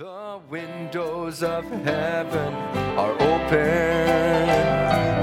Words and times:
The 0.00 0.40
windows 0.48 1.42
of 1.42 1.62
heaven 1.84 2.54
are 2.96 3.12
open. 3.12 4.46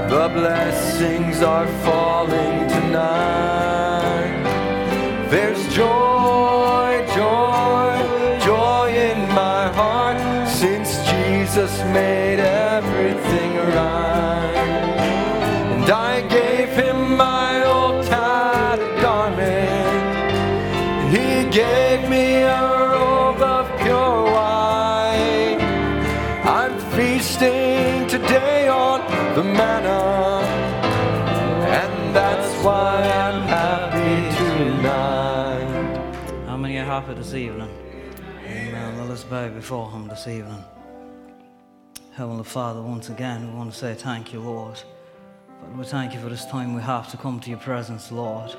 The 0.08 0.30
blessings 0.32 1.42
are 1.42 1.66
falling 1.82 2.68
tonight. 2.68 4.44
There's 5.30 5.66
joy, 5.74 7.04
joy, 7.12 8.38
joy 8.46 8.92
in 8.94 9.28
my 9.34 9.66
heart 9.72 10.48
since 10.48 11.04
Jesus 11.10 11.76
made 11.92 12.27
this 37.28 37.34
evening? 37.34 37.68
Amen. 38.46 38.98
Let 38.98 39.10
us 39.10 39.22
bow 39.22 39.50
before 39.50 39.90
Him 39.90 40.08
this 40.08 40.26
evening. 40.26 40.64
Heavenly 42.14 42.44
Father, 42.44 42.80
once 42.80 43.10
again, 43.10 43.46
we 43.46 43.54
want 43.54 43.70
to 43.70 43.78
say 43.78 43.92
thank 43.92 44.32
you, 44.32 44.40
Lord. 44.40 44.80
But 45.60 45.76
we 45.76 45.84
thank 45.84 46.14
you 46.14 46.20
for 46.20 46.30
this 46.30 46.46
time 46.46 46.74
we 46.74 46.80
have 46.80 47.10
to 47.10 47.18
come 47.18 47.38
to 47.40 47.50
your 47.50 47.58
presence, 47.58 48.10
Lord. 48.10 48.56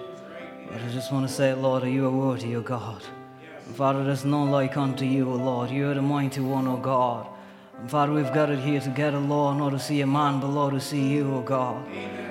But 0.68 0.82
I 0.84 0.90
just 0.90 1.12
want 1.12 1.28
to 1.28 1.34
say, 1.34 1.52
Lord, 1.56 1.84
you 1.86 2.06
are 2.06 2.12
worthy, 2.12 2.56
O 2.58 2.62
God. 2.62 3.02
And 3.66 3.76
Father, 3.76 4.04
there's 4.04 4.24
none 4.24 4.52
like 4.52 4.78
unto 4.78 5.04
you, 5.04 5.28
O 5.32 5.36
Lord. 5.36 5.72
You 5.72 5.90
are 5.90 5.96
the 5.96 6.04
mighty 6.04 6.42
one, 6.42 6.68
O 6.68 6.78
God. 6.78 7.26
And 7.80 7.90
Father, 7.90 8.14
we've 8.14 8.34
gathered 8.36 8.60
here 8.60 8.82
together, 8.82 9.18
Lord, 9.18 9.58
not 9.58 9.72
to 9.72 9.80
see 9.80 10.02
a 10.02 10.08
man, 10.08 10.42
but 10.42 10.50
Lord, 10.50 10.76
to 10.76 10.80
see 10.80 11.08
you, 11.08 11.34
O 11.34 11.42
God. 11.42 11.84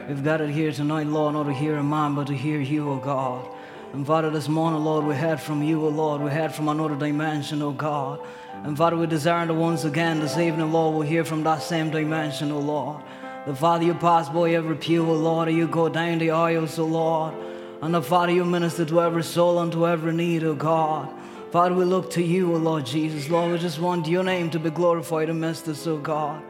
We've 0.06 0.22
gathered 0.22 0.50
here 0.50 0.70
tonight, 0.70 1.08
Lord, 1.08 1.34
not 1.34 1.46
to 1.46 1.52
hear 1.52 1.78
a 1.78 1.82
man, 1.82 2.14
but 2.14 2.28
to 2.28 2.34
hear 2.34 2.60
you, 2.60 2.88
O 2.90 2.96
God. 2.98 3.57
And 3.94 4.06
Father, 4.06 4.28
this 4.28 4.48
morning, 4.48 4.84
Lord, 4.84 5.06
we 5.06 5.14
heard 5.14 5.40
from 5.40 5.62
you, 5.62 5.82
O 5.82 5.88
Lord. 5.88 6.20
We 6.20 6.30
heard 6.30 6.54
from 6.54 6.68
another 6.68 6.94
dimension, 6.94 7.62
O 7.62 7.72
God. 7.72 8.20
And 8.52 8.76
Father, 8.76 8.98
we 8.98 9.06
desire 9.06 9.46
that 9.46 9.54
once 9.54 9.84
again 9.84 10.20
this 10.20 10.36
evening, 10.36 10.70
Lord, 10.72 10.94
we'll 10.94 11.08
hear 11.08 11.24
from 11.24 11.42
that 11.44 11.62
same 11.62 11.90
dimension, 11.90 12.52
O 12.52 12.58
Lord. 12.58 13.02
The 13.46 13.54
Father, 13.54 13.84
you 13.84 13.94
pass 13.94 14.28
by 14.28 14.50
every 14.50 14.76
pew, 14.76 15.08
O 15.08 15.14
Lord, 15.14 15.48
and 15.48 15.56
you 15.56 15.66
go 15.66 15.88
down 15.88 16.18
the 16.18 16.32
aisles, 16.32 16.78
O 16.78 16.84
Lord. 16.84 17.32
And 17.80 17.94
the 17.94 18.02
Father, 18.02 18.32
you 18.32 18.44
minister 18.44 18.84
to 18.84 19.00
every 19.00 19.22
soul 19.24 19.58
and 19.60 19.72
to 19.72 19.86
every 19.86 20.12
need, 20.12 20.44
O 20.44 20.54
God. 20.54 21.08
Father, 21.50 21.74
we 21.74 21.86
look 21.86 22.10
to 22.10 22.22
you, 22.22 22.54
O 22.54 22.58
Lord 22.58 22.84
Jesus. 22.84 23.30
Lord, 23.30 23.52
we 23.52 23.58
just 23.58 23.80
want 23.80 24.06
your 24.06 24.22
name 24.22 24.50
to 24.50 24.58
be 24.58 24.68
glorified 24.68 25.30
amidst 25.30 25.66
us, 25.66 25.86
O 25.86 25.96
God. 25.96 26.42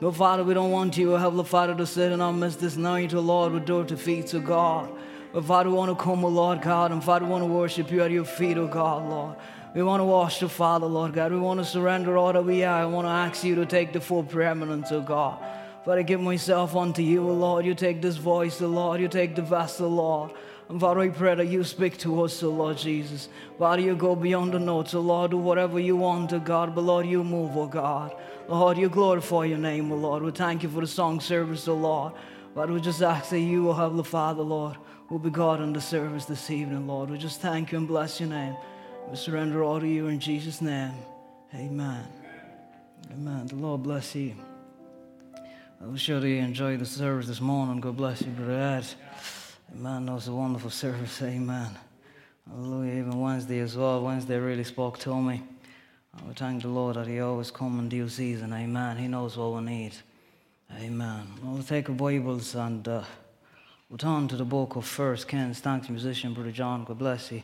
No, 0.00 0.12
Father, 0.12 0.44
we 0.44 0.54
don't 0.54 0.70
want 0.70 0.96
you, 0.96 1.14
O 1.14 1.16
Heavenly 1.16 1.44
Father, 1.44 1.74
to 1.74 1.86
sit 1.86 2.12
in 2.12 2.20
our 2.20 2.32
midst 2.32 2.60
this 2.60 2.76
night, 2.76 3.14
O 3.14 3.20
Lord, 3.20 3.52
with 3.52 3.64
dirty 3.64 3.96
feet, 3.96 4.32
O 4.32 4.38
God. 4.38 4.92
But 5.34 5.46
Father, 5.46 5.68
we 5.68 5.74
want 5.74 5.90
to 5.90 6.00
come, 6.00 6.24
O 6.24 6.28
Lord 6.28 6.62
God, 6.62 6.92
and 6.92 7.02
Father, 7.02 7.24
we 7.24 7.32
want 7.32 7.42
to 7.42 7.48
worship 7.48 7.90
you 7.90 8.04
at 8.04 8.12
your 8.12 8.24
feet, 8.24 8.56
O 8.56 8.68
God, 8.68 9.10
Lord. 9.10 9.34
We 9.74 9.82
want 9.82 9.98
to 9.98 10.04
wash 10.04 10.38
the 10.38 10.48
Father, 10.48 10.86
Lord 10.86 11.12
God. 11.12 11.32
We 11.32 11.38
want 11.40 11.58
to 11.58 11.66
surrender 11.66 12.16
all 12.16 12.32
that 12.32 12.44
we 12.44 12.62
are. 12.62 12.82
I 12.82 12.86
want 12.86 13.06
to 13.06 13.10
ask 13.10 13.42
you 13.42 13.56
to 13.56 13.66
take 13.66 13.92
the 13.92 14.00
full 14.00 14.22
preeminence, 14.22 14.92
O 14.92 15.00
God. 15.00 15.44
Father, 15.84 15.98
I 15.98 16.02
give 16.04 16.20
myself 16.20 16.76
unto 16.76 17.02
you, 17.02 17.28
O 17.28 17.32
Lord. 17.32 17.66
You 17.66 17.74
take 17.74 18.00
this 18.00 18.14
voice, 18.14 18.62
O 18.62 18.68
Lord. 18.68 19.00
You 19.00 19.08
take 19.08 19.34
the 19.34 19.42
vessel, 19.42 19.88
Lord. 19.88 20.30
And 20.68 20.80
Father, 20.80 21.00
I 21.00 21.08
pray 21.08 21.34
that 21.34 21.48
you 21.48 21.64
speak 21.64 21.98
to 21.98 22.22
us, 22.22 22.40
O 22.44 22.50
Lord 22.50 22.78
Jesus. 22.78 23.28
Father, 23.58 23.82
you 23.82 23.96
go 23.96 24.14
beyond 24.14 24.54
the 24.54 24.60
notes, 24.60 24.94
O 24.94 25.00
Lord. 25.00 25.32
Do 25.32 25.38
whatever 25.38 25.80
you 25.80 25.96
want, 25.96 26.32
O 26.32 26.38
God. 26.38 26.76
But 26.76 26.82
Lord, 26.82 27.06
you 27.06 27.24
move, 27.24 27.56
O 27.56 27.66
God. 27.66 28.14
Lord, 28.48 28.78
you 28.78 28.88
glorify 28.88 29.46
your 29.46 29.58
name, 29.58 29.90
O 29.90 29.96
Lord. 29.96 30.22
We 30.22 30.30
thank 30.30 30.62
you 30.62 30.68
for 30.68 30.80
the 30.80 30.86
song 30.86 31.18
service, 31.18 31.66
O 31.66 31.74
Lord. 31.74 32.12
Father, 32.54 32.72
we 32.72 32.80
just 32.80 33.02
ask 33.02 33.30
that 33.30 33.40
you, 33.40 33.68
O 33.68 33.72
Heavenly 33.72 34.04
Father, 34.04 34.44
Lord, 34.44 34.76
will 35.10 35.18
be 35.18 35.30
God 35.30 35.60
in 35.60 35.72
the 35.72 35.80
service 35.80 36.24
this 36.24 36.50
evening, 36.50 36.86
Lord. 36.86 37.10
We 37.10 37.18
just 37.18 37.40
thank 37.40 37.72
you 37.72 37.78
and 37.78 37.86
bless 37.86 38.20
your 38.20 38.28
name. 38.28 38.56
We 39.08 39.16
surrender 39.16 39.62
all 39.62 39.80
to 39.80 39.86
you 39.86 40.08
in 40.08 40.18
Jesus' 40.18 40.60
name. 40.60 40.94
Amen. 41.54 42.06
Amen. 43.12 43.46
The 43.46 43.56
Lord 43.56 43.82
bless 43.82 44.14
you. 44.14 44.34
I 45.80 45.86
that 45.86 45.98
you 45.98 46.36
enjoyed 46.36 46.80
the 46.80 46.86
service 46.86 47.26
this 47.26 47.40
morning. 47.40 47.80
God 47.80 47.96
bless 47.96 48.22
you, 48.22 48.28
Brother 48.28 48.58
Ed. 48.58 48.86
Amen. 49.74 50.06
That 50.06 50.12
was 50.12 50.28
a 50.28 50.32
wonderful 50.32 50.70
service. 50.70 51.20
Amen. 51.20 51.70
Hallelujah. 52.48 53.00
Even 53.00 53.20
Wednesday 53.20 53.58
as 53.58 53.76
well. 53.76 54.02
Wednesday 54.02 54.38
really 54.38 54.64
spoke 54.64 54.98
to 55.00 55.20
me. 55.20 55.42
I 56.16 56.32
thank 56.32 56.62
the 56.62 56.68
Lord 56.68 56.96
that 56.96 57.06
He 57.06 57.20
always 57.20 57.50
come 57.50 57.78
in 57.78 57.90
due 57.90 58.08
season. 58.08 58.54
Amen. 58.54 58.96
He 58.96 59.08
knows 59.08 59.36
what 59.36 59.52
we 59.52 59.60
need. 59.60 59.92
Amen. 60.80 61.26
Well, 61.42 61.54
we'll 61.54 61.62
take 61.62 61.90
our 61.90 61.94
Bibles 61.94 62.54
and 62.54 62.86
uh, 62.88 63.02
we'll 63.88 63.98
turn 63.98 64.28
to 64.28 64.36
the 64.36 64.44
book 64.44 64.76
of 64.76 64.84
First 64.84 65.28
Kings. 65.28 65.60
Thanks, 65.60 65.88
musician, 65.88 66.34
Brother 66.34 66.52
John. 66.52 66.84
God 66.84 66.98
bless 66.98 67.30
you. 67.32 67.42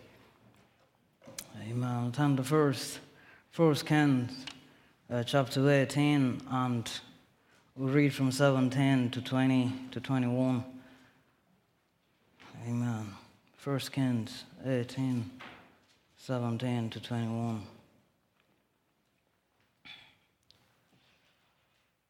Amen. 1.62 2.02
We'll 2.02 2.12
turn 2.12 2.36
to 2.36 2.44
First, 2.44 3.00
First 3.50 3.86
Kings, 3.86 4.32
uh, 5.10 5.22
chapter 5.22 5.68
18, 5.68 6.42
and 6.50 6.90
we'll 7.76 7.92
read 7.92 8.14
from 8.14 8.32
17 8.32 9.10
to 9.10 9.20
20 9.20 9.72
to 9.90 10.00
21. 10.00 10.64
Amen. 12.66 13.14
First 13.56 13.92
Kings 13.92 14.44
18, 14.64 15.30
17 16.16 16.90
to 16.90 17.00
21. 17.00 17.62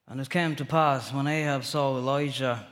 And 0.09 0.21
it 0.21 0.29
came 0.29 0.57
to 0.57 0.65
pass 0.65 1.13
when 1.13 1.29
Ahab 1.29 1.65
saw 1.65 1.97
Elijah 1.97 2.67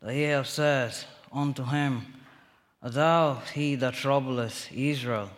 that 0.00 0.10
Ahab 0.10 0.46
said 0.46 0.94
unto 1.32 1.64
him, 1.64 2.06
thou 2.82 3.42
he 3.54 3.74
that 3.76 3.94
troubleth 3.94 4.70
Israel? 4.72 5.30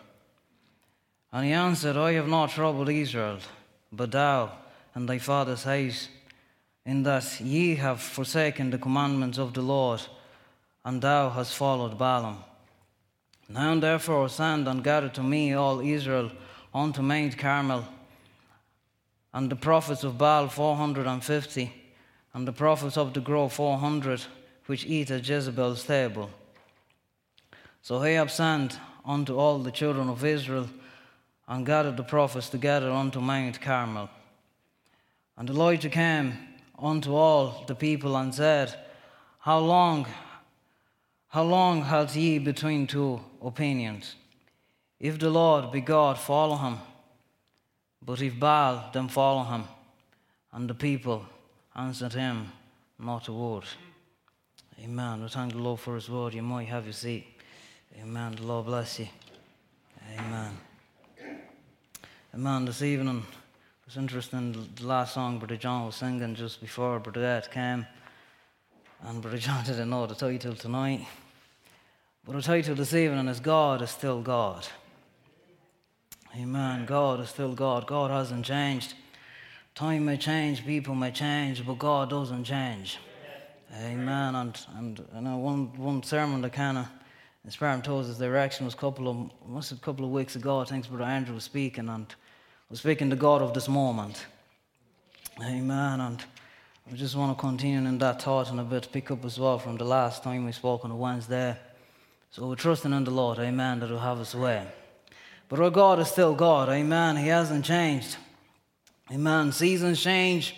And 1.31 1.45
he 1.45 1.51
answered, 1.51 1.95
I 1.95 2.13
have 2.13 2.27
not 2.27 2.49
troubled 2.51 2.89
Israel, 2.89 3.39
but 3.91 4.11
thou 4.11 4.51
and 4.95 5.07
thy 5.07 5.19
father's 5.19 5.63
house, 5.63 6.09
in 6.85 7.03
that 7.03 7.39
ye 7.39 7.75
have 7.75 8.01
forsaken 8.01 8.71
the 8.71 8.77
commandments 8.77 9.37
of 9.37 9.53
the 9.53 9.61
Lord, 9.61 10.01
and 10.83 11.01
thou 11.01 11.29
hast 11.29 11.55
followed 11.55 11.97
Baalim. 11.97 12.37
Now 13.47 13.79
therefore 13.79 14.29
send 14.29 14.67
and 14.67 14.83
gather 14.83 15.09
to 15.09 15.23
me 15.23 15.53
all 15.53 15.81
Israel 15.81 16.31
unto 16.73 17.01
Mount 17.01 17.37
Carmel, 17.37 17.85
and 19.33 19.51
the 19.51 19.55
prophets 19.55 20.03
of 20.03 20.17
Baal 20.17 20.47
four 20.47 20.75
hundred 20.75 21.05
and 21.05 21.23
fifty, 21.23 21.71
and 22.33 22.47
the 22.47 22.53
prophets 22.53 22.97
of 22.97 23.13
the 23.13 23.21
grove 23.21 23.53
four 23.53 23.77
hundred, 23.77 24.25
which 24.69 24.85
eat 24.85 25.09
at 25.09 25.27
Jezebel's 25.27 25.83
table. 25.83 26.29
So 27.81 28.03
Ahab 28.03 28.29
sent 28.29 28.77
unto 29.03 29.35
all 29.35 29.57
the 29.57 29.71
children 29.71 30.09
of 30.09 30.23
Israel, 30.23 30.69
and 31.47 31.65
gathered 31.65 31.97
the 31.97 32.03
prophets 32.03 32.49
together 32.49 32.91
unto 32.91 33.19
Mount 33.19 33.59
Carmel. 33.59 34.11
And 35.35 35.49
Elijah 35.49 35.89
came 35.89 36.37
unto 36.77 37.15
all 37.15 37.63
the 37.65 37.73
people 37.73 38.15
and 38.15 38.31
said, 38.35 38.75
How 39.39 39.57
long, 39.57 40.05
how 41.29 41.45
long 41.45 41.81
halt 41.81 42.15
ye 42.15 42.37
between 42.37 42.85
two 42.85 43.21
opinions? 43.41 44.13
If 44.99 45.17
the 45.17 45.31
Lord 45.31 45.71
be 45.71 45.81
God, 45.81 46.19
follow 46.19 46.57
him. 46.57 46.77
But 48.05 48.21
if 48.21 48.39
Baal, 48.39 48.91
then 48.93 49.07
follow 49.07 49.45
him. 49.45 49.63
And 50.53 50.69
the 50.69 50.75
people 50.75 51.25
answered 51.75 52.13
him 52.13 52.51
not 52.99 53.27
a 53.29 53.33
word. 53.33 53.65
Amen. 54.81 55.21
We 55.21 55.27
thank 55.27 55.51
the 55.51 55.59
Lord 55.59 55.81
for 55.81 55.95
his 55.95 56.09
word. 56.09 56.33
You 56.33 56.41
might 56.41 56.69
have 56.69 56.85
your 56.85 56.93
seat. 56.93 57.25
Amen. 58.01 58.35
The 58.35 58.43
Lord 58.43 58.65
bless 58.65 58.99
you. 58.99 59.07
Amen. 60.17 60.57
Amen. 62.33 62.65
This 62.65 62.81
evening 62.81 63.25
was 63.85 63.97
interesting. 63.97 64.69
The 64.75 64.85
last 64.85 65.15
song 65.15 65.37
Brother 65.37 65.57
John 65.57 65.87
was 65.87 65.95
singing 65.95 66.33
just 66.33 66.61
before 66.61 66.99
Brother 66.99 67.25
Ed 67.25 67.51
came. 67.51 67.85
And 69.03 69.21
Brother 69.21 69.37
John 69.39 69.65
didn't 69.65 69.89
know 69.89 70.05
the 70.07 70.15
title 70.15 70.55
tonight. 70.55 71.05
But 72.25 72.37
the 72.37 72.41
title 72.41 72.75
this 72.75 72.93
evening 72.93 73.27
is 73.27 73.41
God 73.41 73.81
is 73.81 73.89
Still 73.89 74.21
God. 74.21 74.65
Amen. 76.37 76.85
God 76.85 77.19
is 77.19 77.29
still 77.29 77.53
God. 77.53 77.85
God 77.85 78.11
hasn't 78.11 78.45
changed. 78.45 78.93
Time 79.75 80.05
may 80.05 80.17
change, 80.17 80.65
people 80.65 80.95
may 80.95 81.11
change, 81.11 81.65
but 81.65 81.79
God 81.79 82.11
doesn't 82.11 82.43
change. 82.43 82.99
Amen. 83.75 84.35
And 84.35 84.59
and 84.77 85.05
I 85.15 85.19
know 85.19 85.37
one 85.37 85.77
one 85.77 86.03
sermon 86.03 86.41
that 86.41 86.53
kind 86.53 86.77
of 86.77 86.87
inspired 87.45 87.77
me 87.77 87.83
towards 87.83 88.07
his 88.07 88.17
direction 88.17 88.65
was 88.65 88.73
a 88.73 88.77
couple 88.77 89.07
of 89.07 89.47
must 89.47 89.71
a 89.71 89.75
couple 89.75 90.05
of 90.05 90.11
weeks 90.11 90.35
ago. 90.35 90.59
I 90.59 90.65
think 90.65 90.87
Brother 90.89 91.03
Andrew 91.03 91.35
was 91.35 91.43
speaking 91.43 91.89
and 91.89 92.13
was 92.69 92.79
speaking 92.79 93.09
to 93.09 93.15
God 93.15 93.41
of 93.41 93.53
this 93.53 93.67
moment. 93.67 94.25
Amen. 95.41 96.01
And 96.01 96.23
I 96.91 96.95
just 96.95 97.15
want 97.15 97.37
to 97.37 97.39
continue 97.39 97.87
in 97.87 97.97
that 97.99 98.21
thought 98.21 98.49
and 98.49 98.59
a 98.59 98.63
bit 98.63 98.89
pick 98.91 99.11
up 99.11 99.23
as 99.23 99.39
well 99.39 99.59
from 99.59 99.77
the 99.77 99.85
last 99.85 100.23
time 100.23 100.45
we 100.45 100.51
spoke 100.51 100.83
on 100.83 100.91
a 100.91 100.95
Wednesday. 100.95 101.55
So 102.31 102.47
we're 102.47 102.55
trusting 102.55 102.93
in 102.93 103.03
the 103.03 103.11
Lord, 103.11 103.39
amen, 103.39 103.79
that 103.79 103.89
He'll 103.89 103.99
have 103.99 104.19
His 104.19 104.35
way. 104.35 104.65
But 105.47 105.59
our 105.59 105.69
God 105.69 105.99
is 105.99 106.09
still 106.09 106.35
God, 106.35 106.69
amen. 106.69 107.17
He 107.17 107.27
hasn't 107.27 107.65
changed. 107.65 108.17
Amen. 109.11 109.51
Seasons 109.51 110.01
change, 110.01 110.55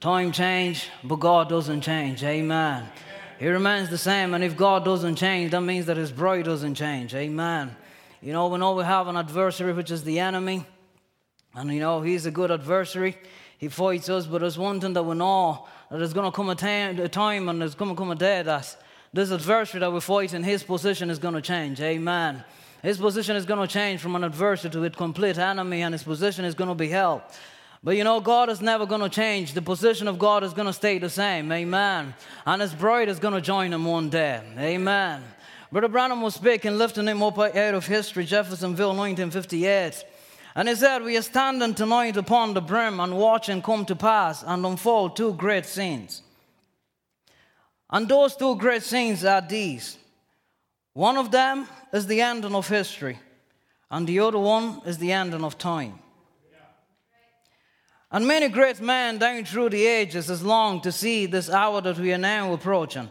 time 0.00 0.30
change, 0.30 0.88
but 1.02 1.16
God 1.16 1.48
doesn't 1.48 1.80
change. 1.80 2.22
Amen. 2.22 2.88
He 3.38 3.48
remains 3.48 3.88
the 3.88 3.98
same, 3.98 4.34
and 4.34 4.42
if 4.42 4.56
God 4.56 4.84
doesn't 4.84 5.16
change, 5.16 5.50
that 5.52 5.60
means 5.60 5.86
that 5.86 5.96
His 5.96 6.12
bride 6.12 6.44
doesn't 6.44 6.74
change. 6.74 7.14
Amen. 7.14 7.74
You 8.20 8.32
know, 8.32 8.48
we 8.48 8.58
know 8.58 8.74
we 8.74 8.84
have 8.84 9.06
an 9.08 9.16
adversary, 9.16 9.72
which 9.72 9.90
is 9.90 10.02
the 10.04 10.18
enemy, 10.18 10.64
and 11.54 11.72
you 11.72 11.80
know, 11.80 12.00
He's 12.00 12.26
a 12.26 12.30
good 12.30 12.50
adversary. 12.50 13.16
He 13.58 13.68
fights 13.68 14.08
us, 14.08 14.26
but 14.26 14.40
there's 14.40 14.58
one 14.58 14.80
thing 14.80 14.92
that 14.92 15.02
we 15.02 15.16
know 15.16 15.66
that 15.90 15.98
there's 15.98 16.12
going 16.12 16.30
to 16.30 16.34
come 16.34 16.48
a 16.48 16.54
time, 16.54 16.98
a 17.00 17.08
time 17.08 17.48
and 17.48 17.60
there's 17.60 17.74
going 17.74 17.90
to 17.90 17.96
come 17.96 18.12
a 18.12 18.14
day 18.14 18.42
that 18.42 18.76
this 19.12 19.32
adversary 19.32 19.80
that 19.80 19.92
we 19.92 20.00
fight 20.00 20.32
in 20.32 20.44
his 20.44 20.62
position 20.62 21.10
is 21.10 21.18
going 21.18 21.34
to 21.34 21.40
change. 21.40 21.80
Amen. 21.80 22.44
His 22.82 22.98
position 22.98 23.34
is 23.34 23.44
going 23.44 23.66
to 23.66 23.72
change 23.72 24.00
from 24.00 24.14
an 24.14 24.22
adversary 24.22 24.70
to 24.70 24.84
a 24.84 24.90
complete 24.90 25.38
enemy, 25.38 25.82
and 25.82 25.92
his 25.92 26.04
position 26.04 26.44
is 26.44 26.54
going 26.54 26.68
to 26.68 26.76
be 26.76 26.88
hell. 26.88 27.24
But 27.82 27.96
you 27.96 28.04
know, 28.04 28.20
God 28.20 28.50
is 28.50 28.60
never 28.60 28.86
going 28.86 29.00
to 29.00 29.08
change. 29.08 29.52
The 29.52 29.62
position 29.62 30.08
of 30.08 30.18
God 30.18 30.42
is 30.42 30.52
going 30.52 30.66
to 30.66 30.72
stay 30.72 30.98
the 30.98 31.08
same. 31.08 31.50
Amen. 31.52 32.14
And 32.44 32.60
his 32.60 32.74
bride 32.74 33.08
is 33.08 33.20
going 33.20 33.34
to 33.34 33.40
join 33.40 33.72
him 33.72 33.84
one 33.84 34.10
day. 34.10 34.42
Amen. 34.58 35.22
Brother 35.70 35.88
Branham 35.88 36.22
was 36.22 36.34
speaking, 36.34 36.76
lifting 36.78 37.06
him 37.06 37.22
up 37.22 37.38
out 37.38 37.74
of 37.74 37.86
history, 37.86 38.24
Jeffersonville, 38.24 38.96
1958. 38.96 40.04
And 40.54 40.68
he 40.68 40.74
said, 40.74 41.02
We 41.02 41.16
are 41.16 41.22
standing 41.22 41.74
tonight 41.74 42.16
upon 42.16 42.54
the 42.54 42.60
brim 42.60 42.98
and 43.00 43.16
watching 43.16 43.62
come 43.62 43.84
to 43.84 43.94
pass 43.94 44.42
and 44.42 44.64
unfold 44.66 45.14
two 45.14 45.34
great 45.34 45.66
scenes. 45.66 46.22
And 47.90 48.08
those 48.08 48.34
two 48.34 48.56
great 48.56 48.82
scenes 48.82 49.24
are 49.24 49.40
these 49.40 49.98
one 50.94 51.16
of 51.16 51.30
them 51.30 51.68
is 51.92 52.08
the 52.08 52.20
ending 52.20 52.56
of 52.56 52.68
history, 52.68 53.20
and 53.88 54.04
the 54.04 54.18
other 54.18 54.38
one 54.40 54.82
is 54.84 54.98
the 54.98 55.12
ending 55.12 55.44
of 55.44 55.56
time. 55.56 56.00
And 58.10 58.26
many 58.26 58.48
great 58.48 58.80
men 58.80 59.18
down 59.18 59.44
through 59.44 59.70
the 59.70 59.86
ages 59.86 60.28
has 60.28 60.42
longed 60.42 60.82
to 60.84 60.92
see 60.92 61.26
this 61.26 61.50
hour 61.50 61.80
that 61.82 61.98
we 61.98 62.12
are 62.12 62.18
now 62.18 62.52
approaching. 62.52 63.10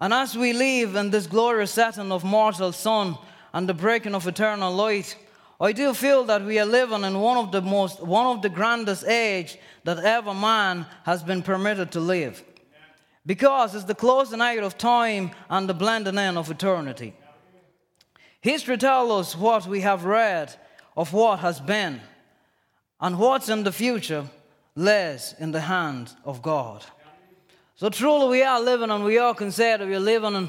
And 0.00 0.12
as 0.12 0.36
we 0.36 0.52
live 0.52 0.96
in 0.96 1.10
this 1.10 1.26
glorious 1.26 1.72
setting 1.72 2.10
of 2.10 2.24
mortal 2.24 2.72
sun 2.72 3.16
and 3.52 3.68
the 3.68 3.74
breaking 3.74 4.14
of 4.14 4.26
eternal 4.26 4.72
light, 4.72 5.16
I 5.60 5.72
do 5.72 5.92
feel 5.92 6.24
that 6.24 6.44
we 6.44 6.58
are 6.58 6.64
living 6.64 7.02
in 7.02 7.20
one 7.20 7.36
of 7.36 7.50
the 7.50 7.62
most, 7.62 8.00
one 8.00 8.26
of 8.26 8.42
the 8.42 8.48
grandest 8.48 9.04
age 9.04 9.58
that 9.84 9.98
ever 9.98 10.34
man 10.34 10.86
has 11.04 11.22
been 11.22 11.42
permitted 11.42 11.90
to 11.92 12.00
live. 12.00 12.44
Because 13.26 13.74
it's 13.74 13.84
the 13.84 13.94
closing 13.94 14.40
out 14.40 14.58
of 14.58 14.78
time 14.78 15.32
and 15.50 15.68
the 15.68 15.74
blending 15.74 16.16
in 16.16 16.36
of 16.36 16.50
eternity. 16.50 17.14
History 18.40 18.76
tells 18.76 19.10
us 19.10 19.36
what 19.36 19.66
we 19.66 19.80
have 19.80 20.04
read 20.04 20.54
of 20.96 21.12
what 21.12 21.40
has 21.40 21.60
been, 21.60 22.00
and 23.00 23.18
what's 23.18 23.48
in 23.48 23.64
the 23.64 23.72
future 23.72 24.26
lays 24.74 25.34
in 25.38 25.52
the 25.52 25.60
hand 25.60 26.12
of 26.24 26.42
God. 26.42 26.84
So 27.76 27.88
truly 27.88 28.28
we 28.28 28.42
are 28.42 28.60
living 28.60 28.90
and 28.90 29.04
we 29.04 29.18
all 29.18 29.34
can 29.34 29.52
say 29.52 29.76
that 29.76 29.86
we're 29.86 30.00
living 30.00 30.34
in, 30.34 30.48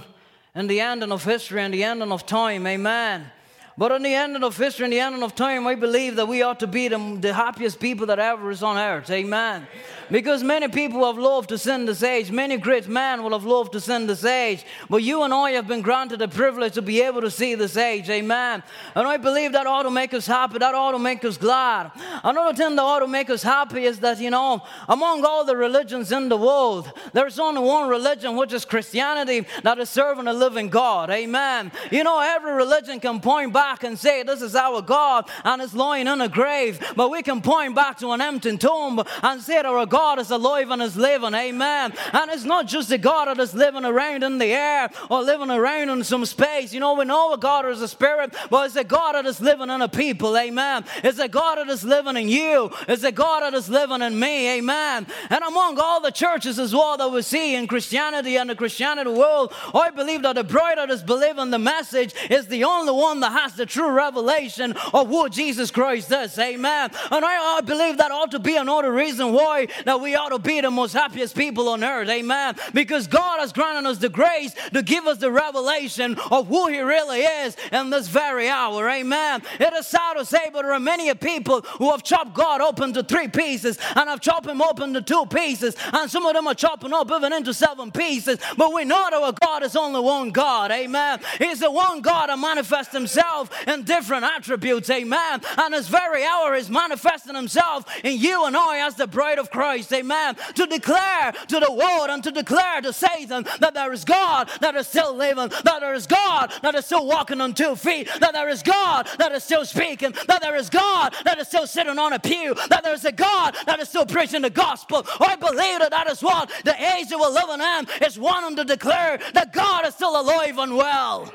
in 0.55 0.67
the 0.67 0.79
ending 0.79 1.11
of 1.11 1.23
history 1.23 1.61
and 1.61 1.73
the 1.73 1.83
ending 1.83 2.11
of 2.11 2.25
time. 2.25 2.65
Amen. 2.65 3.31
But 3.77 3.93
in 3.93 4.03
the 4.03 4.13
ending 4.13 4.43
of 4.43 4.57
history 4.57 4.83
and 4.83 4.93
the 4.93 4.99
ending 4.99 5.23
of 5.23 5.35
time, 5.35 5.65
I 5.65 5.75
believe 5.75 6.17
that 6.17 6.27
we 6.27 6.41
ought 6.41 6.59
to 6.59 6.67
be 6.67 6.89
the, 6.89 7.17
the 7.21 7.33
happiest 7.33 7.79
people 7.79 8.07
that 8.07 8.19
ever 8.19 8.51
is 8.51 8.61
on 8.61 8.77
earth. 8.77 9.09
Amen. 9.09 9.67
Because 10.11 10.43
many 10.43 10.67
people 10.67 11.05
have 11.05 11.17
loved 11.17 11.49
to 11.49 11.57
sin 11.57 11.85
this 11.85 12.03
age. 12.03 12.31
Many 12.31 12.57
great 12.57 12.87
men 12.87 13.23
will 13.23 13.31
have 13.31 13.45
loved 13.45 13.73
to 13.73 13.79
sin 13.79 14.07
this 14.07 14.25
age. 14.25 14.65
But 14.89 15.03
you 15.03 15.21
and 15.23 15.33
I 15.33 15.51
have 15.51 15.67
been 15.67 15.81
granted 15.81 16.19
the 16.19 16.27
privilege 16.27 16.73
to 16.73 16.81
be 16.81 17.01
able 17.01 17.21
to 17.21 17.31
see 17.31 17.55
this 17.55 17.77
age. 17.77 18.09
Amen. 18.09 18.63
And 18.95 19.07
I 19.07 19.17
believe 19.17 19.53
that 19.53 19.67
ought 19.67 19.83
to 19.83 19.91
make 19.91 20.13
us 20.13 20.25
happy. 20.25 20.57
That 20.57 20.73
ought 20.73 20.91
to 20.91 20.99
make 20.99 21.23
us 21.23 21.37
glad. 21.37 21.91
Another 22.23 22.57
thing 22.57 22.75
that 22.75 22.81
ought 22.81 22.99
to 22.99 23.07
make 23.07 23.29
us 23.29 23.43
happy 23.43 23.85
is 23.85 23.99
that, 23.99 24.19
you 24.19 24.31
know, 24.31 24.63
among 24.89 25.23
all 25.23 25.45
the 25.45 25.55
religions 25.55 26.11
in 26.11 26.27
the 26.27 26.37
world, 26.37 26.91
there's 27.13 27.37
only 27.37 27.61
one 27.61 27.87
religion, 27.87 28.35
which 28.35 28.51
is 28.51 28.65
Christianity, 28.65 29.45
that 29.63 29.77
is 29.77 29.89
serving 29.89 30.27
a 30.27 30.33
living 30.33 30.69
God. 30.69 31.11
Amen. 31.11 31.71
You 31.91 32.03
know, 32.03 32.19
every 32.19 32.53
religion 32.53 32.99
can 32.99 33.19
point 33.21 33.53
back 33.53 33.68
and 33.83 33.97
say, 33.97 34.23
This 34.23 34.41
is 34.41 34.55
our 34.55 34.81
God, 34.81 35.29
and 35.43 35.61
it's 35.61 35.73
lying 35.73 36.07
in 36.07 36.21
a 36.21 36.29
grave. 36.29 36.79
But 36.95 37.09
we 37.09 37.21
can 37.21 37.41
point 37.41 37.75
back 37.75 37.97
to 37.99 38.11
an 38.11 38.21
empty 38.21 38.57
tomb 38.57 39.03
and 39.23 39.41
say 39.41 39.55
that 39.55 39.65
our 39.65 39.85
God 39.85 40.19
is 40.19 40.31
alive 40.31 40.69
and 40.71 40.81
is 40.81 40.95
living. 40.95 41.33
Amen. 41.33 41.93
And 42.13 42.31
it's 42.31 42.45
not 42.45 42.67
just 42.67 42.91
a 42.91 42.97
God 42.97 43.25
that 43.25 43.39
is 43.39 43.53
living 43.53 43.85
around 43.85 44.23
in 44.23 44.37
the 44.37 44.51
air 44.53 44.89
or 45.09 45.21
living 45.21 45.51
around 45.51 45.89
in 45.89 46.03
some 46.03 46.25
space. 46.25 46.73
You 46.73 46.79
know, 46.79 46.93
we 46.93 47.05
know 47.05 47.33
a 47.33 47.37
God 47.37 47.67
is 47.67 47.81
a 47.81 47.87
spirit, 47.87 48.33
but 48.49 48.65
it's 48.65 48.75
a 48.75 48.83
God 48.83 49.13
that 49.13 49.25
is 49.25 49.39
living 49.39 49.69
in 49.69 49.81
a 49.81 49.87
people. 49.87 50.37
Amen. 50.37 50.85
It's 51.03 51.19
a 51.19 51.27
God 51.27 51.55
that 51.57 51.69
is 51.69 51.83
living 51.83 52.17
in 52.17 52.29
you. 52.29 52.71
It's 52.87 53.03
a 53.03 53.11
God 53.11 53.41
that 53.41 53.53
is 53.53 53.69
living 53.69 54.01
in 54.01 54.19
me. 54.19 54.57
Amen. 54.57 55.07
And 55.29 55.43
among 55.43 55.79
all 55.79 56.01
the 56.01 56.11
churches 56.11 56.59
as 56.59 56.73
well 56.73 56.97
that 56.97 57.11
we 57.11 57.21
see 57.21 57.55
in 57.55 57.67
Christianity 57.67 58.37
and 58.37 58.49
the 58.49 58.55
Christianity 58.55 59.11
world, 59.11 59.53
I 59.73 59.89
believe 59.91 60.21
that 60.23 60.35
the 60.35 60.43
bride 60.43 60.77
that 60.77 60.89
is 60.89 61.03
believing 61.03 61.51
the 61.51 61.59
message 61.59 62.13
is 62.29 62.47
the 62.47 62.63
only 62.63 62.93
one 62.93 63.19
that 63.19 63.31
has 63.31 63.48
the 63.55 63.65
true 63.65 63.91
revelation 63.91 64.75
of 64.93 65.07
who 65.07 65.29
Jesus 65.29 65.71
Christ 65.71 66.11
is. 66.11 66.37
Amen. 66.37 66.91
And 67.11 67.25
I, 67.25 67.57
I 67.57 67.61
believe 67.61 67.97
that 67.97 68.11
ought 68.11 68.31
to 68.31 68.39
be 68.39 68.55
another 68.55 68.91
reason 68.91 69.33
why 69.33 69.67
that 69.85 70.01
we 70.01 70.15
ought 70.15 70.29
to 70.29 70.39
be 70.39 70.61
the 70.61 70.71
most 70.71 70.93
happiest 70.93 71.35
people 71.35 71.69
on 71.69 71.83
earth. 71.83 72.09
Amen. 72.09 72.55
Because 72.73 73.07
God 73.07 73.39
has 73.39 73.53
granted 73.53 73.89
us 73.89 73.97
the 73.97 74.09
grace 74.09 74.53
to 74.73 74.81
give 74.81 75.05
us 75.07 75.17
the 75.17 75.31
revelation 75.31 76.17
of 76.31 76.47
who 76.47 76.67
He 76.67 76.79
really 76.79 77.21
is 77.21 77.55
in 77.71 77.89
this 77.89 78.07
very 78.07 78.49
hour. 78.49 78.89
Amen. 78.89 79.41
It 79.59 79.73
is 79.73 79.87
sad 79.87 80.15
to 80.15 80.25
say, 80.25 80.49
but 80.51 80.63
there 80.63 80.73
are 80.73 80.79
many 80.79 81.13
people 81.15 81.61
who 81.61 81.91
have 81.91 82.03
chopped 82.03 82.33
God 82.33 82.61
open 82.61 82.93
to 82.93 83.03
three 83.03 83.27
pieces 83.27 83.77
and 83.95 84.09
have 84.09 84.21
chopped 84.21 84.47
Him 84.47 84.61
open 84.61 84.93
to 84.93 85.01
two 85.01 85.25
pieces, 85.27 85.75
and 85.93 86.09
some 86.09 86.25
of 86.25 86.33
them 86.33 86.47
are 86.47 86.55
chopping 86.55 86.93
up 86.93 87.09
even 87.11 87.33
into 87.33 87.53
seven 87.53 87.91
pieces. 87.91 88.39
But 88.57 88.73
we 88.73 88.85
know 88.85 89.07
that 89.09 89.13
our 89.13 89.33
God 89.33 89.63
is 89.63 89.75
only 89.75 90.01
one 90.01 90.31
God. 90.31 90.71
Amen. 90.71 91.19
He's 91.37 91.59
the 91.59 91.71
one 91.71 92.01
God 92.01 92.27
that 92.29 92.37
manifests 92.37 92.93
Himself 92.93 93.38
in 93.67 93.83
different 93.83 94.23
attributes. 94.23 94.89
Amen. 94.89 95.41
And 95.57 95.73
this 95.73 95.87
very 95.87 96.23
hour 96.23 96.55
is 96.55 96.69
manifesting 96.69 97.35
Himself 97.35 97.85
in 98.03 98.17
you 98.19 98.45
and 98.45 98.55
I 98.55 98.85
as 98.85 98.95
the 98.95 99.07
bride 99.07 99.39
of 99.39 99.51
Christ. 99.51 99.91
Amen, 99.93 100.35
to 100.55 100.65
declare 100.65 101.31
to 101.47 101.59
the 101.59 101.71
world 101.71 102.09
and 102.09 102.23
to 102.23 102.31
declare 102.31 102.81
to 102.81 102.93
Satan 102.93 103.45
that 103.59 103.73
there 103.73 103.91
is 103.93 104.03
God 104.03 104.49
that 104.61 104.75
is 104.75 104.87
still 104.87 105.15
living, 105.15 105.49
that 105.49 105.77
there 105.79 105.93
is 105.93 106.07
God 106.07 106.51
that 106.61 106.75
is 106.75 106.85
still 106.85 107.05
walking 107.05 107.41
on 107.41 107.53
two 107.53 107.75
feet, 107.75 108.09
that 108.19 108.33
there 108.33 108.49
is 108.49 108.63
God 108.63 109.07
that 109.17 109.31
is 109.31 109.43
still 109.43 109.65
speaking, 109.65 110.13
that 110.27 110.41
there 110.41 110.55
is 110.55 110.69
God 110.69 111.13
that 111.25 111.37
is 111.37 111.47
still 111.47 111.67
sitting 111.67 111.97
on 111.97 112.13
a 112.13 112.19
pew, 112.19 112.55
that 112.69 112.83
there 112.83 112.93
is 112.93 113.05
a 113.05 113.11
God 113.11 113.55
that 113.65 113.79
is 113.79 113.89
still 113.89 114.05
preaching 114.05 114.41
the 114.41 114.49
gospel. 114.49 115.05
I 115.19 115.35
believe 115.35 115.79
that 115.79 115.91
that 115.91 116.09
is 116.09 116.21
what 116.21 116.49
the 116.63 116.75
age 116.95 117.09
that 117.09 117.19
we're 117.19 117.29
living 117.29 117.61
in 117.61 118.07
is 118.07 118.17
wanting 118.17 118.55
to 118.57 118.63
declare 118.63 119.19
that 119.33 119.53
God 119.53 119.85
is 119.85 119.93
still 119.95 120.19
alive 120.19 120.57
and 120.57 120.75
well. 120.75 121.31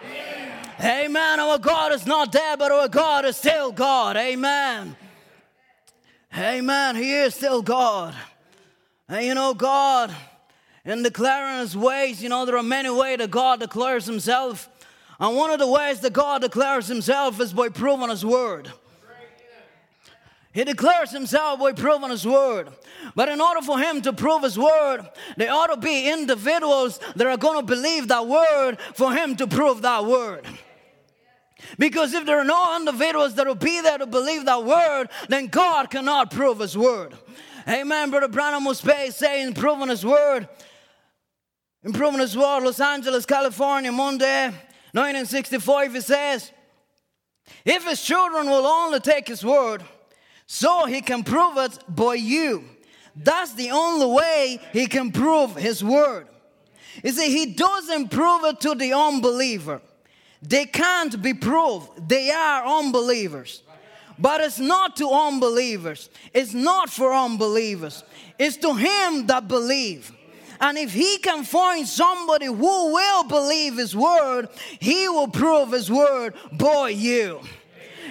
Amen. 0.80 1.40
Our 1.40 1.58
God 1.58 1.92
is 1.92 2.06
not 2.06 2.32
dead, 2.32 2.58
but 2.58 2.72
our 2.72 2.88
God 2.88 3.24
is 3.24 3.36
still 3.36 3.70
God. 3.70 4.16
Amen. 4.16 4.96
Amen. 6.36 6.96
He 6.96 7.14
is 7.14 7.34
still 7.34 7.62
God. 7.62 8.14
And 9.08 9.24
you 9.24 9.34
know, 9.34 9.54
God, 9.54 10.14
in 10.84 11.02
declaring 11.02 11.60
his 11.60 11.76
ways, 11.76 12.22
you 12.22 12.28
know, 12.28 12.44
there 12.44 12.56
are 12.56 12.62
many 12.62 12.90
ways 12.90 13.18
that 13.18 13.30
God 13.30 13.60
declares 13.60 14.06
himself. 14.06 14.68
And 15.20 15.36
one 15.36 15.50
of 15.50 15.60
the 15.60 15.68
ways 15.68 16.00
that 16.00 16.12
God 16.12 16.42
declares 16.42 16.88
himself 16.88 17.40
is 17.40 17.52
by 17.52 17.68
proving 17.68 18.10
his 18.10 18.24
word. 18.24 18.72
He 20.52 20.62
declares 20.62 21.10
himself 21.10 21.58
by 21.58 21.72
proving 21.72 22.10
his 22.10 22.24
word. 22.24 22.68
But 23.16 23.28
in 23.28 23.40
order 23.40 23.60
for 23.60 23.78
him 23.78 24.02
to 24.02 24.12
prove 24.12 24.44
his 24.44 24.56
word, 24.56 25.04
there 25.36 25.52
ought 25.52 25.66
to 25.66 25.76
be 25.76 26.08
individuals 26.08 27.00
that 27.16 27.26
are 27.26 27.36
going 27.36 27.58
to 27.58 27.66
believe 27.66 28.08
that 28.08 28.26
word 28.26 28.78
for 28.94 29.12
him 29.12 29.34
to 29.36 29.48
prove 29.48 29.82
that 29.82 30.04
word. 30.04 30.46
Because 31.78 32.12
if 32.14 32.26
there 32.26 32.38
are 32.38 32.44
no 32.44 32.76
individuals 32.76 33.34
that 33.34 33.46
will 33.46 33.54
be 33.54 33.80
there 33.80 33.98
to 33.98 34.06
believe 34.06 34.44
that 34.44 34.64
word, 34.64 35.08
then 35.28 35.46
God 35.46 35.90
cannot 35.90 36.30
prove 36.30 36.60
his 36.60 36.76
word. 36.76 37.14
Amen. 37.68 38.10
Brother 38.10 38.28
Branham 38.28 38.64
was 38.64 38.80
saying, 39.14 39.54
proving 39.54 39.88
his 39.88 40.04
word. 40.04 40.48
Improving 41.82 42.20
his 42.20 42.36
word, 42.36 42.62
Los 42.62 42.80
Angeles, 42.80 43.26
California, 43.26 43.92
Monday, 43.92 44.46
1965, 44.92 45.94
he 45.94 46.00
says, 46.00 46.50
If 47.64 47.84
his 47.86 48.02
children 48.02 48.46
will 48.46 48.66
only 48.66 49.00
take 49.00 49.28
his 49.28 49.44
word, 49.44 49.82
so 50.46 50.86
he 50.86 51.00
can 51.00 51.22
prove 51.24 51.56
it 51.58 51.78
by 51.88 52.14
you. 52.14 52.64
That's 53.16 53.54
the 53.54 53.70
only 53.70 54.06
way 54.06 54.60
he 54.72 54.86
can 54.86 55.12
prove 55.12 55.56
his 55.56 55.82
word. 55.82 56.28
You 57.02 57.12
see, 57.12 57.30
he 57.30 57.54
doesn't 57.54 58.08
prove 58.08 58.44
it 58.44 58.60
to 58.60 58.74
the 58.74 58.92
unbeliever. 58.92 59.80
They 60.46 60.66
can't 60.66 61.20
be 61.22 61.34
proved. 61.34 62.08
They 62.08 62.30
are 62.30 62.80
unbelievers. 62.80 63.62
But 64.18 64.40
it's 64.40 64.60
not 64.60 64.96
to 64.96 65.10
unbelievers. 65.10 66.10
It's 66.32 66.54
not 66.54 66.90
for 66.90 67.12
unbelievers. 67.12 68.04
It's 68.38 68.56
to 68.58 68.74
him 68.74 69.26
that 69.26 69.48
believe. 69.48 70.12
And 70.60 70.78
if 70.78 70.92
he 70.92 71.18
can 71.18 71.42
find 71.42 71.86
somebody 71.86 72.46
who 72.46 72.92
will 72.92 73.24
believe 73.24 73.76
his 73.76 73.96
word, 73.96 74.48
he 74.78 75.08
will 75.08 75.28
prove 75.28 75.72
his 75.72 75.90
word 75.90 76.34
by 76.52 76.90
you. 76.90 77.40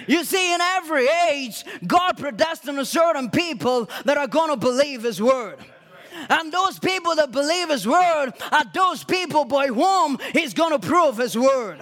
You 0.06 0.24
see, 0.24 0.54
in 0.54 0.60
every 0.60 1.08
age, 1.30 1.64
God 1.86 2.18
predestined 2.18 2.78
a 2.78 2.84
certain 2.84 3.30
people 3.30 3.88
that 4.04 4.16
are 4.16 4.26
going 4.26 4.50
to 4.50 4.56
believe 4.56 5.02
His 5.02 5.20
word. 5.20 5.58
And 6.28 6.52
those 6.52 6.78
people 6.78 7.16
that 7.16 7.32
believe 7.32 7.70
His 7.70 7.86
word 7.86 8.32
are 8.52 8.64
those 8.72 9.02
people 9.04 9.44
by 9.44 9.68
whom 9.68 10.18
He's 10.32 10.54
going 10.54 10.78
to 10.78 10.86
prove 10.86 11.16
His 11.16 11.36
word. 11.36 11.78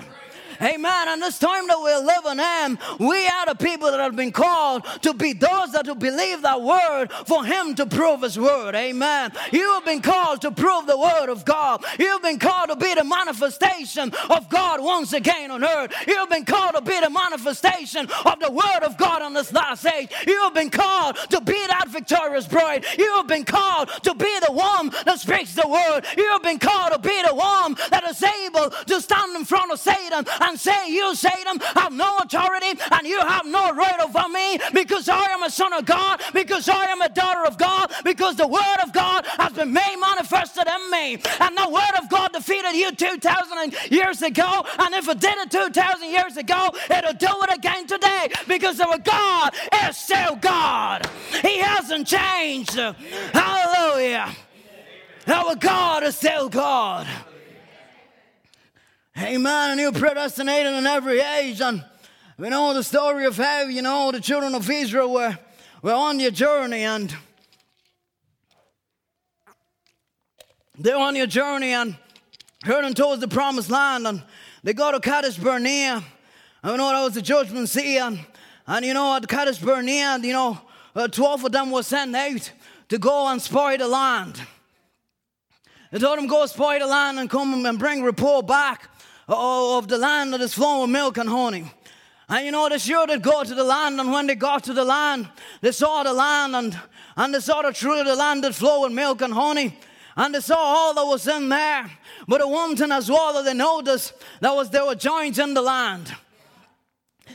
Amen. 0.63 1.09
And 1.09 1.21
this 1.21 1.39
time 1.39 1.67
that 1.67 1.81
we're 1.81 1.99
living 1.99 2.39
in, 2.39 2.79
we 3.05 3.27
are 3.27 3.47
the 3.47 3.57
people 3.57 3.91
that 3.91 3.99
have 3.99 4.15
been 4.15 4.31
called 4.31 4.85
to 5.03 5.13
be 5.13 5.33
those 5.33 5.73
that 5.73 5.87
will 5.87 5.97
believe 5.97 6.43
that 6.43 6.63
word 6.63 7.11
for 7.27 7.45
Him 7.45 7.75
to 7.75 7.87
prove 7.87 8.23
His 8.23 8.39
word. 8.39 8.77
Amen. 8.77 9.33
You 9.51 9.73
have 9.73 9.85
been 9.85 10.01
called 10.01 10.41
to 10.43 10.53
prove 10.53 10.87
the 10.87 10.97
word 10.97 11.29
of 11.31 11.45
God. 11.45 11.85
You've 11.99 12.23
been 12.23 12.39
called 12.39 12.69
to 12.69 12.77
be 12.77 12.95
the 12.95 13.03
manifestation 13.03 14.13
of 14.31 14.49
God 14.49 14.81
once 14.81 15.13
again 15.13 15.51
on 15.51 15.65
earth. 15.65 15.93
You've 16.07 16.31
been 16.31 16.45
called 16.45 16.77
to 16.77 16.81
be 16.81 16.99
the 17.01 17.11
manifestation 17.11 18.09
of 18.25 18.39
the 18.39 18.51
word 18.51 18.85
of 18.85 18.97
God 18.97 19.23
on 19.23 19.35
this 19.35 19.53
last 19.53 19.85
age. 19.87 20.11
You 20.27 20.43
have 20.43 20.55
been 20.55 20.71
called 20.71 21.17
to 21.31 21.41
be 21.41 21.67
that 21.67 21.89
victorious 21.89 22.47
bride. 22.47 22.85
You 22.99 23.13
have 23.17 23.27
been 23.27 23.45
called 23.45 23.89
to 24.05 24.15
be 24.15 24.39
the 24.47 24.53
one 24.53 24.91
that 25.07 25.19
speaks 25.19 25.55
the 25.55 25.67
word. 25.67 26.07
You 26.17 26.31
have 26.31 26.43
been 26.43 26.61
called 26.61 26.93
to 26.93 26.99
be 26.99 27.23
the 27.23 27.35
one 27.35 27.75
that 27.91 28.05
is 28.05 28.23
able 28.23 28.71
to 28.71 29.01
stand 29.01 29.35
in 29.35 29.45
front 29.45 29.73
of 29.73 29.81
Satan 29.81 30.25
and 30.41 30.52
and 30.53 30.61
say, 30.61 30.93
You, 30.93 31.15
Satan, 31.15 31.59
have 31.75 31.93
no 31.93 32.19
authority 32.19 32.79
and 32.93 33.07
you 33.07 33.19
have 33.21 33.47
no 33.47 33.73
right 33.73 33.99
over 34.01 34.29
me 34.29 34.59
because 34.73 35.09
I 35.09 35.25
am 35.31 35.43
a 35.43 35.51
son 35.51 35.73
of 35.73 35.87
God, 35.87 36.21
because 36.33 36.69
I 36.69 36.85
am 36.87 37.01
a 37.01 37.09
daughter 37.09 37.45
of 37.47 37.57
God, 37.57 37.91
because 38.05 38.37
the 38.37 38.47
word 38.47 38.79
of 38.83 38.93
God 38.93 39.25
has 39.39 39.53
been 39.53 39.73
made 39.73 39.97
manifested 39.99 40.65
in 40.69 40.91
me. 40.91 41.15
And 41.41 41.57
the 41.57 41.69
word 41.71 42.03
of 42.03 42.09
God 42.11 42.33
defeated 42.33 42.75
you 42.75 42.93
2,000 42.93 43.75
years 43.91 44.21
ago. 44.23 44.65
And 44.79 44.95
if 44.95 45.09
it 45.09 45.21
did 45.21 45.39
it 45.39 45.51
2,000 45.51 46.11
years 46.11 46.37
ago, 46.37 46.69
it'll 46.91 47.15
do 47.15 47.35
it 47.49 47.57
again 47.57 47.87
today 47.87 48.29
because 48.47 48.79
our 48.81 48.99
God 48.99 49.55
is 49.89 49.97
still 49.97 50.37
God. 50.37 51.09
He 51.41 51.59
hasn't 51.59 52.07
changed. 52.07 52.75
Hallelujah. 52.75 54.35
Our 55.27 55.57
God 55.57 56.03
is 56.03 56.17
still 56.17 56.51
God. 56.51 57.07
Amen. 59.19 59.73
And 59.73 59.81
you 59.81 59.93
predestinated 59.93 60.73
in 60.73 60.87
every 60.87 61.21
age. 61.21 61.61
And 61.61 61.85
we 62.39 62.49
know 62.49 62.73
the 62.73 62.83
story 62.83 63.27
of 63.27 63.37
how, 63.37 63.65
you 63.65 63.83
know, 63.83 64.11
the 64.11 64.21
children 64.21 64.55
of 64.55 64.69
Israel 64.69 65.13
were, 65.13 65.39
were 65.83 65.93
on 65.93 66.17
their 66.17 66.31
journey 66.31 66.83
and 66.85 67.15
they 70.79 70.93
were 70.93 71.01
on 71.01 71.15
their 71.15 71.27
journey 71.27 71.73
and 71.73 71.97
heading 72.65 72.95
towards 72.95 73.21
the 73.21 73.29
promised 73.29 73.71
land. 73.71 74.07
And 74.07 74.23
they 74.63 74.73
got 74.73 74.93
to 74.93 75.01
Kadesh 75.01 75.37
Barnea. 75.37 76.03
And 76.63 76.73
we 76.73 76.79
know 76.79 76.89
that 76.91 77.05
was 77.05 77.15
the 77.15 77.23
judgment 77.23 77.69
sea. 77.69 77.99
And, 77.99 78.19
and 78.67 78.85
you 78.85 78.95
know, 78.95 79.15
at 79.15 79.29
Kadesh 79.29 79.59
Barnea, 79.59 80.19
you 80.23 80.33
know, 80.33 80.59
uh, 80.97 81.09
12 81.09 81.45
of 81.45 81.53
them 81.53 81.71
were 81.71 81.83
sent 81.83 82.17
out 82.17 82.51
to 82.89 82.99
go 82.99 83.29
and 83.29 83.43
spy 83.43 83.77
the 83.77 83.89
land. 83.89 84.41
They 85.91 85.99
told 85.99 86.19
them, 86.19 86.27
go 86.27 86.47
spy 86.47 86.79
the 86.79 86.87
land 86.87 87.19
and 87.19 87.29
come 87.29 87.67
and 87.67 87.79
bring 87.79 88.03
report 88.03 88.47
back 88.47 88.89
Oh, 89.29 89.79
of 89.79 89.89
the 89.89 89.99
land 89.99 90.33
that 90.33 90.41
is 90.41 90.55
flowing 90.55 90.83
with 90.83 90.91
milk 90.91 91.17
and 91.17 91.29
honey. 91.29 91.71
And 92.29 92.47
you 92.47 92.53
know, 92.53 92.69
they 92.69 92.79
sure 92.79 93.07
did 93.07 93.23
go 93.23 93.45
to 93.45 93.55
the 93.55 93.65
land, 93.65 94.01
and 94.01 94.11
when 94.11 94.27
they 94.27 94.35
got 94.35 94.65
to 94.65 94.73
the 94.73 94.85
land, 94.85 95.29
they 95.61 95.73
saw 95.73 96.03
the 96.03 96.13
land, 96.13 96.57
and, 96.57 96.79
and 97.17 97.35
they 97.35 97.41
saw 97.41 97.63
the 97.63 97.73
true 97.73 98.03
the 98.03 98.17
land 98.17 98.43
that 98.45 98.55
flowed 98.55 98.85
with 98.85 98.93
milk 98.93 99.21
and 99.21 99.35
honey. 99.35 99.79
And 100.17 100.35
they 100.35 100.41
saw 100.41 100.57
all 100.57 100.95
that 100.95 101.05
was 101.05 101.27
in 101.27 101.49
there. 101.49 101.91
But 102.29 102.41
the 102.41 102.49
one 102.49 102.77
thing 102.77 102.93
as 102.93 103.11
well 103.11 103.33
that 103.35 103.45
they 103.45 103.55
noticed 103.55 104.15
that 104.41 104.55
was 104.55 104.71
there 104.71 104.85
were 104.85 104.95
giants 104.95 105.39
in 105.39 105.55
the 105.55 105.63
land. 105.63 106.15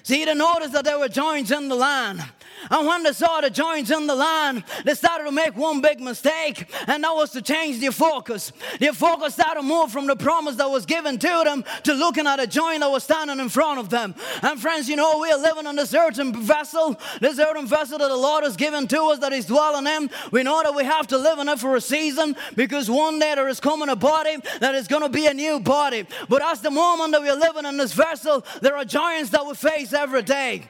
See, 0.03 0.25
they 0.25 0.36
noticed 0.36 0.74
that 0.74 0.86
there 0.86 1.00
were 1.00 1.10
giants 1.10 1.51
in 1.51 1.70
the 1.70 1.75
land. 1.75 2.24
And 2.69 2.88
when 2.88 3.03
they 3.03 3.13
saw 3.13 3.41
the 3.41 3.50
giants 3.50 3.91
in 3.91 4.07
the 4.07 4.15
land, 4.15 4.63
they 4.83 4.93
started 4.93 5.25
to 5.25 5.31
make 5.31 5.55
one 5.55 5.81
big 5.81 6.00
mistake, 6.00 6.65
and 6.88 7.03
that 7.03 7.13
was 7.13 7.31
to 7.31 7.41
change 7.41 7.79
their 7.79 7.91
focus. 7.91 8.51
Their 8.79 8.93
focus 8.93 9.33
started 9.33 9.62
to 9.62 9.67
move 9.67 9.91
from 9.91 10.07
the 10.07 10.15
promise 10.15 10.55
that 10.55 10.69
was 10.69 10.86
given 10.86 11.17
to 11.19 11.41
them 11.43 11.63
to 11.83 11.93
looking 11.93 12.27
at 12.27 12.39
a 12.39 12.47
giant 12.47 12.81
that 12.81 12.91
was 12.91 13.03
standing 13.03 13.39
in 13.39 13.50
front 13.50 13.79
of 13.79 13.89
them. 13.89 14.15
And 14.41 14.59
friends, 14.59 14.89
you 14.89 14.95
know, 14.95 15.19
we 15.19 15.31
are 15.31 15.39
living 15.39 15.65
in 15.65 15.75
this 15.75 15.93
earthen 15.93 16.33
vessel, 16.33 17.00
this 17.21 17.39
earthen 17.39 17.67
vessel 17.67 17.97
that 17.97 18.07
the 18.09 18.15
Lord 18.15 18.43
has 18.43 18.55
given 18.55 18.88
to 18.88 19.01
us 19.05 19.19
that 19.19 19.31
He's 19.31 19.45
dwelling 19.45 19.88
in. 19.88 20.09
We 20.31 20.43
know 20.43 20.62
that 20.63 20.75
we 20.75 20.83
have 20.83 21.07
to 21.07 21.17
live 21.17 21.39
in 21.39 21.50
it 21.50 21.59
for 21.59 21.75
a 21.75 21.81
season 21.81 22.36
because 22.55 22.89
one 22.89 23.19
day 23.19 23.36
there 23.36 23.47
is 23.47 23.59
coming 23.59 23.89
a 23.89 23.95
body 23.95 24.38
that 24.59 24.75
is 24.75 24.88
going 24.88 25.03
to 25.03 25.09
be 25.09 25.27
a 25.27 25.33
new 25.33 25.59
body. 25.59 26.05
But 26.29 26.41
as 26.43 26.62
the 26.62 26.71
moment 26.71 27.12
that 27.13 27.21
we 27.21 27.29
are 27.29 27.36
living 27.36 27.65
in 27.65 27.77
this 27.77 27.93
vessel, 27.93 28.45
there 28.62 28.75
are 28.75 28.86
giants 28.86 29.31
that 29.31 29.45
we 29.45 29.53
face 29.55 29.93
every 29.93 30.24
day. 30.24 30.69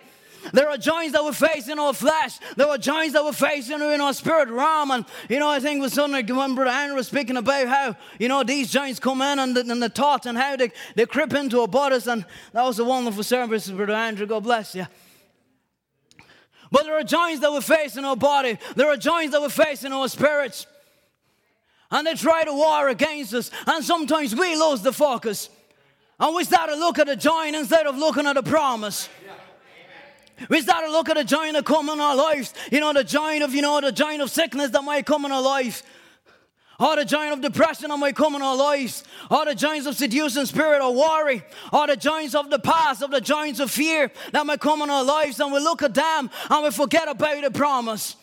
There 0.53 0.69
are 0.69 0.77
giants 0.77 1.13
that 1.13 1.23
we 1.23 1.31
face 1.33 1.67
in 1.67 1.79
our 1.79 1.93
flesh. 1.93 2.39
There 2.55 2.67
are 2.67 2.77
giants 2.77 3.13
that 3.13 3.25
we 3.25 3.31
face 3.31 3.69
in, 3.69 3.81
in 3.81 4.01
our 4.01 4.13
spirit 4.13 4.49
realm. 4.49 4.91
And, 4.91 5.05
you 5.29 5.39
know, 5.39 5.49
I 5.49 5.59
think 5.59 5.87
something 5.89 6.35
when 6.35 6.55
Brother 6.55 6.71
Andrew 6.71 6.95
was 6.95 7.07
speaking 7.07 7.37
about 7.37 7.67
how, 7.67 7.95
you 8.19 8.27
know, 8.27 8.43
these 8.43 8.71
giants 8.71 8.99
come 8.99 9.21
in 9.21 9.39
and 9.39 9.57
and 9.57 9.81
the 9.81 9.89
thoughts 9.89 10.25
and 10.25 10.37
how 10.37 10.55
they, 10.55 10.71
they 10.95 11.05
creep 11.05 11.33
into 11.33 11.61
our 11.61 11.67
bodies. 11.67 12.07
And 12.07 12.25
that 12.53 12.63
was 12.63 12.79
a 12.79 12.85
wonderful 12.85 13.23
service, 13.23 13.69
Brother 13.69 13.93
Andrew. 13.93 14.25
God 14.25 14.43
bless 14.43 14.75
you. 14.75 14.87
But 16.71 16.83
there 16.83 16.97
are 16.97 17.03
giants 17.03 17.41
that 17.41 17.51
we 17.51 17.61
face 17.61 17.95
in 17.95 18.05
our 18.05 18.17
body. 18.17 18.57
There 18.75 18.89
are 18.89 18.97
giants 18.97 19.33
that 19.33 19.41
we 19.41 19.49
face 19.49 19.83
in 19.83 19.93
our 19.93 20.07
spirits. 20.07 20.67
And 21.89 22.05
they 22.05 22.15
try 22.15 22.43
to 22.43 22.53
war 22.53 22.89
against 22.89 23.33
us. 23.33 23.51
And 23.65 23.83
sometimes 23.83 24.35
we 24.35 24.55
lose 24.55 24.81
the 24.81 24.91
focus. 24.91 25.49
And 26.19 26.35
we 26.35 26.43
start 26.43 26.69
to 26.69 26.75
look 26.75 26.99
at 26.99 27.07
the 27.07 27.15
giant 27.15 27.55
instead 27.55 27.85
of 27.87 27.95
looking 27.97 28.25
at 28.25 28.33
the 28.33 28.43
promise. 28.43 29.07
We 30.49 30.61
start 30.61 30.85
to 30.85 30.91
look 30.91 31.09
at 31.09 31.17
the 31.17 31.23
giant 31.23 31.55
that 31.55 31.65
come 31.65 31.89
in 31.89 31.99
our 31.99 32.15
lives. 32.15 32.53
You 32.71 32.79
know, 32.79 32.93
the 32.93 33.03
giant 33.03 33.43
of, 33.43 33.55
you 33.55 33.61
know, 33.61 33.81
the 33.81 33.91
giant 33.91 34.21
of 34.21 34.29
sickness 34.29 34.69
that 34.71 34.83
might 34.83 35.05
come 35.05 35.25
in 35.25 35.31
our 35.31 35.41
life. 35.41 35.83
Or 36.79 36.95
the 36.95 37.05
giant 37.05 37.33
of 37.33 37.41
depression 37.41 37.89
that 37.89 37.97
might 37.97 38.15
come 38.15 38.35
in 38.35 38.43
our 38.43 38.55
lives. 38.55 39.03
Or 39.31 39.45
the 39.45 39.55
giants 39.55 39.87
of 39.87 39.95
seducing 39.95 40.45
spirit 40.45 40.81
or 40.81 40.93
worry. 40.93 41.43
Or 41.73 41.87
the 41.87 41.95
giants 41.95 42.35
of 42.35 42.51
the 42.51 42.59
past, 42.59 43.01
of 43.01 43.09
the 43.09 43.21
giants 43.21 43.59
of 43.59 43.71
fear 43.71 44.11
that 44.31 44.45
might 44.45 44.59
come 44.59 44.83
in 44.83 44.89
our 44.91 45.03
lives. 45.03 45.39
And 45.39 45.51
we 45.51 45.59
look 45.59 45.81
at 45.81 45.95
them 45.95 46.29
and 46.49 46.63
we 46.63 46.71
forget 46.71 47.07
about 47.07 47.41
the 47.41 47.51
promise. 47.51 48.15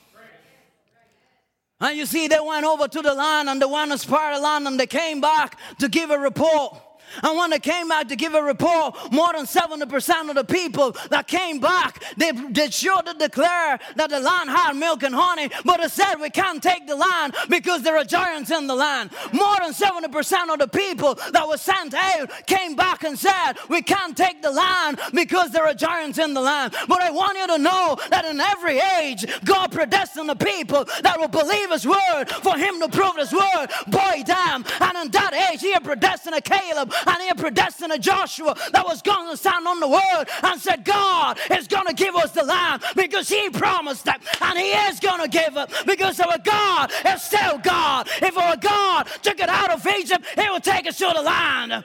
And 1.80 1.98
you 1.98 2.06
see, 2.06 2.28
they 2.28 2.38
went 2.40 2.64
over 2.64 2.86
to 2.86 3.02
the 3.02 3.12
land 3.12 3.48
and 3.48 3.60
they 3.60 3.66
went 3.66 3.90
as 3.90 4.04
far 4.04 4.34
the 4.34 4.40
land 4.40 4.68
and 4.68 4.78
they 4.78 4.86
came 4.86 5.20
back 5.20 5.58
to 5.80 5.88
give 5.88 6.10
a 6.10 6.18
report. 6.18 6.80
And 7.22 7.36
when 7.36 7.50
they 7.50 7.58
came 7.58 7.88
back 7.88 8.08
to 8.08 8.16
give 8.16 8.34
a 8.34 8.42
report, 8.42 8.96
more 9.12 9.32
than 9.32 9.46
70% 9.46 10.28
of 10.28 10.34
the 10.34 10.44
people 10.44 10.96
that 11.10 11.26
came 11.26 11.60
back, 11.60 12.02
they, 12.16 12.32
they 12.32 12.70
sure 12.70 13.02
to 13.02 13.14
declare 13.14 13.78
that 13.96 14.10
the 14.10 14.20
land 14.20 14.50
had 14.50 14.74
milk 14.74 15.02
and 15.02 15.14
honey, 15.14 15.50
but 15.64 15.80
it 15.80 15.90
said 15.90 16.16
we 16.16 16.30
can't 16.30 16.62
take 16.62 16.86
the 16.86 16.96
land 16.96 17.34
because 17.48 17.82
there 17.82 17.96
are 17.96 18.04
giants 18.04 18.50
in 18.50 18.66
the 18.66 18.74
land. 18.74 19.10
More 19.32 19.56
than 19.60 19.72
70% 19.72 20.52
of 20.52 20.58
the 20.58 20.68
people 20.68 21.14
that 21.32 21.46
were 21.48 21.56
sent 21.56 21.94
out 21.94 22.30
came 22.46 22.76
back 22.76 23.04
and 23.04 23.18
said 23.18 23.54
we 23.68 23.82
can't 23.82 24.16
take 24.16 24.42
the 24.42 24.50
land 24.50 24.98
because 25.12 25.50
there 25.50 25.66
are 25.66 25.74
giants 25.74 26.18
in 26.18 26.34
the 26.34 26.40
land. 26.40 26.74
But 26.88 27.02
I 27.02 27.10
want 27.10 27.38
you 27.38 27.46
to 27.48 27.58
know 27.58 27.98
that 28.10 28.24
in 28.24 28.40
every 28.40 28.78
age, 28.78 29.26
God 29.44 29.72
predestined 29.72 30.28
the 30.28 30.36
people 30.36 30.86
that 31.02 31.18
will 31.18 31.28
believe 31.28 31.70
His 31.70 31.86
word 31.86 32.26
for 32.42 32.56
Him 32.56 32.80
to 32.80 32.88
prove 32.88 33.16
His 33.16 33.32
word 33.32 33.68
Boy, 33.86 34.22
damn. 34.24 34.64
And 34.80 34.96
in 34.98 35.10
that 35.12 35.50
age, 35.52 35.60
He 35.60 35.78
predestined 35.80 36.34
a 36.34 36.40
Caleb 36.40 36.92
and 37.06 37.22
he 37.22 37.32
predestined 37.34 37.92
a 37.92 37.98
Joshua 37.98 38.54
that 38.72 38.84
was 38.84 39.02
going 39.02 39.30
to 39.30 39.36
stand 39.36 39.66
on 39.66 39.80
the 39.80 39.88
word 39.88 40.24
and 40.42 40.60
said, 40.60 40.84
God 40.84 41.38
is 41.50 41.68
going 41.68 41.86
to 41.86 41.94
give 41.94 42.14
us 42.14 42.32
the 42.32 42.44
land 42.44 42.82
because 42.96 43.28
he 43.28 43.50
promised 43.50 44.04
that 44.04 44.20
and 44.40 44.58
he 44.58 44.70
is 44.72 45.00
going 45.00 45.20
to 45.20 45.28
give 45.28 45.56
it 45.56 45.70
because 45.86 46.20
our 46.20 46.38
God 46.38 46.92
is 47.06 47.22
still 47.22 47.58
God. 47.58 48.08
If 48.22 48.36
our 48.36 48.56
God 48.56 49.08
took 49.22 49.40
it 49.40 49.48
out 49.48 49.70
of 49.70 49.86
Egypt, 49.86 50.24
he 50.38 50.48
will 50.48 50.60
take 50.60 50.86
us 50.86 50.98
to 50.98 51.12
the 51.14 51.22
land. 51.22 51.84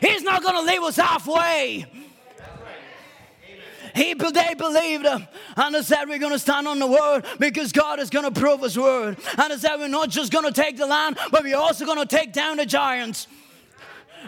He's 0.00 0.22
not 0.22 0.42
going 0.42 0.56
to 0.56 0.62
leave 0.62 0.82
us 0.82 0.96
halfway. 0.96 1.86
He, 3.96 4.12
they 4.12 4.54
believed 4.54 5.06
him. 5.06 5.26
And 5.56 5.74
they 5.74 5.82
said, 5.82 6.04
We're 6.04 6.18
going 6.18 6.32
to 6.32 6.38
stand 6.38 6.68
on 6.68 6.78
the 6.78 6.86
word 6.86 7.24
because 7.38 7.72
God 7.72 7.98
is 7.98 8.10
going 8.10 8.30
to 8.30 8.40
prove 8.40 8.60
his 8.60 8.78
word. 8.78 9.16
And 9.38 9.50
they 9.50 9.56
said, 9.56 9.76
We're 9.76 9.88
not 9.88 10.10
just 10.10 10.30
going 10.30 10.44
to 10.44 10.52
take 10.52 10.76
the 10.76 10.86
land, 10.86 11.18
but 11.30 11.42
we're 11.42 11.56
also 11.56 11.86
going 11.86 11.98
to 11.98 12.06
take 12.06 12.34
down 12.34 12.58
the 12.58 12.66
giants. 12.66 13.26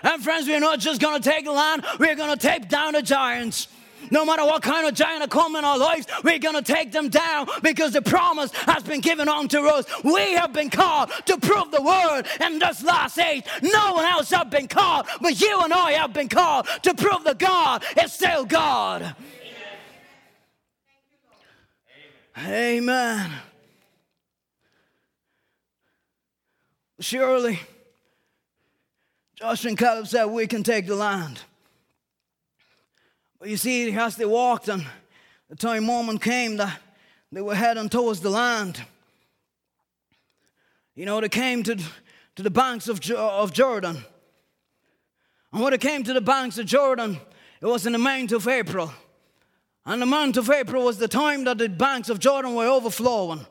And 0.02 0.22
friends, 0.22 0.46
we're 0.46 0.60
not 0.60 0.78
just 0.78 1.00
to 1.20 1.30
take 1.30 1.46
land, 1.46 1.84
we're 1.98 2.14
to 2.36 2.36
take 2.36 2.68
down 2.68 2.92
the 2.92 3.02
giants. 3.02 3.68
No 4.10 4.24
matter 4.24 4.44
what 4.44 4.62
kind 4.62 4.86
of 4.86 4.94
giant 4.94 5.28
come 5.30 5.56
in 5.56 5.64
our 5.64 5.78
lives, 5.78 6.06
we're 6.24 6.38
to 6.54 6.62
take 6.62 6.92
them 6.92 7.08
down 7.08 7.48
because 7.62 7.92
the 7.92 8.02
promise 8.02 8.52
has 8.52 8.82
been 8.82 9.00
given 9.00 9.28
unto 9.28 9.66
us. 9.66 9.84
We 10.04 10.34
have 10.34 10.52
been 10.52 10.70
called 10.70 11.10
to 11.26 11.36
prove 11.38 11.70
the 11.70 11.82
word 11.82 12.22
in 12.44 12.58
this 12.58 12.82
last 12.82 13.18
age. 13.18 13.44
No 13.62 13.94
one 13.94 14.04
else 14.04 14.30
has 14.30 14.46
been 14.48 14.68
called, 14.68 15.06
but 15.20 15.40
you 15.40 15.60
and 15.60 15.72
I 15.72 15.92
have 15.92 16.12
been 16.12 16.28
called 16.28 16.66
to 16.82 16.94
prove 16.94 17.24
that 17.24 17.38
God 17.38 17.84
is 18.02 18.12
still 18.12 18.44
God. 18.44 19.14
Amen. 22.36 22.78
Amen. 22.78 23.32
Surely 27.00 27.60
Joshua 29.38 29.68
and 29.68 29.78
Caleb 29.78 30.08
said, 30.08 30.24
We 30.24 30.48
can 30.48 30.64
take 30.64 30.88
the 30.88 30.96
land. 30.96 31.38
But 33.38 33.48
you 33.48 33.56
see, 33.56 33.92
as 33.92 34.16
they 34.16 34.24
walked, 34.24 34.66
and 34.66 34.84
the 35.48 35.54
time 35.54 35.86
moment 35.86 36.22
came 36.22 36.56
that 36.56 36.80
they 37.30 37.40
were 37.40 37.54
heading 37.54 37.88
towards 37.88 38.18
the 38.18 38.30
land. 38.30 38.82
You 40.96 41.06
know, 41.06 41.20
they 41.20 41.28
came 41.28 41.62
to, 41.62 41.76
to 41.76 42.42
the 42.42 42.50
banks 42.50 42.88
of, 42.88 43.08
of 43.12 43.52
Jordan. 43.52 44.04
And 45.52 45.62
when 45.62 45.70
they 45.70 45.78
came 45.78 46.02
to 46.02 46.12
the 46.12 46.20
banks 46.20 46.58
of 46.58 46.66
Jordan, 46.66 47.20
it 47.60 47.66
was 47.66 47.86
in 47.86 47.92
the 47.92 47.98
month 47.98 48.32
of 48.32 48.48
April. 48.48 48.92
And 49.86 50.02
the 50.02 50.06
month 50.06 50.36
of 50.36 50.50
April 50.50 50.84
was 50.84 50.98
the 50.98 51.06
time 51.06 51.44
that 51.44 51.58
the 51.58 51.68
banks 51.68 52.08
of 52.08 52.18
Jordan 52.18 52.56
were 52.56 52.66
overflowing. 52.66 53.46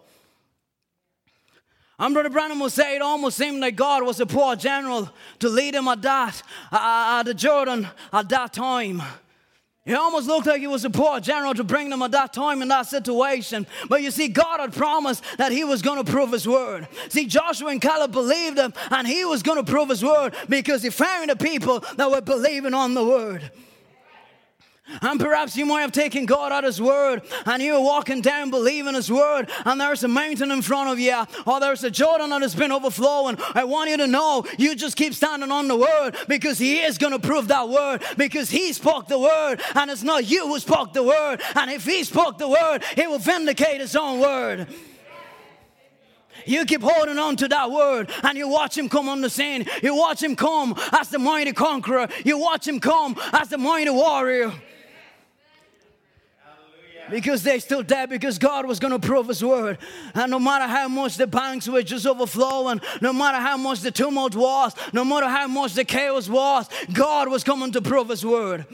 And 2.00 2.14
Brother 2.14 2.30
Branham 2.30 2.60
will 2.60 2.70
say 2.70 2.96
it 2.96 3.02
almost 3.02 3.38
seemed 3.38 3.60
like 3.60 3.76
God 3.76 4.04
was 4.04 4.20
a 4.20 4.26
poor 4.26 4.56
general 4.56 5.10
to 5.40 5.50
lead 5.50 5.74
him 5.74 5.88
at 5.88 6.02
that, 6.04 6.44
uh, 6.72 7.18
at 7.20 7.24
the 7.24 7.34
Jordan 7.34 7.88
at 8.14 8.30
that 8.30 8.54
time. 8.54 9.02
It 9.88 9.94
almost 9.94 10.28
looked 10.28 10.46
like 10.46 10.60
he 10.60 10.68
was 10.68 10.84
a 10.84 10.90
poor 10.90 11.22
general 11.22 11.54
to 11.54 11.64
bring 11.64 11.90
them 11.90 12.02
at 12.02 12.12
that 12.12 12.34
time 12.34 12.62
in 12.62 12.68
that 12.68 12.88
situation. 12.88 13.66
But 13.88 14.04
you 14.04 14.12
see, 14.12 14.28
God 14.28 14.60
had 14.60 14.74
promised 14.74 15.24
that 15.38 15.54
he 15.54 15.64
was 15.64 15.82
going 15.82 16.04
to 16.04 16.12
prove 16.12 16.34
his 16.34 16.46
word. 16.46 16.90
See, 17.08 17.26
Joshua 17.26 17.70
and 17.70 17.82
Caleb 17.82 18.12
believed 18.12 18.60
him, 18.60 18.74
and 18.92 19.08
he 19.08 19.24
was 19.24 19.42
going 19.42 19.64
to 19.64 19.72
prove 19.72 19.88
his 19.88 20.04
word 20.04 20.36
because 20.50 20.84
he 20.84 20.90
found 20.90 21.30
the 21.30 21.38
people 21.38 21.86
that 21.96 22.12
were 22.12 22.20
believing 22.20 22.74
on 22.74 22.96
the 22.96 23.04
word. 23.04 23.50
And 25.02 25.20
perhaps 25.20 25.58
you 25.58 25.66
might 25.66 25.82
have 25.82 25.92
taken 25.92 26.26
God 26.26 26.52
at 26.52 26.64
His 26.64 26.82
word 26.82 27.22
and 27.46 27.62
you're 27.62 27.82
walking 27.82 28.22
down 28.22 28.50
believing 28.50 28.94
His 28.96 29.12
word, 29.12 29.50
and 29.66 29.80
there's 29.80 30.04
a 30.04 30.08
mountain 30.08 30.52
in 30.52 30.62
front 30.62 30.90
of 30.90 31.00
you, 31.00 31.26
or 31.46 31.60
there's 31.60 31.84
a 31.84 31.92
Jordan 31.92 32.30
that 32.30 32.42
has 32.42 32.56
been 32.56 32.72
overflowing. 32.72 33.38
I 33.54 33.64
want 33.64 33.90
you 33.90 33.98
to 33.98 34.08
know 34.08 34.46
you 34.58 34.76
just 34.76 34.96
keep 34.96 35.14
standing 35.14 35.52
on 35.52 35.68
the 35.68 35.76
word 35.76 36.16
because 36.28 36.58
He 36.58 36.80
is 36.80 36.98
going 36.98 37.14
to 37.14 37.20
prove 37.20 37.50
that 37.50 37.70
word 37.70 38.04
because 38.18 38.50
He 38.50 38.74
spoke 38.74 39.08
the 39.08 39.20
word, 39.20 39.62
and 39.76 39.92
it's 39.92 40.04
not 40.04 40.30
you 40.30 40.48
who 40.48 40.60
spoke 40.60 40.94
the 40.94 41.04
word. 41.04 41.42
And 41.56 41.70
if 41.70 41.86
He 41.86 42.04
spoke 42.04 42.38
the 42.38 42.48
word, 42.50 42.84
He 42.96 43.08
will 43.08 43.20
vindicate 43.20 43.82
His 43.82 43.96
own 43.96 44.20
word. 44.20 44.68
You 46.46 46.66
keep 46.66 46.82
holding 46.82 47.18
on 47.18 47.36
to 47.38 47.48
that 47.50 47.72
word 47.72 48.10
and 48.24 48.38
you 48.38 48.48
watch 48.48 48.78
him 48.78 48.88
come 48.88 49.10
on 49.10 49.20
the 49.20 49.30
scene. 49.30 49.66
You 49.84 49.96
watch 49.96 50.24
him 50.24 50.36
come 50.36 50.76
as 50.94 51.10
the 51.10 51.20
mighty 51.20 51.52
conqueror. 51.52 52.08
You 52.24 52.38
watch 52.38 52.66
him 52.66 52.80
come 52.80 53.18
as 53.34 53.50
the 53.50 53.58
mighty 53.58 53.90
warrior 53.90 54.54
because 57.10 57.44
they 57.44 57.60
still 57.60 57.84
dead 57.84 58.10
because 58.10 58.38
God 58.38 58.66
was 58.66 58.80
going 58.80 58.92
to 58.92 59.00
prove 59.00 59.28
His 59.28 59.44
word. 59.44 59.78
And 60.14 60.32
no 60.32 60.40
matter 60.40 60.66
how 60.66 60.88
much 60.88 61.18
the 61.18 61.28
banks 61.28 61.68
were 61.68 61.84
just 61.84 62.06
overflowing, 62.06 62.82
no 63.02 63.14
matter 63.14 63.38
how 63.38 63.58
much 63.58 63.82
the 63.82 63.92
tumult 63.92 64.36
was, 64.36 64.76
no 64.94 65.04
matter 65.04 65.28
how 65.28 65.48
much 65.48 65.74
the 65.74 65.86
chaos 65.86 66.28
was, 66.30 66.70
God 66.94 67.30
was 67.30 67.44
coming 67.44 67.72
to 67.72 67.82
prove 67.82 68.10
His 68.10 68.26
word. 68.26 68.66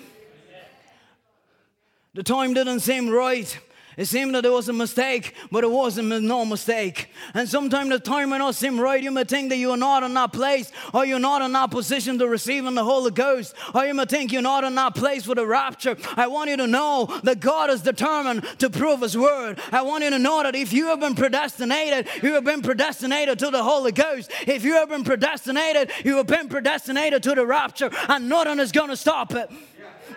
The 2.13 2.23
time 2.23 2.53
didn't 2.53 2.81
seem 2.81 3.09
right. 3.09 3.57
It 3.97 4.05
seemed 4.05 4.35
that 4.35 4.45
it 4.45 4.51
was 4.51 4.69
a 4.69 4.73
mistake, 4.73 5.35
but 5.51 5.63
it 5.63 5.71
wasn't 5.71 6.23
no 6.23 6.45
mistake. 6.45 7.09
And 7.33 7.47
sometimes 7.47 7.89
the 7.89 7.99
time 7.99 8.29
may 8.29 8.37
not 8.37 8.55
seem 8.55 8.79
right. 8.79 9.01
You 9.01 9.11
may 9.11 9.23
think 9.23 9.49
that 9.49 9.57
you 9.57 9.71
are 9.71 9.77
not 9.77 10.03
in 10.03 10.13
that 10.15 10.33
place, 10.33 10.71
or 10.93 11.05
you're 11.05 11.19
not 11.19 11.41
in 11.41 11.51
that 11.53 11.71
position 11.71 12.17
to 12.19 12.27
receive 12.27 12.65
in 12.65 12.75
the 12.75 12.83
Holy 12.83 13.11
Ghost, 13.11 13.55
or 13.73 13.85
you 13.85 13.93
may 13.93 14.05
think 14.05 14.31
you're 14.31 14.41
not 14.41 14.63
in 14.63 14.75
that 14.75 14.95
place 14.95 15.25
for 15.25 15.35
the 15.35 15.45
rapture. 15.45 15.95
I 16.15 16.27
want 16.27 16.49
you 16.49 16.57
to 16.57 16.67
know 16.67 17.07
that 17.23 17.39
God 17.39 17.69
is 17.69 17.81
determined 17.81 18.43
to 18.59 18.69
prove 18.69 19.01
His 19.01 19.17
word. 19.17 19.59
I 19.71 19.81
want 19.81 20.03
you 20.03 20.09
to 20.09 20.19
know 20.19 20.43
that 20.43 20.55
if 20.55 20.73
you 20.73 20.87
have 20.87 20.99
been 20.99 21.15
predestinated, 21.15 22.07
you 22.21 22.33
have 22.33 22.43
been 22.43 22.61
predestinated 22.61 23.39
to 23.39 23.49
the 23.49 23.63
Holy 23.63 23.91
Ghost. 23.91 24.31
If 24.47 24.63
you 24.63 24.73
have 24.73 24.89
been 24.89 25.03
predestinated, 25.03 25.91
you 26.03 26.17
have 26.17 26.27
been 26.27 26.49
predestinated 26.49 27.23
to 27.23 27.35
the 27.35 27.45
rapture, 27.45 27.89
and 28.09 28.29
nothing 28.29 28.59
is 28.59 28.71
going 28.71 28.89
to 28.89 28.97
stop 28.97 29.33
it. 29.33 29.49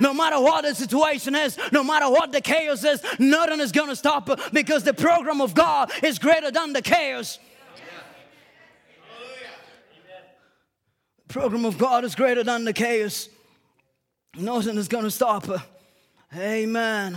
No 0.00 0.12
matter 0.14 0.40
what 0.40 0.64
the 0.64 0.74
situation 0.74 1.34
is, 1.34 1.58
no 1.72 1.82
matter 1.82 2.08
what 2.10 2.32
the 2.32 2.40
chaos 2.40 2.84
is, 2.84 3.02
nothing 3.18 3.60
is 3.60 3.72
going 3.72 3.88
to 3.88 3.96
stop 3.96 4.28
it 4.30 4.40
because 4.52 4.84
the 4.84 4.94
program 4.94 5.40
of 5.40 5.54
God 5.54 5.90
is 6.02 6.18
greater 6.18 6.50
than 6.50 6.72
the 6.72 6.82
chaos. 6.82 7.38
The 11.26 11.32
program 11.32 11.64
of 11.64 11.76
God 11.76 12.04
is 12.04 12.14
greater 12.14 12.44
than 12.44 12.64
the 12.64 12.72
chaos. 12.72 13.28
Nothing 14.36 14.76
is 14.76 14.88
going 14.88 15.04
to 15.04 15.10
stop 15.10 15.48
it. 15.48 15.60
Amen. 16.34 17.16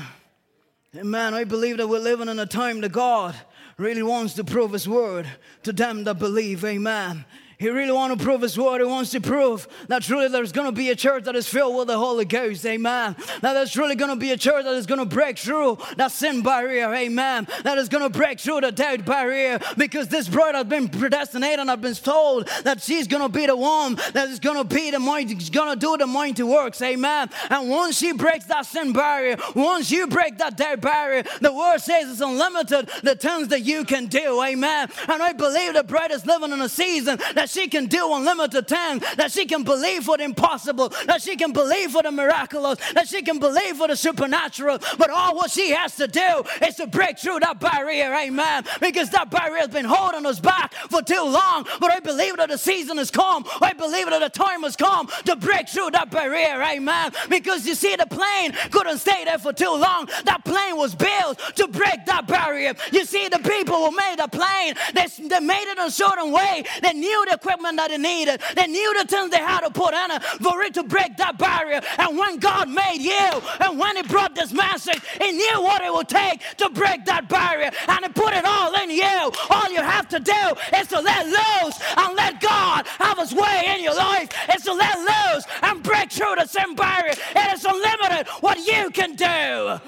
Amen. 0.96 1.34
I 1.34 1.44
believe 1.44 1.78
that 1.78 1.88
we're 1.88 2.00
living 2.00 2.30
in 2.30 2.40
a 2.40 2.46
time 2.46 2.82
that 2.82 2.92
God 2.92 3.36
really 3.78 4.04
wants 4.04 4.34
to 4.36 4.44
prove 4.44 4.72
His 4.72 4.88
word 4.88 5.28
to 5.64 5.72
them 5.72 6.04
that 6.06 6.20
believe. 6.20 6.66
Amen. 6.66 7.26
He 7.60 7.68
really 7.68 7.92
wants 7.92 8.18
to 8.18 8.24
prove 8.24 8.42
his 8.42 8.58
word. 8.58 8.80
He 8.80 8.88
wants 8.88 9.12
to 9.12 9.20
prove 9.20 9.68
that 9.90 10.02
truly 10.02 10.30
there's 10.30 10.54
going 10.54 10.68
to 10.68 10.72
be 10.72 10.92
a 10.92 10.96
church 10.96 11.26
that 11.26 11.36
is 11.36 11.46
filled 11.46 11.76
with 11.76 11.88
the 11.88 11.98
Holy 11.98 12.24
Ghost. 12.24 12.66
Amen. 12.66 13.18
That 13.42 13.52
there's 13.52 13.76
really 13.76 13.96
going 13.96 14.12
to 14.12 14.16
be 14.16 14.32
a 14.32 14.38
church 14.38 14.64
that 14.64 14.76
is 14.76 14.86
going 14.86 15.00
to 15.00 15.06
break 15.06 15.38
through 15.38 15.78
that 15.98 16.14
sin 16.14 16.42
barrier. 16.42 16.94
Amen. 16.94 17.50
That 17.64 17.78
is 17.78 17.90
going 17.90 18.10
to 18.10 18.18
break 18.18 18.40
through 18.40 18.62
the 18.62 18.72
doubt 18.72 19.04
barrier 19.04 19.60
because 19.76 20.08
this 20.08 20.30
bride 20.30 20.56
has 20.56 20.68
been 20.68 20.88
predestinated 20.88 21.60
and 21.60 21.70
has 21.70 21.80
been 21.80 21.96
told 21.96 22.48
that 22.64 22.82
she's 22.82 23.08
going 23.08 23.24
to 23.24 23.30
be 23.30 23.46
the 23.46 23.58
one 23.58 23.96
that 24.14 24.30
is 24.30 24.40
going 24.40 24.56
to 24.56 24.64
be 24.64 24.92
the 24.92 25.00
mighty, 25.00 25.38
she's 25.38 25.50
going 25.50 25.74
to 25.74 25.78
do 25.78 25.98
the 25.98 26.08
mighty 26.08 26.44
works. 26.44 26.82
Amen. 26.82 27.30
And 27.50 27.70
once 27.70 27.98
she 27.98 28.14
breaks 28.14 28.46
that 28.46 28.68
sin 28.68 28.94
barrier, 28.94 29.36
once 29.54 29.92
you 29.92 30.08
break 30.08 30.38
that 30.38 30.56
doubt 30.56 30.80
barrier, 30.80 31.24
the 31.42 31.52
word 31.52 31.80
says 31.80 32.10
it's 32.10 32.22
unlimited 32.22 32.90
the 33.04 33.18
things 33.18 33.50
that 33.50 33.66
you 33.66 33.84
can 33.84 34.06
do. 34.06 34.42
Amen. 34.42 34.88
And 35.10 35.22
I 35.22 35.34
believe 35.34 35.74
the 35.74 35.84
bride 35.84 36.12
is 36.12 36.26
living 36.26 36.54
in 36.54 36.62
a 36.62 36.70
season 36.70 37.20
that 37.34 37.49
she 37.50 37.68
can 37.68 37.88
do 37.88 38.14
unlimited 38.14 38.68
things, 38.68 39.04
that 39.16 39.32
she 39.32 39.46
can 39.46 39.64
believe 39.64 40.04
for 40.04 40.18
the 40.18 40.24
impossible, 40.24 40.90
that 41.06 41.22
she 41.22 41.36
can 41.36 41.52
believe 41.52 41.92
for 41.92 42.04
the 42.04 42.12
miraculous, 42.12 42.80
that 42.94 43.08
she 43.08 43.22
can 43.22 43.40
believe 43.40 43.78
for 43.78 43.88
the 43.88 43.96
supernatural. 43.96 44.80
But 44.98 45.10
all 45.10 45.36
what 45.36 45.52
she 45.52 45.72
has 45.72 45.96
to 45.96 46.08
do 46.08 46.44
is 46.62 46.76
to 46.76 46.88
break 46.88 47.20
through 47.20 47.40
that 47.42 47.60
barrier, 47.60 48.14
amen. 48.14 48.66
Because 48.80 49.10
that 49.12 49.30
barrier 49.30 49.60
has 49.60 49.70
been 49.70 49.86
holding 49.86 50.26
us 50.26 50.40
back 50.40 50.74
for 50.90 51.02
too 51.02 51.24
long. 51.24 51.66
But 51.80 51.92
I 51.92 52.00
believe 52.00 52.38
that 52.38 52.50
the 52.50 52.58
season 52.58 52.98
has 52.98 53.12
come. 53.12 53.46
I 53.62 53.74
believe 53.74 54.10
that 54.10 54.20
the 54.20 54.30
time 54.30 54.64
has 54.64 54.76
come 54.76 55.10
to 55.26 55.36
break 55.36 55.70
through 55.70 55.92
that 55.92 56.12
barrier, 56.12 56.62
amen. 56.62 57.12
Because 57.30 57.66
you 57.66 57.76
see, 57.76 57.96
the 57.96 58.06
plane 58.06 58.54
couldn't 58.72 59.00
stay 59.00 59.26
there 59.26 59.40
for 59.40 59.54
too 59.54 59.76
long. 59.76 60.08
That 60.26 60.46
plane 60.46 60.78
was 60.78 60.96
built 60.96 61.40
to 61.56 61.68
break 61.68 62.06
that 62.06 62.28
barrier. 62.28 62.74
You 62.92 63.06
see, 63.06 63.28
the 63.28 63.40
people 63.40 63.76
who 63.76 63.96
made 63.96 64.16
the 64.20 64.28
plane, 64.28 64.76
they, 64.94 65.08
they 65.28 65.40
made 65.40 65.72
it 65.72 65.80
a 65.80 65.90
certain 65.90 66.32
way. 66.32 66.64
They 66.82 66.94
knew 66.94 67.26
the 67.30 67.39
equipment 67.40 67.78
that 67.78 67.90
they 67.90 67.98
needed. 67.98 68.42
They 68.56 68.68
knew 68.68 68.94
the 69.00 69.08
things 69.08 69.32
they 69.32 69.38
had 69.38 69.62
to 69.62 69.72
put 69.72 69.94
in 69.94 70.12
it 70.12 70.24
for 70.44 70.62
it 70.62 70.74
to 70.76 70.84
break 70.84 71.18
that 71.18 71.38
barrier. 71.38 71.82
And 71.98 72.18
when 72.18 72.38
God 72.38 72.70
made 72.70 73.02
you, 73.02 73.42
and 73.62 73.80
when 73.80 73.96
He 73.96 74.04
brought 74.04 74.36
this 74.36 74.52
message, 74.52 75.00
He 75.22 75.32
knew 75.32 75.62
what 75.62 75.82
it 75.82 75.94
would 75.94 76.10
take 76.10 76.42
to 76.58 76.70
break 76.70 77.06
that 77.06 77.30
barrier. 77.30 77.72
And 77.88 78.06
He 78.06 78.10
put 78.12 78.34
it 78.34 78.46
all 78.46 78.74
in 78.84 78.90
you. 78.92 79.32
All 79.50 79.72
you 79.72 79.82
have 79.82 80.08
to 80.10 80.20
do 80.20 80.44
is 80.78 80.88
to 80.88 81.00
let 81.00 81.26
loose 81.26 81.80
and 81.98 82.16
let 82.16 82.42
God 82.42 82.86
have 83.00 83.18
His 83.18 83.34
way 83.34 83.74
in 83.76 83.84
your 83.84 83.96
life. 83.96 84.30
Is 84.54 84.64
to 84.64 84.74
let 84.74 84.98
loose 85.00 85.46
and 85.64 85.82
break 85.84 86.12
through 86.12 86.36
the 86.36 86.46
sin 86.46 86.76
barrier. 86.76 87.14
It 87.36 87.54
is 87.54 87.66
unlimited 87.66 88.28
what 88.42 88.58
you 88.66 88.90
can 88.92 89.16
do. 89.16 89.80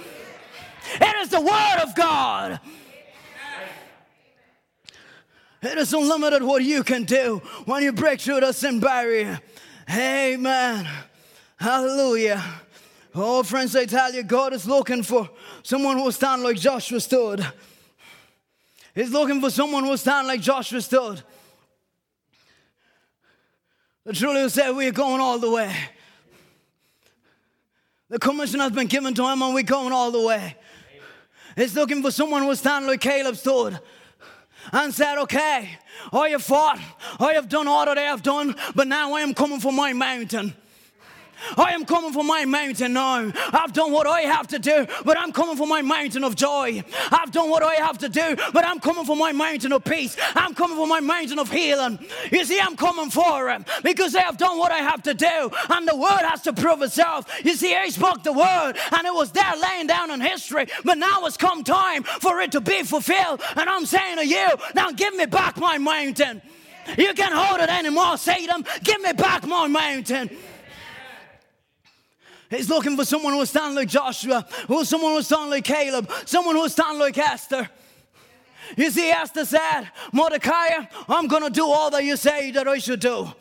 It 0.99 1.15
is 1.21 1.29
the 1.29 1.41
Word 1.41 1.79
of 1.83 1.95
God. 1.95 2.59
It 5.61 5.77
is 5.77 5.93
unlimited 5.93 6.41
what 6.41 6.63
you 6.63 6.83
can 6.83 7.03
do 7.03 7.39
when 7.65 7.83
you 7.83 7.93
break 7.93 8.19
through 8.19 8.39
the 8.39 8.51
sin 8.51 8.79
barrier. 8.79 9.39
Amen. 9.89 10.87
Hallelujah. 11.57 12.43
Oh, 13.13 13.43
friends, 13.43 13.75
I 13.75 13.85
tell 13.85 14.11
you, 14.11 14.23
God 14.23 14.53
is 14.53 14.65
looking 14.65 15.03
for 15.03 15.29
someone 15.61 15.97
who 15.97 16.05
will 16.05 16.11
stand 16.11 16.41
like 16.41 16.57
Joshua 16.57 16.99
stood. 16.99 17.45
He's 18.95 19.11
looking 19.11 19.39
for 19.39 19.51
someone 19.51 19.83
who 19.83 19.91
will 19.91 19.97
stand 19.97 20.27
like 20.27 20.41
Joshua 20.41 20.81
stood. 20.81 21.21
The 24.03 24.13
truly 24.13 24.41
will 24.41 24.49
say, 24.49 24.71
We're 24.71 24.91
going 24.91 25.21
all 25.21 25.37
the 25.37 25.51
way. 25.51 25.75
The 28.09 28.17
commission 28.17 28.59
has 28.61 28.71
been 28.71 28.87
given 28.87 29.13
to 29.13 29.23
him, 29.23 29.41
and 29.41 29.53
we're 29.53 29.63
going 29.63 29.93
all 29.93 30.09
the 30.09 30.21
way. 30.21 30.55
He's 31.55 31.75
looking 31.75 32.01
for 32.01 32.09
someone 32.09 32.41
who 32.41 32.47
will 32.47 32.55
stand 32.55 32.87
like 32.87 33.01
Caleb 33.01 33.35
stood 33.35 33.79
and 34.71 34.93
said, 34.93 35.17
Okay, 35.19 35.77
I 36.11 36.29
have 36.29 36.43
fought, 36.43 36.79
I 37.19 37.33
have 37.33 37.49
done 37.49 37.67
all 37.67 37.85
that 37.85 37.97
I 37.97 38.03
have 38.03 38.23
done, 38.23 38.55
but 38.75 38.87
now 38.87 39.13
I 39.13 39.21
am 39.21 39.33
coming 39.33 39.59
for 39.59 39.71
my 39.71 39.93
mountain. 39.93 40.55
I 41.57 41.73
am 41.73 41.85
coming 41.85 42.13
for 42.13 42.23
my 42.23 42.45
mountain 42.45 42.93
now. 42.93 43.31
I've 43.51 43.73
done 43.73 43.91
what 43.91 44.07
I 44.07 44.21
have 44.21 44.47
to 44.47 44.59
do, 44.59 44.87
but 45.05 45.17
I'm 45.17 45.31
coming 45.31 45.55
for 45.55 45.67
my 45.67 45.81
mountain 45.81 46.23
of 46.23 46.35
joy. 46.35 46.83
I've 47.11 47.31
done 47.31 47.49
what 47.49 47.63
I 47.63 47.75
have 47.75 47.97
to 47.99 48.09
do, 48.09 48.35
but 48.53 48.65
I'm 48.65 48.79
coming 48.79 49.05
for 49.05 49.15
my 49.15 49.31
mountain 49.31 49.71
of 49.73 49.83
peace. 49.83 50.15
I'm 50.35 50.53
coming 50.53 50.77
for 50.77 50.87
my 50.87 50.99
mountain 50.99 51.39
of 51.39 51.51
healing. 51.51 51.99
You 52.31 52.45
see, 52.45 52.59
I'm 52.59 52.75
coming 52.75 53.09
for 53.09 53.49
it 53.49 53.63
because 53.83 54.15
I 54.15 54.21
have 54.21 54.37
done 54.37 54.57
what 54.57 54.71
I 54.71 54.79
have 54.79 55.03
to 55.03 55.13
do, 55.13 55.51
and 55.69 55.87
the 55.87 55.95
word 55.95 56.21
has 56.21 56.41
to 56.43 56.53
prove 56.53 56.81
itself. 56.81 57.25
You 57.43 57.55
see, 57.55 57.75
I 57.75 57.89
spoke 57.89 58.23
the 58.23 58.33
word, 58.33 58.73
and 58.91 59.07
it 59.07 59.13
was 59.13 59.31
there 59.31 59.53
laying 59.61 59.87
down 59.87 60.11
in 60.11 60.21
history, 60.21 60.67
but 60.83 60.97
now 60.97 61.25
it's 61.25 61.37
come 61.37 61.63
time 61.63 62.03
for 62.03 62.39
it 62.41 62.51
to 62.53 62.61
be 62.61 62.83
fulfilled. 62.83 63.41
And 63.55 63.69
I'm 63.69 63.85
saying 63.85 64.17
to 64.17 64.27
you, 64.27 64.47
now 64.75 64.91
give 64.91 65.15
me 65.15 65.25
back 65.25 65.57
my 65.57 65.77
mountain. 65.77 66.41
You 66.97 67.13
can't 67.13 67.33
hold 67.33 67.61
it 67.61 67.69
anymore, 67.69 68.17
Satan. 68.17 68.65
Give 68.83 69.01
me 69.01 69.13
back 69.13 69.45
my 69.45 69.67
mountain. 69.67 70.29
He's 72.51 72.69
looking 72.69 72.97
for 72.97 73.05
someone 73.05 73.31
who 73.31 73.39
will 73.39 73.45
stand 73.45 73.75
like 73.75 73.87
Joshua, 73.87 74.45
who 74.67 74.83
someone 74.83 75.11
who 75.11 75.15
will 75.15 75.23
stand 75.23 75.49
like 75.49 75.63
Caleb, 75.63 76.11
someone 76.25 76.53
who 76.53 76.61
will 76.61 76.69
stand 76.69 76.99
like 76.99 77.17
Esther. 77.17 77.69
You 78.75 78.91
see, 78.91 79.09
Esther 79.09 79.45
said, 79.45 79.89
Mordecai, 80.11 80.85
I'm 81.07 81.27
going 81.27 81.43
to 81.43 81.49
do 81.49 81.65
all 81.65 81.89
that 81.91 82.03
you 82.03 82.17
say 82.17 82.51
that 82.51 82.67
I 82.67 82.77
should 82.77 82.99
do. 82.99 83.31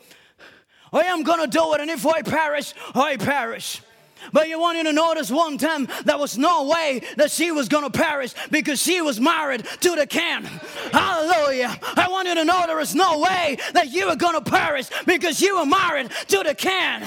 I 0.93 1.01
am 1.03 1.23
going 1.23 1.41
to 1.41 1.47
do 1.47 1.73
it, 1.73 1.81
and 1.81 1.89
if 1.89 2.05
I 2.07 2.21
perish, 2.21 2.73
I 2.95 3.17
perish. 3.17 3.81
But 4.31 4.49
you 4.49 4.59
want 4.59 4.77
you 4.77 4.83
to 4.85 4.93
notice 4.93 5.31
one 5.31 5.57
time 5.57 5.87
there 6.05 6.17
was 6.17 6.37
no 6.37 6.67
way 6.67 7.01
that 7.17 7.31
she 7.31 7.51
was 7.51 7.67
going 7.67 7.83
to 7.83 7.89
perish 7.89 8.33
because 8.49 8.81
she 8.81 9.01
was 9.01 9.19
married 9.19 9.65
to 9.81 9.95
the 9.95 10.07
can. 10.07 10.43
Hallelujah. 10.91 11.77
I 11.95 12.07
want 12.09 12.27
you 12.27 12.35
to 12.35 12.45
know 12.45 12.63
there 12.67 12.79
is 12.79 12.95
no 12.95 13.19
way 13.19 13.57
that 13.73 13.91
you 13.91 14.07
are 14.07 14.15
going 14.15 14.41
to 14.41 14.49
perish 14.49 14.89
because 15.05 15.41
you 15.41 15.57
were 15.57 15.65
married 15.65 16.09
to 16.27 16.43
the 16.43 16.55
can. 16.55 17.01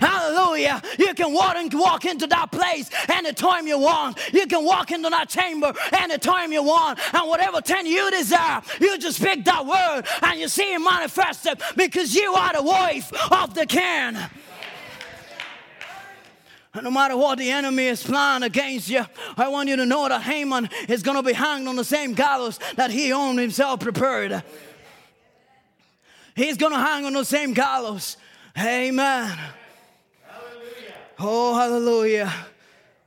Hallelujah. 0.00 0.82
You 0.98 1.14
can 1.14 1.32
walk, 1.32 1.46
into 2.06 2.26
that 2.26 2.50
place 2.52 2.90
anytime 3.08 3.66
you 3.66 3.78
want. 3.78 4.18
You 4.32 4.46
can 4.46 4.64
walk 4.64 4.90
into 4.92 5.08
that 5.08 5.28
chamber 5.28 5.72
anytime 5.92 6.52
you 6.52 6.62
want. 6.62 6.98
And 7.14 7.28
whatever 7.28 7.60
ten 7.60 7.86
you 7.86 8.10
desire, 8.10 8.62
you 8.80 8.98
just 8.98 9.20
pick 9.22 9.44
that 9.44 9.64
word 9.64 10.04
and 10.22 10.38
you 10.38 10.48
see 10.48 10.74
it 10.74 10.78
manifested 10.78 11.60
because 11.76 12.14
you 12.14 12.34
are 12.34 12.52
the 12.52 12.62
wife 12.62 13.12
of 13.32 13.54
the 13.54 13.66
king. 13.66 14.16
No 16.82 16.90
matter 16.90 17.16
what 17.16 17.38
the 17.38 17.50
enemy 17.50 17.86
is 17.86 18.02
planning 18.02 18.46
against 18.46 18.88
you, 18.88 19.04
I 19.36 19.48
want 19.48 19.68
you 19.68 19.76
to 19.76 19.86
know 19.86 20.08
that 20.08 20.22
Haman 20.22 20.68
is 20.88 21.02
going 21.02 21.16
to 21.16 21.22
be 21.22 21.32
hanged 21.32 21.68
on 21.68 21.76
the 21.76 21.84
same 21.84 22.12
gallows 22.14 22.58
that 22.76 22.90
he 22.90 23.12
owned 23.12 23.38
himself 23.38 23.80
prepared. 23.80 24.42
He's 26.34 26.56
going 26.56 26.72
to 26.72 26.78
hang 26.78 27.06
on 27.06 27.14
the 27.14 27.24
same 27.24 27.54
gallows. 27.54 28.16
Amen. 28.58 29.38
Hallelujah. 30.26 30.94
Oh, 31.18 31.54
hallelujah. 31.54 32.32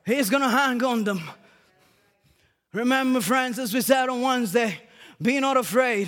He's 0.06 0.30
going 0.30 0.44
to 0.44 0.50
hang 0.50 0.84
on 0.84 1.04
them. 1.04 1.22
Remember, 2.74 3.22
friends, 3.22 3.60
as 3.60 3.74
we 3.74 3.82
said 3.82 4.10
on 4.10 4.22
Wednesday, 4.22 4.80
be 5.22 5.40
not 5.40 5.58
afraid, 5.58 6.08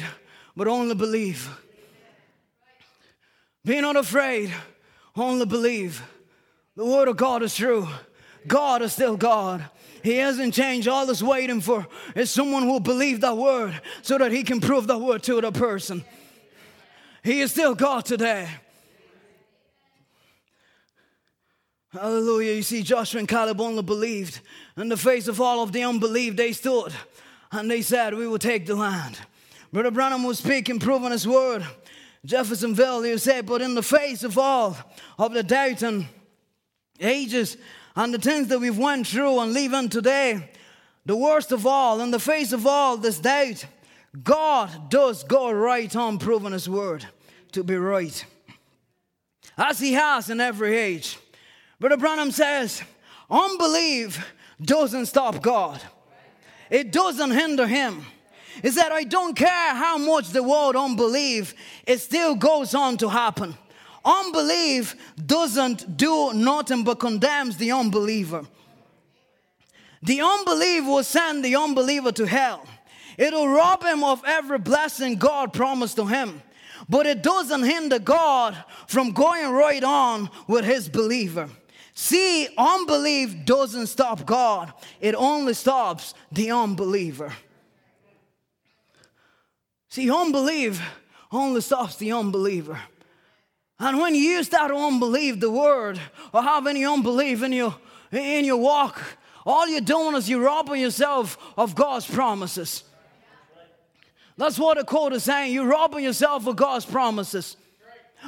but 0.56 0.68
only 0.68 0.96
believe. 0.96 1.50
Be 3.64 3.80
not 3.82 3.96
afraid, 3.96 4.52
only 5.16 5.46
believe. 5.46 6.02
The 6.76 6.86
word 6.86 7.08
of 7.08 7.18
God 7.18 7.44
is 7.44 7.56
true. 7.56 7.88
God 8.48 8.82
is 8.82 8.94
still 8.94 9.18
God. 9.18 9.64
He 10.04 10.18
hasn't 10.18 10.54
changed. 10.54 10.88
All 10.88 11.06
that's 11.06 11.22
waiting 11.22 11.62
for 11.62 11.86
is 12.16 12.32
someone 12.32 12.64
who 12.64 12.74
will 12.74 12.80
believe 12.80 13.22
that 13.22 13.38
word 13.38 13.80
so 14.02 14.18
that 14.18 14.32
he 14.32 14.44
can 14.44 14.60
prove 14.60 14.88
that 14.88 14.98
word 14.98 15.22
to 15.24 15.42
the 15.42 15.52
person. 15.52 16.04
He 17.24 17.42
is 17.42 17.52
still 17.52 17.76
God 17.76 18.06
today. 18.06 18.50
Hallelujah. 21.94 22.54
You 22.54 22.64
see, 22.64 22.84
Joshua 22.84 23.20
and 23.20 23.28
Caleb 23.28 23.60
only 23.60 23.84
believed. 23.84 24.40
In 24.78 24.88
the 24.88 24.98
face 24.98 25.28
of 25.28 25.42
all 25.42 25.62
of 25.62 25.74
the 25.74 25.84
unbelief, 25.84 26.38
they 26.38 26.54
stood 26.54 26.94
and 27.52 27.70
they 27.70 27.82
said, 27.82 28.14
We 28.14 28.28
will 28.28 28.40
take 28.40 28.66
the 28.66 28.76
land. 28.76 29.20
Brother 29.74 29.92
Branham 29.92 30.24
was 30.24 30.40
speaking, 30.40 30.80
proving 30.80 31.12
his 31.12 31.28
word. 31.28 31.66
Jeffersonville, 32.26 33.06
you 33.06 33.18
said, 33.18 33.46
But 33.46 33.62
in 33.62 33.76
the 33.76 33.84
face 33.84 34.24
of 34.24 34.38
all 34.38 34.78
of 35.20 35.34
the 35.34 35.44
doubt 35.44 35.82
and 35.82 36.08
ages 37.02 37.58
and 37.96 38.14
the 38.14 38.20
things 38.20 38.48
that 38.48 38.60
we've 38.60 38.78
went 38.78 39.08
through 39.08 39.40
and 39.40 39.54
living 39.54 39.90
today, 39.90 40.50
the 41.06 41.16
worst 41.16 41.52
of 41.52 41.66
all, 41.66 42.00
in 42.02 42.12
the 42.12 42.20
face 42.20 42.54
of 42.54 42.66
all 42.68 42.96
this 42.98 43.20
doubt, 43.20 43.66
God 44.24 44.90
does 44.90 45.24
go 45.24 45.52
right 45.52 45.94
on 45.96 46.20
proving 46.20 46.54
His 46.54 46.70
word 46.70 47.06
to 47.54 47.64
be 47.64 47.76
right, 47.76 48.26
as 49.58 49.80
He 49.80 49.94
has 49.94 50.30
in 50.30 50.40
every 50.40 50.78
age. 50.78 51.18
Brother 51.80 51.98
Branham 51.98 52.32
says, 52.32 52.82
unbelief 53.30 54.34
doesn't 54.62 55.08
stop 55.08 55.42
God, 55.42 55.82
it 56.70 56.92
doesn't 56.92 57.32
hinder 57.32 57.68
Him. 57.68 58.06
Is 58.64 58.76
that 58.76 58.92
I 58.92 59.06
don't 59.06 59.34
care 59.36 59.74
how 59.74 59.98
much 59.98 60.30
the 60.30 60.44
world 60.44 60.76
unbelieve, 60.76 61.56
it 61.88 62.00
still 62.00 62.36
goes 62.36 62.76
on 62.76 62.98
to 62.98 63.10
happen. 63.10 63.56
Unbelief 64.04 64.96
doesn't 65.24 65.98
do 65.98 66.34
nothing 66.34 66.84
but 66.84 67.00
condemns 67.00 67.58
the 67.58 67.72
unbeliever. 67.72 68.46
The 70.04 70.22
unbeliever 70.22 70.90
will 70.90 71.04
send 71.04 71.46
the 71.46 71.56
unbeliever 71.56 72.12
to 72.14 72.26
hell. 72.26 72.66
It'll 73.18 73.48
rob 73.48 73.84
him 73.84 74.04
of 74.04 74.24
every 74.26 74.58
blessing 74.58 75.16
God 75.16 75.54
promised 75.54 75.98
to 75.98 76.06
him. 76.06 76.42
But 76.90 77.06
it 77.06 77.22
doesn't 77.22 77.64
hinder 77.64 78.00
God 78.00 78.58
from 78.88 79.12
going 79.12 79.52
right 79.52 79.84
on 79.84 80.30
with 80.48 80.66
his 80.66 80.90
believer. 80.90 81.50
See, 81.94 82.48
unbelief 82.58 83.46
doesn't 83.46 83.88
stop 83.88 84.26
God, 84.26 84.74
it 85.00 85.14
only 85.14 85.54
stops 85.54 86.14
the 86.32 86.52
unbeliever. 86.52 87.34
See, 89.90 90.10
unbelief 90.10 90.82
only 91.32 91.62
stops 91.62 91.98
the 91.98 92.14
unbeliever. 92.14 92.80
And 93.82 93.98
when 93.98 94.14
you 94.14 94.44
start 94.44 94.70
to 94.70 94.78
unbelieve 94.78 95.40
the 95.40 95.50
word 95.50 96.00
or 96.32 96.44
have 96.44 96.68
any 96.68 96.86
unbelief 96.86 97.42
in 97.42 97.52
your, 97.52 97.76
in 98.12 98.46
your 98.46 98.58
walk, 98.58 99.02
all 99.44 99.68
you're 99.68 99.82
doing 99.82 100.16
is 100.16 100.30
you're 100.30 100.44
robbing 100.44 100.80
yourself 100.80 101.36
of 101.58 101.74
God's 101.74 102.06
promises. 102.06 102.84
That's 104.38 104.60
what 104.60 104.78
the 104.78 104.84
quote 104.84 105.14
is 105.14 105.24
saying. 105.24 105.52
You're 105.52 105.66
robbing 105.66 106.04
yourself 106.04 106.46
of 106.46 106.56
God's 106.56 106.86
promises. 106.86 107.58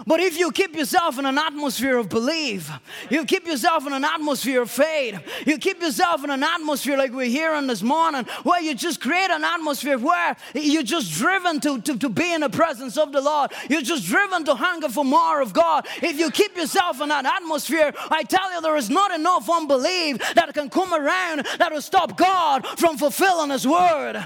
But 0.08 0.20
if 0.20 0.38
you 0.38 0.52
keep 0.52 0.76
yourself 0.76 1.20
in 1.20 1.26
an 1.26 1.38
atmosphere 1.38 1.98
of 1.98 2.10
belief, 2.10 2.72
you 3.10 3.26
keep 3.26 3.46
yourself 3.46 3.86
in 3.86 3.94
an 3.94 4.04
atmosphere 4.04 4.62
of 4.62 4.72
faith, 4.72 5.22
you 5.46 5.58
keep 5.58 5.82
yourself 5.82 6.24
in 6.24 6.32
an 6.32 6.44
atmosphere 6.44 6.98
like 6.98 7.14
we're 7.14 7.30
hearing 7.30 7.68
this 7.68 7.84
morning, 7.84 8.26
where 8.44 8.62
you 8.62 8.74
just 8.74 9.00
create 9.00 9.30
an 9.30 9.44
atmosphere 9.44 9.98
where 10.00 10.36
you're 10.56 10.84
just 10.84 11.14
driven 11.14 11.60
to, 11.60 11.80
to, 11.82 11.98
to 11.98 12.10
be 12.10 12.34
in 12.34 12.42
the 12.42 12.50
presence 12.50 12.98
of 12.98 13.12
the 13.12 13.22
Lord. 13.22 13.52
You're 13.70 13.82
just 13.82 14.06
driven 14.06 14.44
to 14.46 14.56
hunger 14.56 14.90
for 14.90 15.06
more 15.06 15.42
of 15.42 15.54
God. 15.54 15.88
If 16.02 16.18
you 16.18 16.32
keep 16.32 16.58
yourself 16.58 17.00
in 17.00 17.10
that 17.10 17.26
atmosphere, 17.26 17.94
I 18.10 18.24
tell 18.24 18.52
you, 18.54 18.62
there 18.62 18.78
is 18.78 18.90
not 18.90 19.12
enough 19.12 19.50
unbelief 19.50 20.18
that 20.34 20.54
can 20.54 20.70
come 20.70 20.94
around 20.94 21.46
that 21.60 21.72
will 21.72 21.82
stop 21.82 22.18
God 22.18 22.66
from 22.80 22.98
fulfilling 22.98 23.52
His 23.52 23.68
word. 23.68 24.26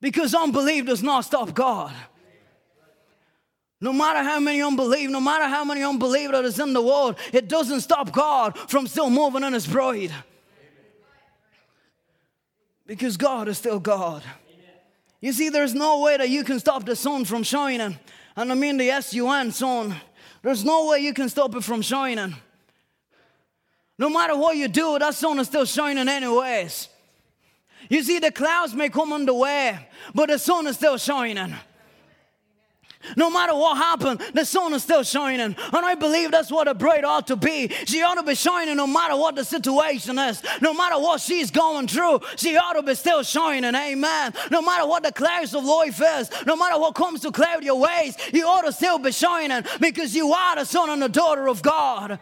Because 0.00 0.34
unbelief 0.34 0.86
does 0.86 1.02
not 1.02 1.24
stop 1.24 1.54
God. 1.54 1.92
No 3.80 3.92
matter 3.92 4.22
how 4.24 4.40
many 4.40 4.60
unbelief, 4.60 5.08
no 5.08 5.20
matter 5.20 5.46
how 5.46 5.64
many 5.64 5.82
unbelief 5.82 6.32
that 6.32 6.44
is 6.44 6.58
in 6.58 6.72
the 6.72 6.82
world, 6.82 7.16
it 7.32 7.48
doesn't 7.48 7.80
stop 7.80 8.12
God 8.12 8.58
from 8.58 8.86
still 8.86 9.10
moving 9.10 9.44
in 9.44 9.52
His 9.52 9.66
bride. 9.66 10.12
Because 12.86 13.16
God 13.16 13.48
is 13.48 13.58
still 13.58 13.78
God. 13.78 14.22
You 15.20 15.32
see, 15.32 15.48
there's 15.48 15.74
no 15.74 16.00
way 16.00 16.16
that 16.16 16.28
you 16.28 16.42
can 16.44 16.58
stop 16.58 16.84
the 16.84 16.96
sun 16.96 17.24
from 17.24 17.42
shining. 17.42 17.98
And 18.36 18.52
I 18.52 18.54
mean 18.54 18.78
the 18.78 18.90
S 18.90 19.14
U 19.14 19.28
N 19.30 19.52
sun. 19.52 19.94
There's 20.42 20.64
no 20.64 20.86
way 20.86 21.00
you 21.00 21.12
can 21.12 21.28
stop 21.28 21.54
it 21.54 21.64
from 21.64 21.82
shining. 21.82 22.34
No 23.98 24.08
matter 24.08 24.36
what 24.36 24.56
you 24.56 24.68
do, 24.68 24.96
that 24.98 25.14
sun 25.14 25.40
is 25.40 25.48
still 25.48 25.64
shining 25.64 26.08
anyways. 26.08 26.88
You 27.88 28.02
see, 28.02 28.18
the 28.18 28.30
clouds 28.30 28.74
may 28.74 28.88
come 28.88 29.26
way, 29.26 29.78
but 30.14 30.28
the 30.28 30.38
sun 30.38 30.66
is 30.66 30.76
still 30.76 30.98
shining. 30.98 31.54
No 33.16 33.30
matter 33.30 33.54
what 33.54 33.76
happened, 33.76 34.20
the 34.34 34.44
sun 34.44 34.74
is 34.74 34.82
still 34.82 35.02
shining. 35.02 35.40
And 35.40 35.56
I 35.86 35.94
believe 35.94 36.30
that's 36.30 36.50
what 36.50 36.68
a 36.68 36.74
bride 36.74 37.04
ought 37.04 37.28
to 37.28 37.36
be. 37.36 37.68
She 37.86 38.02
ought 38.02 38.16
to 38.16 38.22
be 38.22 38.34
shining 38.34 38.76
no 38.76 38.86
matter 38.86 39.16
what 39.16 39.36
the 39.36 39.44
situation 39.44 40.18
is. 40.18 40.42
No 40.60 40.74
matter 40.74 40.98
what 40.98 41.20
she's 41.20 41.50
going 41.50 41.86
through, 41.86 42.20
she 42.36 42.56
ought 42.56 42.74
to 42.74 42.82
be 42.82 42.94
still 42.94 43.22
shining. 43.22 43.74
Amen. 43.74 44.34
No 44.50 44.60
matter 44.60 44.86
what 44.86 45.04
the 45.04 45.12
clouds 45.12 45.54
of 45.54 45.64
life 45.64 46.02
is, 46.02 46.30
no 46.44 46.56
matter 46.56 46.78
what 46.78 46.94
comes 46.94 47.20
to 47.20 47.30
cloud 47.30 47.62
your 47.62 47.78
ways, 47.78 48.16
you 48.32 48.46
ought 48.46 48.62
to 48.62 48.72
still 48.72 48.98
be 48.98 49.12
shining 49.12 49.62
because 49.80 50.14
you 50.14 50.32
are 50.32 50.56
the 50.56 50.64
son 50.64 50.90
and 50.90 51.00
the 51.00 51.08
daughter 51.08 51.48
of 51.48 51.62
God. 51.62 52.18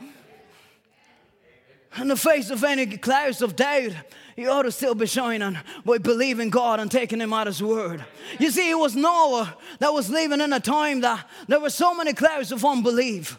In 1.99 2.09
the 2.09 2.17
face 2.17 2.51
of 2.51 2.63
any 2.63 2.99
clouds 2.99 3.41
of 3.41 3.57
doubt, 3.57 3.93
you 4.37 4.51
ought 4.51 4.63
to 4.63 4.73
still 4.73 4.95
be 4.95 5.07
shining 5.07 5.59
by 5.85 5.99
believing 5.99 6.51
God 6.51 6.79
and 6.79 6.91
taking 6.91 7.21
Him 7.21 7.33
at 7.33 7.47
His 7.47 7.63
word. 7.63 8.05
You 8.39 8.51
see, 8.51 8.71
it 8.71 8.79
was 8.79 8.95
Noah 8.95 9.57
that 9.79 9.93
was 9.93 10.11
living 10.11 10.41
in 10.41 10.53
a 10.53 10.61
time 10.61 11.01
that 11.01 11.27
there 11.49 11.61
were 11.61 11.71
so 11.71 11.95
many 11.95 12.13
clouds 12.13 12.53
of 12.53 12.65
unbelief. 12.65 13.39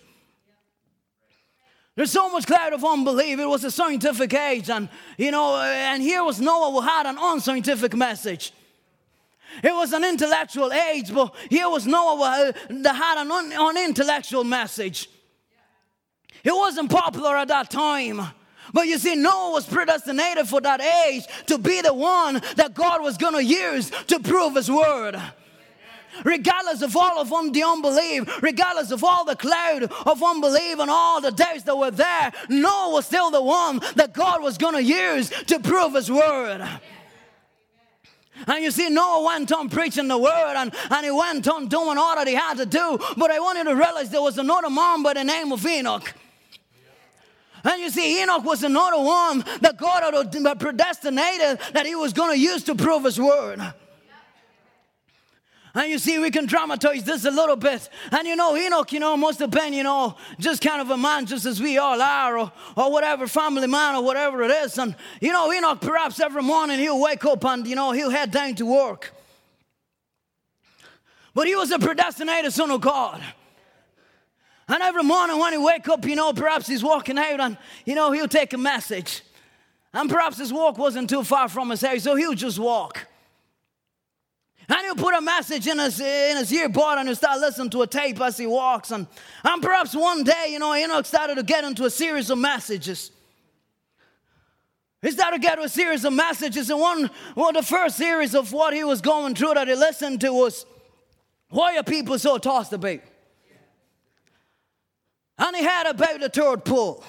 There's 1.96 2.12
so 2.12 2.30
much 2.30 2.46
cloud 2.46 2.74
of 2.74 2.84
unbelief. 2.86 3.40
It 3.40 3.48
was 3.48 3.64
a 3.64 3.72
scientific 3.72 4.34
age, 4.34 4.70
and 4.70 4.90
you 5.18 5.32
know, 5.32 5.60
and 5.60 6.02
here 6.02 6.24
was 6.24 6.40
Noah 6.40 6.72
who 6.72 6.82
had 6.82 7.08
an 7.08 7.18
unscientific 7.20 7.96
message. 7.96 8.52
It 9.64 9.74
was 9.74 9.94
an 9.94 10.04
intellectual 10.04 10.72
age, 10.72 11.14
but 11.14 11.34
here 11.50 11.70
was 11.70 11.88
Noah 11.88 12.54
that 12.70 12.96
had 12.96 13.18
an 13.18 13.32
unintellectual 13.32 14.44
message. 14.44 15.10
It 16.44 16.54
wasn't 16.54 16.92
popular 16.92 17.36
at 17.38 17.48
that 17.48 17.72
time. 17.72 18.22
But 18.73 18.88
you 18.88 18.97
see, 18.97 19.15
Noah 19.15 19.51
was 19.51 19.65
predestinated 19.65 20.47
for 20.47 20.62
that 20.62 20.82
age 20.82 21.25
to 21.47 21.58
be 21.58 21.82
the 21.82 21.93
one 21.93 22.41
that 22.56 22.73
God 22.73 23.01
was 23.01 23.17
going 23.17 23.34
to 23.34 23.43
use 23.43 23.89
to 24.08 24.19
prove 24.19 24.56
his 24.56 24.69
word. 24.69 25.19
regardless 26.23 26.82
of 26.82 26.95
all 26.95 27.19
of 27.19 27.30
the 27.53 27.63
unbelief, 27.63 28.41
regardless 28.41 28.91
of 28.91 29.03
all 29.03 29.25
the 29.25 29.36
cloud 29.36 29.84
of 29.84 30.23
unbelief 30.23 30.80
and 30.80 30.89
all 30.89 31.21
the 31.21 31.32
doubts 31.32 31.63
that 31.63 31.77
were 31.77 31.91
there, 31.91 32.32
Noah 32.49 32.93
was 32.93 33.06
still 33.06 33.32
the 33.32 33.41
one 33.41 33.80
that 33.95 34.13
God 34.13 34.41
was 34.41 34.58
going 34.58 34.75
to 34.75 34.84
use 34.84 35.30
to 35.30 35.60
prove 35.60 35.93
his 35.93 36.12
word. 36.12 36.67
And 38.45 38.63
you 38.63 38.69
see, 38.69 38.89
Noah 38.89 39.25
went 39.25 39.51
on 39.51 39.69
preaching 39.69 40.08
the 40.08 40.17
word 40.17 40.53
and, 40.56 40.71
and 40.91 41.06
he 41.06 41.12
went 41.12 41.47
on 41.47 41.67
doing 41.67 41.97
all 41.97 42.15
that 42.15 42.27
he 42.27 42.36
had 42.36 42.58
to 42.58 42.67
do. 42.67 42.99
But 43.17 43.32
I 43.32 43.39
want 43.39 43.58
you 43.58 43.63
to 43.63 43.75
realize 43.75 44.10
there 44.12 44.21
was 44.21 44.38
another 44.38 44.69
man 44.69 45.01
by 45.01 45.13
the 45.13 45.23
name 45.23 45.51
of 45.51 45.65
Enoch. 45.65 46.13
And 47.67 47.82
you 47.82 47.89
see, 47.89 48.23
Enoch 48.23 48.45
was 48.45 48.63
another 48.63 49.03
one 49.03 49.43
that 49.60 49.75
God 49.77 50.01
had 50.01 50.15
uh, 50.15 50.56
predestinated 50.56 51.60
that 51.73 51.86
he 51.86 51.95
was 51.95 52.13
going 52.13 52.32
to 52.32 52.39
use 52.39 52.63
to 52.63 52.75
prove 52.75 53.03
his 53.03 53.19
word. 53.19 53.60
And 55.75 55.91
you 55.91 55.99
see, 55.99 56.17
we 56.17 56.32
can 56.32 56.45
dramatize 56.45 57.03
this 57.03 57.25
a 57.25 57.30
little 57.30 57.58
bit. 57.58 57.89
And 58.12 58.25
you 58.25 58.38
know, 58.38 58.56
Enoch, 58.56 58.93
you 58.93 59.01
know, 59.01 59.17
must 59.17 59.39
have 59.39 59.51
been, 59.51 59.73
you 59.73 59.84
know, 59.84 60.15
just 60.39 60.63
kind 60.63 60.82
of 60.82 60.89
a 60.91 60.97
man, 60.97 61.25
just 61.25 61.45
as 61.45 61.62
we 61.62 61.77
all 61.77 62.01
are, 62.01 62.39
or, 62.39 62.51
or 62.77 62.89
whatever, 62.89 63.27
family 63.27 63.67
man, 63.67 63.95
or 63.95 64.03
whatever 64.03 64.43
it 64.43 64.51
is. 64.51 64.77
And, 64.77 64.95
you 65.19 65.34
know, 65.34 65.51
Enoch, 65.51 65.82
perhaps 65.82 66.21
every 66.21 66.43
morning 66.43 66.80
he'll 66.80 67.01
wake 67.01 67.25
up 67.25 67.43
and, 67.43 67.67
you 67.67 67.75
know, 67.75 67.91
he'll 67.91 68.10
head 68.10 68.32
down 68.32 68.56
to 68.56 68.65
work. 68.65 69.13
But 71.34 71.47
he 71.47 71.56
was 71.56 71.69
a 71.71 71.80
predestinated 71.80 72.53
son 72.53 72.71
of 72.71 72.80
God. 72.80 73.21
And 74.67 74.84
every 74.84 75.03
morning 75.03 75.39
when 75.39 75.53
he 75.53 75.58
wake 75.58 75.88
up, 75.88 76.06
you 76.06 76.15
know, 76.15 76.34
perhaps 76.34 76.67
he's 76.67 76.84
walking 76.84 77.17
out 77.17 77.39
and, 77.39 77.58
you 77.86 77.95
know, 77.95 78.12
he'll 78.12 78.27
take 78.27 78.53
a 78.53 78.58
message. 78.58 79.21
And 79.93 80.10
perhaps 80.10 80.38
his 80.38 80.51
walk 80.51 80.77
wasn't 80.77 81.10
too 81.10 81.23
far 81.23 81.47
from 81.47 81.69
his 81.69 81.82
house, 81.82 82.03
so 82.03 82.15
he'll 82.15 82.34
just 82.34 82.60
walk. 82.60 83.08
And 84.69 84.80
he'll 84.82 84.95
put 84.95 85.15
a 85.15 85.21
message 85.21 85.65
in 85.65 85.80
his, 85.80 86.01
in 86.01 86.36
his 86.36 86.51
earbud 86.51 86.97
and 86.97 87.08
he'll 87.08 87.15
start 87.15 87.39
listening 87.39 87.69
to 87.69 87.84
a 87.84 87.88
tape 87.88 88.19
as 88.19 88.38
he 88.38 88.45
walks. 88.45 88.91
And, 88.91 89.08
and 89.45 89.62
perhaps 89.62 89.95
one 89.95 90.25
day, 90.25 90.47
you 90.49 90.60
know, 90.60 90.75
Enoch 90.75 91.06
started 91.06 91.36
to 91.36 91.43
get 91.43 91.63
into 91.63 91.86
a 91.86 91.89
series 91.89 92.30
of 92.30 92.38
messages. 92.38 93.12
He 95.01 95.12
started 95.12 95.41
to 95.41 95.47
get 95.47 95.58
a 95.60 95.69
series 95.69 96.03
of 96.03 96.12
messages. 96.12 96.69
And 96.69 96.82
one, 96.82 97.10
well, 97.36 97.53
the 97.53 97.63
first 97.63 97.95
series 97.95 98.36
of 98.36 98.51
what 98.51 98.73
he 98.73 98.84
was 98.84 98.99
going 98.99 99.36
through 99.36 99.53
that 99.53 99.69
he 99.69 99.75
listened 99.75 100.19
to 100.21 100.34
was, 100.34 100.65
Why 101.49 101.77
are 101.77 101.84
people 101.84 102.19
so 102.19 102.38
tossed 102.38 102.73
about? 102.73 102.99
And 105.38 105.56
he 105.56 105.63
had 105.63 105.88
about 105.88 106.23
a 106.23 106.30
third 106.30 106.65
pull. 106.65 107.04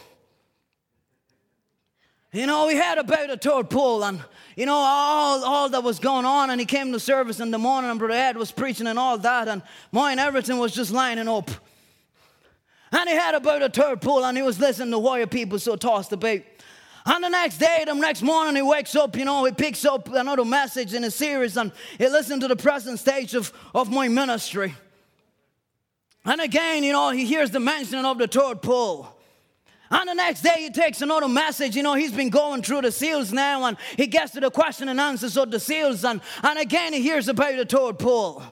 You 2.32 2.46
know, 2.46 2.68
he 2.68 2.76
had 2.76 2.98
about 2.98 3.30
a 3.30 3.38
third 3.38 3.70
pull, 3.70 4.04
and 4.04 4.20
you 4.54 4.66
know, 4.66 4.74
all, 4.74 5.42
all 5.44 5.68
that 5.70 5.82
was 5.82 5.98
going 5.98 6.26
on, 6.26 6.50
and 6.50 6.60
he 6.60 6.66
came 6.66 6.92
to 6.92 7.00
service 7.00 7.40
in 7.40 7.50
the 7.50 7.58
morning, 7.58 7.90
and 7.90 7.98
Brother 7.98 8.14
Ed 8.14 8.36
was 8.36 8.52
preaching 8.52 8.86
and 8.86 8.98
all 8.98 9.16
that, 9.16 9.48
and 9.48 9.62
mine, 9.92 10.18
everything 10.18 10.58
was 10.58 10.74
just 10.74 10.90
lining 10.90 11.26
up. 11.26 11.50
And 12.92 13.08
he 13.08 13.14
had 13.14 13.34
about 13.34 13.62
a 13.62 13.70
third 13.70 14.02
pull, 14.02 14.26
and 14.26 14.36
he 14.36 14.42
was 14.42 14.60
listening 14.60 14.90
to 14.90 14.98
why 14.98 15.24
people 15.24 15.58
so 15.58 15.76
tossed 15.76 16.12
about. 16.12 16.40
And 17.06 17.24
the 17.24 17.30
next 17.30 17.56
day, 17.56 17.84
the 17.86 17.94
next 17.94 18.20
morning, 18.20 18.56
he 18.56 18.62
wakes 18.62 18.94
up, 18.94 19.16
you 19.16 19.24
know, 19.24 19.44
he 19.46 19.52
picks 19.52 19.86
up 19.86 20.12
another 20.12 20.44
message 20.44 20.92
in 20.92 21.04
a 21.04 21.10
series, 21.10 21.56
and 21.56 21.72
he 21.96 22.08
listens 22.08 22.40
to 22.42 22.48
the 22.48 22.56
present 22.56 22.98
stage 22.98 23.34
of, 23.34 23.50
of 23.74 23.90
my 23.90 24.08
ministry. 24.08 24.74
And 26.24 26.40
again, 26.40 26.84
you 26.84 26.92
know, 26.92 27.10
he 27.10 27.24
hears 27.24 27.50
the 27.50 27.60
mention 27.60 28.04
of 28.04 28.18
the 28.18 28.26
third 28.26 28.60
pull. 28.62 29.14
And 29.90 30.08
the 30.08 30.14
next 30.14 30.42
day 30.42 30.56
he 30.58 30.70
takes 30.70 31.00
another 31.00 31.28
message. 31.28 31.74
You 31.74 31.82
know, 31.82 31.94
he's 31.94 32.12
been 32.12 32.28
going 32.28 32.62
through 32.62 32.82
the 32.82 32.92
seals 32.92 33.32
now 33.32 33.64
and 33.64 33.76
he 33.96 34.06
gets 34.06 34.32
to 34.32 34.40
the 34.40 34.50
question 34.50 34.88
and 34.88 35.00
answers 35.00 35.36
of 35.36 35.50
the 35.50 35.58
seals. 35.58 36.04
And, 36.04 36.20
and 36.42 36.58
again 36.58 36.92
he 36.92 37.00
hears 37.00 37.28
about 37.28 37.56
the 37.56 37.64
third 37.64 37.98
pull. 37.98 38.42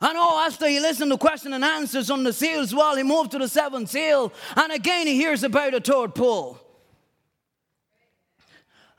And 0.00 0.18
oh, 0.18 0.44
after 0.44 0.66
he 0.66 0.80
listened 0.80 1.12
to 1.12 1.16
question 1.16 1.52
and 1.52 1.64
answers 1.64 2.10
on 2.10 2.24
the 2.24 2.32
seals, 2.32 2.74
well, 2.74 2.96
he 2.96 3.04
moved 3.04 3.30
to 3.32 3.38
the 3.38 3.46
seventh 3.46 3.90
seal. 3.90 4.32
And 4.56 4.72
again 4.72 5.06
he 5.06 5.14
hears 5.14 5.44
about 5.44 5.70
the 5.70 5.80
third 5.80 6.16
pull. 6.16 6.58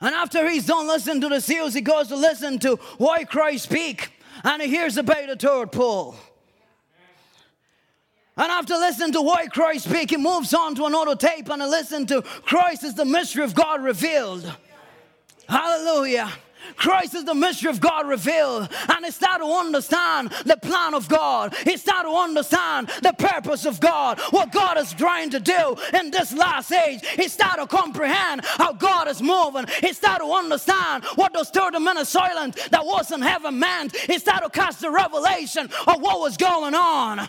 And 0.00 0.14
after 0.14 0.48
he's 0.48 0.64
done 0.64 0.86
listening 0.86 1.20
to 1.20 1.28
the 1.28 1.42
seals, 1.42 1.74
he 1.74 1.82
goes 1.82 2.08
to 2.08 2.16
listen 2.16 2.58
to 2.60 2.76
why 2.96 3.24
cry 3.24 3.56
speak. 3.56 4.13
And 4.44 4.62
he 4.62 4.68
hears 4.68 4.96
about 4.98 5.26
the 5.26 5.36
third 5.36 5.72
pull. 5.72 6.16
And 8.36 8.50
after 8.50 8.74
listening 8.74 9.12
to 9.12 9.22
why 9.22 9.46
cry 9.46 9.76
speak, 9.76 10.10
he 10.10 10.16
moves 10.16 10.52
on 10.52 10.74
to 10.74 10.86
another 10.86 11.16
tape 11.16 11.48
and 11.48 11.62
listen 11.62 12.06
to 12.06 12.22
Christ 12.22 12.84
is 12.84 12.94
the 12.94 13.04
mystery 13.04 13.44
of 13.44 13.54
God 13.54 13.82
revealed. 13.82 14.52
Hallelujah. 15.48 16.30
Christ 16.76 17.14
is 17.14 17.24
the 17.24 17.34
mystery 17.34 17.70
of 17.70 17.80
God 17.80 18.06
revealed. 18.06 18.68
And 18.88 19.04
it's 19.04 19.16
started 19.16 19.44
to 19.44 19.50
understand 19.50 20.30
the 20.44 20.56
plan 20.56 20.94
of 20.94 21.08
God. 21.08 21.54
It's 21.66 21.82
started 21.82 22.08
to 22.08 22.14
understand 22.14 22.88
the 23.02 23.12
purpose 23.12 23.66
of 23.66 23.80
God, 23.80 24.20
what 24.30 24.52
God 24.52 24.78
is 24.78 24.92
trying 24.92 25.30
to 25.30 25.40
do 25.40 25.76
in 25.92 26.10
this 26.10 26.32
last 26.32 26.72
age. 26.72 27.00
It's 27.18 27.32
started 27.32 27.62
to 27.62 27.68
comprehend 27.68 28.44
how 28.44 28.72
God 28.72 29.08
is 29.08 29.22
moving. 29.22 29.64
It's 29.82 29.98
started 29.98 30.24
to 30.24 30.32
understand 30.32 31.04
what 31.14 31.32
those 31.32 31.50
30 31.50 31.78
minutes 31.78 32.10
silent 32.10 32.56
that 32.70 32.84
wasn't 32.84 33.22
heaven 33.22 33.58
meant. 33.58 33.94
It's 34.08 34.22
started 34.22 34.44
to 34.44 34.50
catch 34.50 34.76
the 34.76 34.90
revelation 34.90 35.68
of 35.86 36.00
what 36.00 36.20
was 36.20 36.36
going 36.36 36.74
on. 36.74 37.28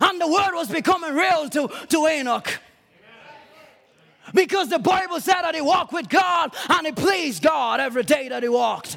And 0.00 0.20
the 0.20 0.26
word 0.26 0.54
was 0.54 0.68
becoming 0.68 1.14
real 1.14 1.48
to, 1.50 1.68
to 1.88 2.08
Enoch. 2.08 2.60
Because 4.32 4.68
the 4.68 4.78
Bible 4.78 5.20
said 5.20 5.42
that 5.42 5.54
he 5.54 5.60
walked 5.60 5.92
with 5.92 6.08
God 6.08 6.54
and 6.68 6.86
he 6.86 6.92
pleased 6.92 7.42
God 7.42 7.80
every 7.80 8.02
day 8.02 8.28
that 8.28 8.42
he 8.42 8.48
walked. 8.48 8.96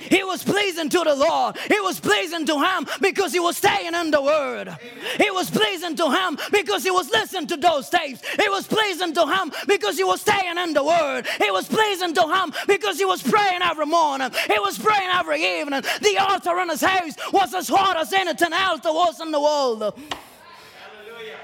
He 0.00 0.24
was 0.24 0.42
pleasing 0.42 0.88
to 0.88 1.02
the 1.04 1.14
Lord. 1.14 1.56
He 1.68 1.78
was 1.80 2.00
pleasing 2.00 2.46
to 2.46 2.58
him 2.58 2.86
because 3.00 3.32
he 3.32 3.40
was 3.40 3.56
staying 3.56 3.94
in 3.94 4.10
the 4.10 4.22
word. 4.22 4.74
He 5.18 5.30
was 5.30 5.50
pleasing 5.50 5.94
to 5.96 6.10
him 6.10 6.38
because 6.50 6.82
he 6.82 6.90
was 6.90 7.10
listening 7.10 7.46
to 7.48 7.56
those 7.56 7.90
tapes. 7.90 8.22
He 8.40 8.48
was 8.48 8.66
pleasing 8.66 9.12
to 9.14 9.26
him 9.26 9.52
because 9.68 9.98
he 9.98 10.04
was 10.04 10.22
staying 10.22 10.56
in 10.56 10.72
the 10.72 10.84
word. 10.84 11.26
He 11.42 11.50
was 11.50 11.68
pleasing 11.68 12.14
to 12.14 12.22
him 12.22 12.52
because 12.66 12.98
he 12.98 13.04
was 13.04 13.22
praying 13.22 13.60
every 13.62 13.86
morning. 13.86 14.30
He 14.46 14.58
was 14.58 14.78
praying 14.78 15.10
every 15.12 15.44
evening. 15.60 15.82
The 16.00 16.18
altar 16.18 16.58
in 16.60 16.70
his 16.70 16.80
house 16.80 17.14
was 17.32 17.52
as 17.54 17.68
hot 17.68 17.96
as 17.96 18.12
anything 18.12 18.52
else 18.52 18.80
there 18.80 18.92
was 18.92 19.20
in 19.20 19.30
the 19.30 19.40
world. 19.40 19.80
Hallelujah. 19.80 21.36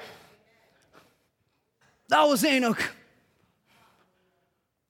That 2.08 2.24
was 2.24 2.44
Enoch. 2.44 2.92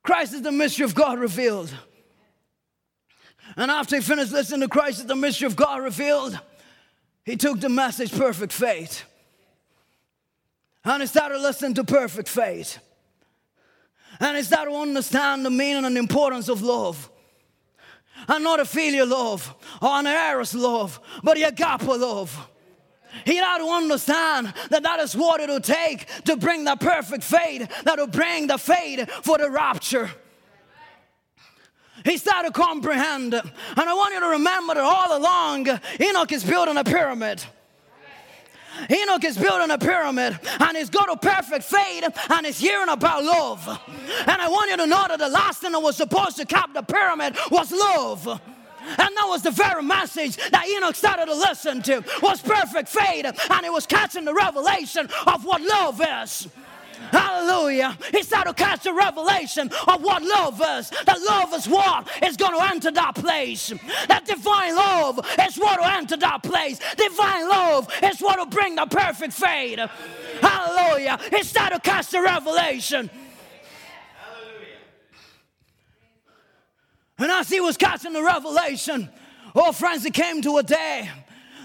Christ 0.03 0.35
is 0.35 0.43
the 0.43 0.53
mystery 0.53 0.85
of 0.85 0.95
God 0.95 1.19
revealed. 1.19 1.75
And 3.57 3.71
after 3.71 3.97
he 3.97 4.03
finished 4.03 4.33
listening 4.33 4.61
to 4.61 4.69
Christ, 4.69 5.01
is 5.01 5.07
the 5.07 5.17
mystery 5.17 5.47
of 5.47 5.57
God 5.57 5.83
revealed, 5.83 6.39
he 7.25 7.37
took 7.37 7.59
the 7.61 7.69
message 7.69 8.13
perfect 8.13 8.53
faith. 8.53 9.05
And 10.85 11.03
he 11.03 11.07
started 11.09 11.39
listening 11.41 11.75
to 11.75 11.85
perfect 11.85 12.29
faith. 12.29 12.79
And 14.21 14.37
he 14.37 14.43
started 14.43 14.71
to 14.71 14.77
understand 14.77 15.45
the 15.45 15.51
meaning 15.51 15.85
and 15.85 15.99
importance 15.99 16.49
of 16.49 16.63
love. 16.63 17.11
And 18.29 18.45
not 18.45 18.61
a 18.61 18.65
filial 18.65 19.09
love 19.09 19.55
or 19.83 19.89
an 19.89 20.07
eros 20.07 20.55
love, 20.55 21.01
but 21.23 21.37
the 21.37 21.43
agape 21.43 21.83
love. 21.83 22.49
He 23.25 23.37
had 23.37 23.59
to 23.59 23.69
understand 23.69 24.53
that 24.71 24.83
that 24.83 25.01
is 25.01 25.17
what 25.17 25.41
it 25.41 25.49
will 25.49 25.61
take 25.61 26.07
to 26.25 26.37
bring 26.37 26.65
the 26.65 26.77
perfect 26.77 27.25
faith, 27.25 27.69
that 27.85 27.99
will 27.99 28.07
bring 28.07 28.47
the 28.47 28.59
faith 28.59 29.11
for 29.23 29.39
the 29.39 29.51
rapture. 29.51 30.11
He 32.05 32.19
started 32.19 32.55
to 32.55 32.61
comprehend. 32.61 33.35
And 33.35 33.53
I 33.77 33.95
want 33.95 34.15
you 34.15 34.21
to 34.21 34.29
remember 34.29 34.75
that 34.75 34.85
all 34.85 35.19
along, 35.19 35.69
Enoch 36.01 36.31
is 36.31 36.45
building 36.45 36.77
a 36.77 36.85
pyramid. 36.85 37.43
Enoch 38.91 39.25
is 39.25 39.39
building 39.39 39.71
a 39.71 39.79
pyramid 39.79 40.39
and 40.61 40.77
he's 40.77 40.91
got 40.91 41.11
a 41.11 41.17
perfect 41.17 41.65
faith 41.65 42.05
and 42.31 42.47
he's 42.47 42.59
hearing 42.59 42.91
about 42.91 43.25
love. 43.25 43.67
And 44.27 44.41
I 44.41 44.49
want 44.49 44.71
you 44.71 44.77
to 44.77 44.87
know 44.87 45.07
that 45.09 45.19
the 45.19 45.29
last 45.29 45.63
thing 45.63 45.73
that 45.73 45.81
was 45.81 45.97
supposed 45.97 46.37
to 46.37 46.45
cap 46.45 46.75
the 46.75 46.83
pyramid 46.83 47.37
was 47.51 47.73
love. 47.73 48.41
And 48.87 48.97
that 49.17 49.27
was 49.27 49.43
the 49.43 49.51
very 49.51 49.83
message 49.83 50.37
that 50.37 50.67
Enoch 50.69 50.95
started 50.95 51.27
to 51.27 51.35
listen 51.35 51.83
to 51.83 52.05
was 52.23 52.41
perfect 52.41 52.89
faith 52.89 53.27
and 53.51 53.65
he 53.65 53.71
was 53.71 53.87
catching 53.87 54.25
the 54.25 54.35
revelation 54.35 55.09
of 55.27 55.45
what 55.45 55.61
love 55.63 56.01
is. 56.25 56.49
Hallelujah. 57.11 57.97
He 58.11 58.23
started 58.23 58.57
to 58.57 58.65
catch 58.65 58.83
the 58.83 58.93
revelation 58.93 59.71
of 59.87 60.03
what 60.03 60.23
love 60.23 60.61
is. 60.79 60.91
That 61.05 61.21
love 61.23 61.55
is 61.55 61.69
what 61.69 62.09
is 62.23 62.37
going 62.37 62.59
to 62.59 62.73
enter 62.73 62.91
that 62.91 63.15
place. 63.15 63.73
That 64.09 64.25
divine 64.25 64.75
love 64.75 65.21
is 65.47 65.57
what 65.57 65.79
will 65.79 65.87
enter 65.87 66.17
that 66.17 66.43
place. 66.43 66.81
Divine 66.97 67.49
love 67.49 67.89
is 68.03 68.21
what 68.21 68.39
will 68.39 68.47
bring 68.47 68.77
the 68.77 68.87
perfect 68.87 69.35
fade. 69.35 69.79
Hallelujah. 70.41 71.19
He 71.31 71.43
started 71.43 71.77
to 71.77 71.81
catch 71.81 72.09
the 72.09 72.23
revelation. 72.23 73.11
And 77.19 77.31
as 77.31 77.49
he 77.49 77.61
was 77.61 77.77
catching 77.77 78.13
the 78.13 78.23
revelation, 78.23 79.09
oh, 79.55 79.73
friends, 79.73 80.05
it 80.05 80.13
came 80.13 80.43
to 80.43 80.59
a 80.59 80.63
day 80.63 81.11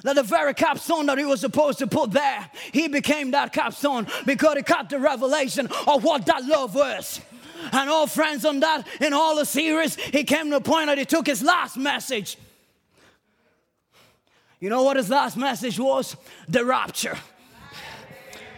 that 0.03 0.15
the 0.15 0.23
very 0.23 0.53
capstone 0.53 1.05
that 1.07 1.17
he 1.17 1.25
was 1.25 1.41
supposed 1.41 1.79
to 1.79 1.87
put 1.87 2.11
there, 2.11 2.49
he 2.71 2.87
became 2.87 3.31
that 3.31 3.53
capstone 3.53 4.07
because 4.25 4.55
he 4.55 4.63
caught 4.63 4.89
the 4.89 4.99
revelation 4.99 5.67
of 5.87 6.03
what 6.03 6.25
that 6.25 6.45
love 6.45 6.73
was. 6.73 7.21
And 7.71 7.89
all 7.89 8.07
friends 8.07 8.43
on 8.45 8.59
that, 8.61 8.87
in 8.99 9.13
all 9.13 9.35
the 9.35 9.45
series, 9.45 9.95
he 9.95 10.23
came 10.23 10.49
to 10.49 10.55
a 10.55 10.61
point 10.61 10.87
that 10.87 10.97
he 10.97 11.05
took 11.05 11.27
his 11.27 11.43
last 11.43 11.77
message. 11.77 12.37
You 14.59 14.69
know 14.69 14.83
what 14.83 14.97
his 14.97 15.09
last 15.09 15.37
message 15.37 15.79
was? 15.79 16.15
The 16.47 16.65
rapture. 16.65 17.17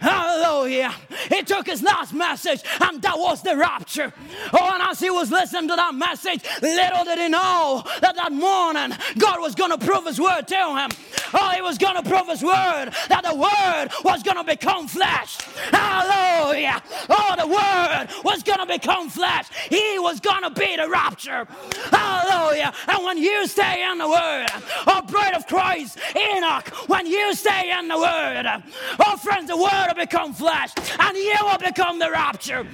Hallelujah. 0.04 0.94
He 1.30 1.42
took 1.42 1.66
his 1.66 1.82
last 1.82 2.12
message, 2.12 2.60
and 2.78 3.00
that 3.00 3.18
was 3.18 3.40
the 3.42 3.56
rapture. 3.56 4.12
Oh, 4.52 4.70
and 4.74 4.82
as 4.82 5.00
he 5.00 5.08
was 5.08 5.30
listening 5.30 5.68
to 5.68 5.76
that 5.76 5.94
message, 5.94 6.44
little 6.60 7.04
did 7.04 7.18
he 7.18 7.28
know 7.28 7.82
that 8.02 8.14
that 8.14 8.30
morning 8.30 8.94
God 9.16 9.40
was 9.40 9.54
going 9.54 9.70
to 9.70 9.78
prove 9.78 10.04
his 10.04 10.20
word 10.20 10.46
to 10.48 10.76
him. 10.76 10.90
Oh, 11.32 11.50
he 11.54 11.62
was 11.62 11.78
going 11.78 11.96
to 11.96 12.02
prove 12.02 12.28
his 12.28 12.42
word 12.42 12.90
that 13.08 13.22
the 13.24 13.34
word 13.34 13.88
was 14.04 14.22
going 14.22 14.36
to 14.36 14.44
become 14.44 14.86
flesh. 14.88 15.38
Hallelujah. 15.72 16.82
Oh, 17.08 17.34
the 17.38 17.46
word 17.46 18.22
was 18.24 18.42
going 18.42 18.60
to 18.60 18.66
become 18.66 19.08
flesh. 19.08 19.48
He 19.70 19.98
was 19.98 20.20
going 20.20 20.42
to 20.42 20.50
be 20.50 20.76
the 20.76 20.88
rapture. 20.88 21.48
Hallelujah. 21.90 22.74
And 22.88 23.04
when 23.04 23.16
you 23.16 23.46
stay 23.46 23.88
in 23.90 23.96
the 23.96 24.08
word, 24.08 24.48
oh, 24.86 25.00
bride 25.08 25.34
of 25.34 25.46
Christ, 25.46 25.98
Enoch, 26.14 26.68
when 26.88 27.06
you 27.06 27.34
stay 27.34 27.72
in 27.78 27.88
the 27.88 27.98
word, 27.98 28.62
oh, 29.00 29.16
friends, 29.16 29.48
the 29.48 29.56
word 29.56 29.93
will 29.94 30.04
become 30.04 30.32
flesh 30.32 30.70
and 30.98 31.16
you 31.16 31.36
will 31.42 31.58
become 31.58 31.98
the 31.98 32.10
rapture. 32.10 32.66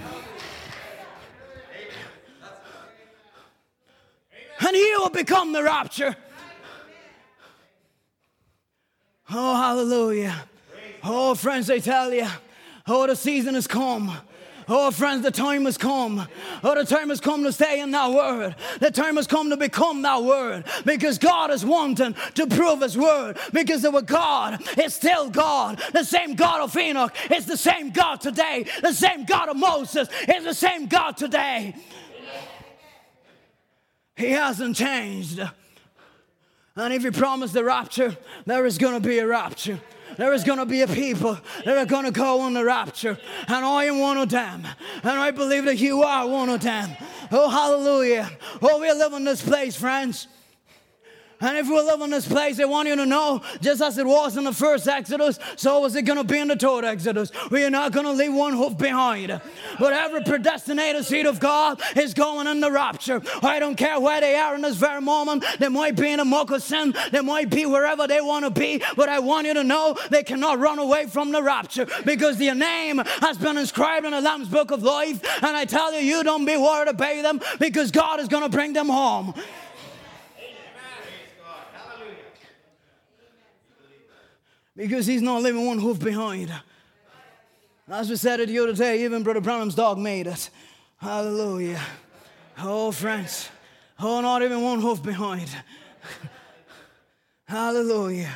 And 4.61 4.77
you 4.77 4.99
will 5.01 5.11
become 5.11 5.53
the 5.53 5.63
rapture. 5.63 6.17
Oh, 9.31 9.55
hallelujah. 9.55 10.45
Oh, 11.03 11.35
friends, 11.35 11.71
I 11.71 11.79
tell 11.79 12.13
you, 12.13 12.27
oh, 12.87 13.07
the 13.07 13.17
season 13.17 13.55
has 13.55 13.67
come. 13.67 14.13
Oh, 14.73 14.93
friends, 14.93 15.25
the 15.25 15.33
time 15.33 15.65
has 15.65 15.77
come. 15.77 16.29
Oh, 16.63 16.75
the 16.77 16.85
time 16.85 17.09
has 17.09 17.21
come 17.21 17.43
to 17.43 17.51
stay 17.51 17.81
in 17.81 17.91
that 17.91 18.13
word. 18.13 18.55
The 18.79 18.93
time 18.93 19.17
has 19.17 19.27
come 19.27 19.51
to 19.51 19.57
become 19.57 20.03
that 20.03 20.23
word 20.23 20.65
because 20.85 21.19
God 21.19 21.51
is 21.51 21.65
wanting 21.65 22.15
to 22.35 22.47
prove 22.47 22.81
his 22.81 22.97
word 22.97 23.37
because 23.53 23.85
our 23.85 24.01
God 24.01 24.63
is 24.79 24.95
still 24.95 25.29
God. 25.29 25.83
The 25.93 26.05
same 26.05 26.37
God 26.37 26.61
of 26.61 26.77
Enoch 26.77 27.13
is 27.33 27.47
the 27.47 27.57
same 27.57 27.91
God 27.91 28.21
today. 28.21 28.65
The 28.81 28.93
same 28.93 29.25
God 29.25 29.49
of 29.49 29.57
Moses 29.57 30.09
is 30.29 30.45
the 30.45 30.55
same 30.55 30.87
God 30.87 31.17
today. 31.17 31.75
He 34.15 34.31
hasn't 34.31 34.77
changed. 34.77 35.41
And 36.77 36.95
if 36.95 37.03
he 37.03 37.11
promised 37.11 37.55
the 37.55 37.65
rapture, 37.65 38.17
there 38.47 38.65
is 38.67 38.79
going 38.79 38.95
to 38.95 39.07
be 39.07 39.19
a 39.19 39.27
rapture. 39.27 39.81
There 40.17 40.33
is 40.33 40.45
going 40.45 40.59
to 40.59 40.67
be 40.67 40.83
a 40.83 40.89
people 40.89 41.39
that 41.65 41.77
are 41.77 41.87
going 41.87 42.05
to 42.05 42.11
go 42.11 42.41
on 42.41 42.55
the 42.55 42.65
rapture. 42.65 43.19
And 43.49 43.65
I 43.65 43.85
am 43.85 43.99
one 43.99 44.19
of 44.19 44.29
them. 44.29 44.67
And 45.03 45.19
I 45.19 45.31
believe 45.31 45.65
that 45.65 45.79
you 45.79 46.03
are 46.03 46.29
one 46.29 46.49
of 46.49 46.61
them. 46.61 46.91
Oh, 47.31 47.49
hallelujah. 47.49 48.31
Oh, 48.61 48.81
we 48.81 48.93
live 48.93 49.13
in 49.13 49.25
this 49.25 49.43
place, 49.43 49.77
friends. 49.77 50.27
And 51.41 51.57
if 51.57 51.69
we 51.69 51.75
live 51.75 52.01
in 52.03 52.11
this 52.11 52.29
place, 52.29 52.61
I 52.61 52.67
want 52.67 52.89
you 52.89 52.97
to 52.97 53.07
know, 53.07 53.41
just 53.61 53.81
as 53.81 53.97
it 53.97 54.07
was 54.07 54.37
in 54.37 54.45
the 54.45 54.53
first 54.53 54.87
Exodus, 54.87 55.39
so 55.57 55.85
is 55.87 55.97
it 55.97 56.03
going 56.03 56.19
to 56.19 56.25
be 56.25 56.39
in 56.39 56.49
the 56.49 56.57
third 56.57 56.85
Exodus. 56.85 57.33
We 57.51 57.65
are 57.65 57.71
not 57.71 57.93
going 57.93 58.05
to 58.05 58.13
leave 58.13 58.35
one 58.35 58.53
hoof 58.53 58.77
behind. 58.77 59.41
But 59.79 59.93
every 59.93 60.23
predestinated 60.23 61.05
seed 61.05 61.27
of 61.27 61.41
God 61.41 61.81
is 61.97 62.13
going 62.13 62.47
in 62.47 62.61
the 62.61 62.71
rapture. 62.71 63.23
I 63.43 63.59
don't 63.59 63.77
care 63.77 63.99
where 63.99 64.21
they 64.21 64.35
are 64.37 64.55
in 64.55 64.61
this 64.61 64.77
very 64.77 65.01
moment. 65.01 65.45
They 65.59 65.69
might 65.69 65.97
be 65.97 66.11
in 66.11 66.21
a 66.21 66.25
moccasin. 66.25 66.95
They 67.11 67.23
might 67.23 67.49
be 67.49 67.65
wherever 67.65 68.07
they 68.07 68.21
want 68.21 68.45
to 68.45 68.51
be. 68.51 68.83
But 68.97 69.09
I 69.09 69.19
want 69.21 69.47
you 69.47 69.55
to 69.55 69.65
know 69.65 69.97
they 70.11 70.23
cannot 70.23 70.59
run 70.59 70.79
away 70.79 71.07
from 71.07 71.33
the 71.33 71.43
rapture 71.43 71.87
because 72.05 72.37
their 72.37 72.55
name 72.55 72.99
has 72.99 73.39
been 73.39 73.57
inscribed 73.57 74.05
in 74.05 74.13
the 74.13 74.21
Lamb's 74.21 74.49
Book 74.49 74.71
of 74.71 74.83
Life. 74.83 75.25
And 75.43 75.57
I 75.57 75.65
tell 75.65 75.95
you, 75.95 76.01
you 76.01 76.23
don't 76.23 76.45
be 76.45 76.57
worried 76.57 76.89
about 76.89 77.23
them 77.23 77.41
because 77.59 77.91
God 77.91 78.21
is 78.21 78.29
going 78.29 78.43
to 78.43 78.49
bring 78.49 78.73
them 78.73 78.89
home. 78.89 79.35
Because 84.81 85.07
he's 85.07 85.21
not 85.21 85.43
leaving 85.43 85.67
one 85.67 85.79
hoof 85.79 86.01
behind. 86.01 86.51
As 87.87 88.09
we 88.09 88.17
said 88.17 88.41
it 88.41 88.49
the 88.49 88.59
other 88.61 88.73
day, 88.73 89.05
even 89.05 89.23
Brother 89.23 89.43
Branham's 89.43 89.75
dog 89.75 89.99
made 89.99 90.27
it. 90.27 90.49
Hallelujah. 90.97 91.81
Oh, 92.59 92.91
friends. 92.91 93.51
Oh, 93.99 94.23
not 94.23 94.43
even 94.43 94.63
one 94.63 94.81
hoof 94.81 95.03
behind. 95.03 95.51
Hallelujah. 97.45 98.33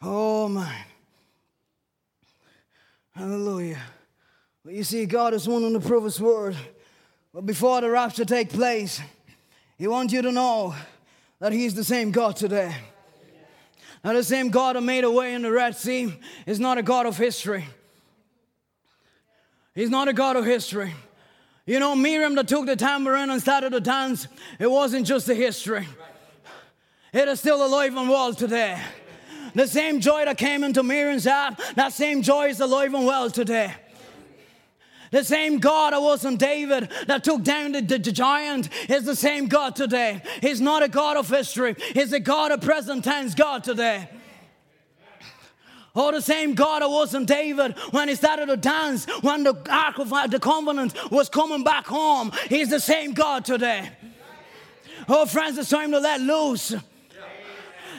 Oh, 0.00 0.48
man. 0.48 0.84
Hallelujah. 3.14 3.82
Well, 4.64 4.74
you 4.74 4.84
see, 4.84 5.04
God 5.04 5.34
is 5.34 5.46
wanting 5.46 5.74
to 5.74 5.80
prove 5.80 6.04
His 6.04 6.18
word. 6.18 6.56
But 7.34 7.44
before 7.44 7.82
the 7.82 7.90
rapture 7.90 8.24
take 8.24 8.48
place, 8.48 9.02
He 9.76 9.86
wants 9.86 10.14
you 10.14 10.22
to 10.22 10.32
know 10.32 10.74
that 11.40 11.52
He's 11.52 11.74
the 11.74 11.84
same 11.84 12.10
God 12.10 12.36
today. 12.36 12.74
Now, 14.04 14.12
the 14.12 14.22
same 14.22 14.50
God 14.50 14.76
who 14.76 14.82
made 14.82 15.04
a 15.04 15.10
way 15.10 15.34
in 15.34 15.42
the 15.42 15.50
Red 15.50 15.76
Sea 15.76 16.14
is 16.46 16.60
not 16.60 16.78
a 16.78 16.82
God 16.82 17.06
of 17.06 17.16
history. 17.16 17.66
He's 19.74 19.90
not 19.90 20.08
a 20.08 20.12
God 20.12 20.36
of 20.36 20.44
history. 20.44 20.94
You 21.66 21.80
know, 21.80 21.94
Miriam 21.94 22.34
that 22.36 22.48
took 22.48 22.66
the 22.66 22.76
tambourine 22.76 23.30
and 23.30 23.40
started 23.40 23.70
to 23.70 23.80
dance, 23.80 24.26
it 24.58 24.70
wasn't 24.70 25.06
just 25.06 25.28
a 25.28 25.34
history. 25.34 25.86
It 27.12 27.28
is 27.28 27.40
still 27.40 27.64
alive 27.64 27.96
and 27.96 28.08
well 28.08 28.32
today. 28.34 28.80
The 29.54 29.66
same 29.66 30.00
joy 30.00 30.24
that 30.24 30.38
came 30.38 30.64
into 30.64 30.82
Miriam's 30.82 31.26
heart, 31.26 31.60
that 31.74 31.92
same 31.92 32.22
joy 32.22 32.48
is 32.48 32.60
alive 32.60 32.94
and 32.94 33.06
well 33.06 33.30
today. 33.30 33.74
The 35.10 35.24
same 35.24 35.58
God 35.58 35.92
that 35.92 36.02
was 36.02 36.24
in 36.24 36.36
David 36.36 36.90
that 37.06 37.24
took 37.24 37.42
down 37.42 37.72
the, 37.72 37.80
the, 37.80 37.98
the, 37.98 38.12
giant 38.12 38.68
is 38.88 39.04
the 39.04 39.16
same 39.16 39.46
God 39.46 39.74
today. 39.74 40.22
He's 40.40 40.60
not 40.60 40.82
a 40.82 40.88
God 40.88 41.16
of 41.16 41.28
history, 41.28 41.76
He's 41.94 42.12
a 42.12 42.20
God 42.20 42.52
of 42.52 42.60
present 42.60 43.04
tense 43.04 43.34
God 43.34 43.64
today. 43.64 44.08
Oh, 45.94 46.12
the 46.12 46.20
same 46.20 46.54
God 46.54 46.82
that 46.82 46.90
was 46.90 47.12
in 47.14 47.24
David 47.24 47.76
when 47.90 48.08
he 48.08 48.14
started 48.14 48.46
to 48.46 48.56
dance, 48.56 49.06
when 49.22 49.42
the 49.42 49.54
Ark 49.68 49.98
of 49.98 50.10
the 50.30 50.38
Covenant 50.38 51.10
was 51.10 51.28
coming 51.28 51.64
back 51.64 51.86
home. 51.86 52.30
He's 52.48 52.70
the 52.70 52.78
same 52.78 53.14
God 53.14 53.44
today. 53.44 53.90
Oh, 55.08 55.26
friends, 55.26 55.58
it's 55.58 55.70
time 55.70 55.90
to 55.90 55.98
let 55.98 56.20
loose. 56.20 56.74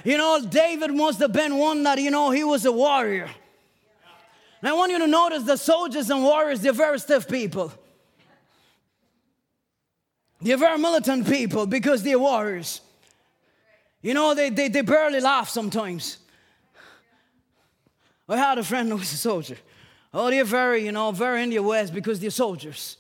You 0.06 0.18
know, 0.18 0.46
David 0.46 0.94
must 0.94 1.20
have 1.20 1.34
been 1.34 1.58
one 1.58 1.84
that, 1.84 2.00
you 2.02 2.12
know, 2.12 2.32
he 2.32 2.44
was 2.44 2.66
a 2.66 2.72
warrior. 2.72 3.30
And 4.62 4.70
I 4.70 4.74
want 4.74 4.92
you 4.92 5.00
to 5.00 5.08
notice 5.08 5.44
the 5.44 5.58
soldiers 5.58 6.10
and 6.10 6.24
warriors, 6.24 6.62
they're 6.62 6.74
very 6.74 7.00
stiff 7.00 7.28
people. 7.28 7.72
They're 10.42 10.58
very 10.58 10.78
militant 10.78 11.28
people 11.28 11.66
because 11.66 12.04
they're 12.04 12.20
warriors. 12.20 12.82
You 14.02 14.14
know, 14.14 14.34
they, 14.34 14.50
they, 14.50 14.70
they 14.70 14.82
barely 14.82 15.20
laugh 15.20 15.50
sometimes. 15.50 16.18
I 18.28 18.38
had 18.38 18.58
a 18.58 18.64
friend 18.64 18.90
who 18.90 18.96
was 18.98 19.12
a 19.12 19.18
soldier. 19.18 19.58
Oh, 20.14 20.30
they're 20.30 20.44
very, 20.44 20.86
you 20.86 20.92
know, 20.92 21.12
very 21.12 21.44
in 21.44 21.50
their 21.50 21.64
ways 21.64 21.92
because 21.92 22.20
they're 22.20 22.30
soldiers. 22.30 22.98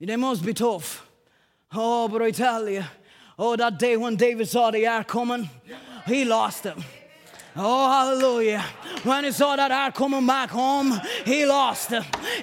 They 0.00 0.16
must 0.16 0.44
be 0.44 0.54
tough. 0.54 1.06
Oh, 1.72 2.08
but 2.08 2.22
I 2.22 2.30
tell 2.30 2.68
you, 2.68 2.84
oh, 3.38 3.56
that 3.56 3.78
day 3.78 3.96
when 3.96 4.16
David 4.16 4.48
saw 4.48 4.70
the 4.70 4.86
ark 4.86 5.08
coming, 5.08 5.50
he 6.06 6.24
lost 6.24 6.62
them. 6.62 6.84
Oh, 7.56 7.90
hallelujah. 7.90 8.64
When 9.02 9.24
he 9.24 9.32
saw 9.32 9.56
that 9.56 9.72
ark 9.72 9.94
coming 9.94 10.26
back 10.26 10.50
home, 10.50 11.00
he 11.24 11.44
lost. 11.44 11.92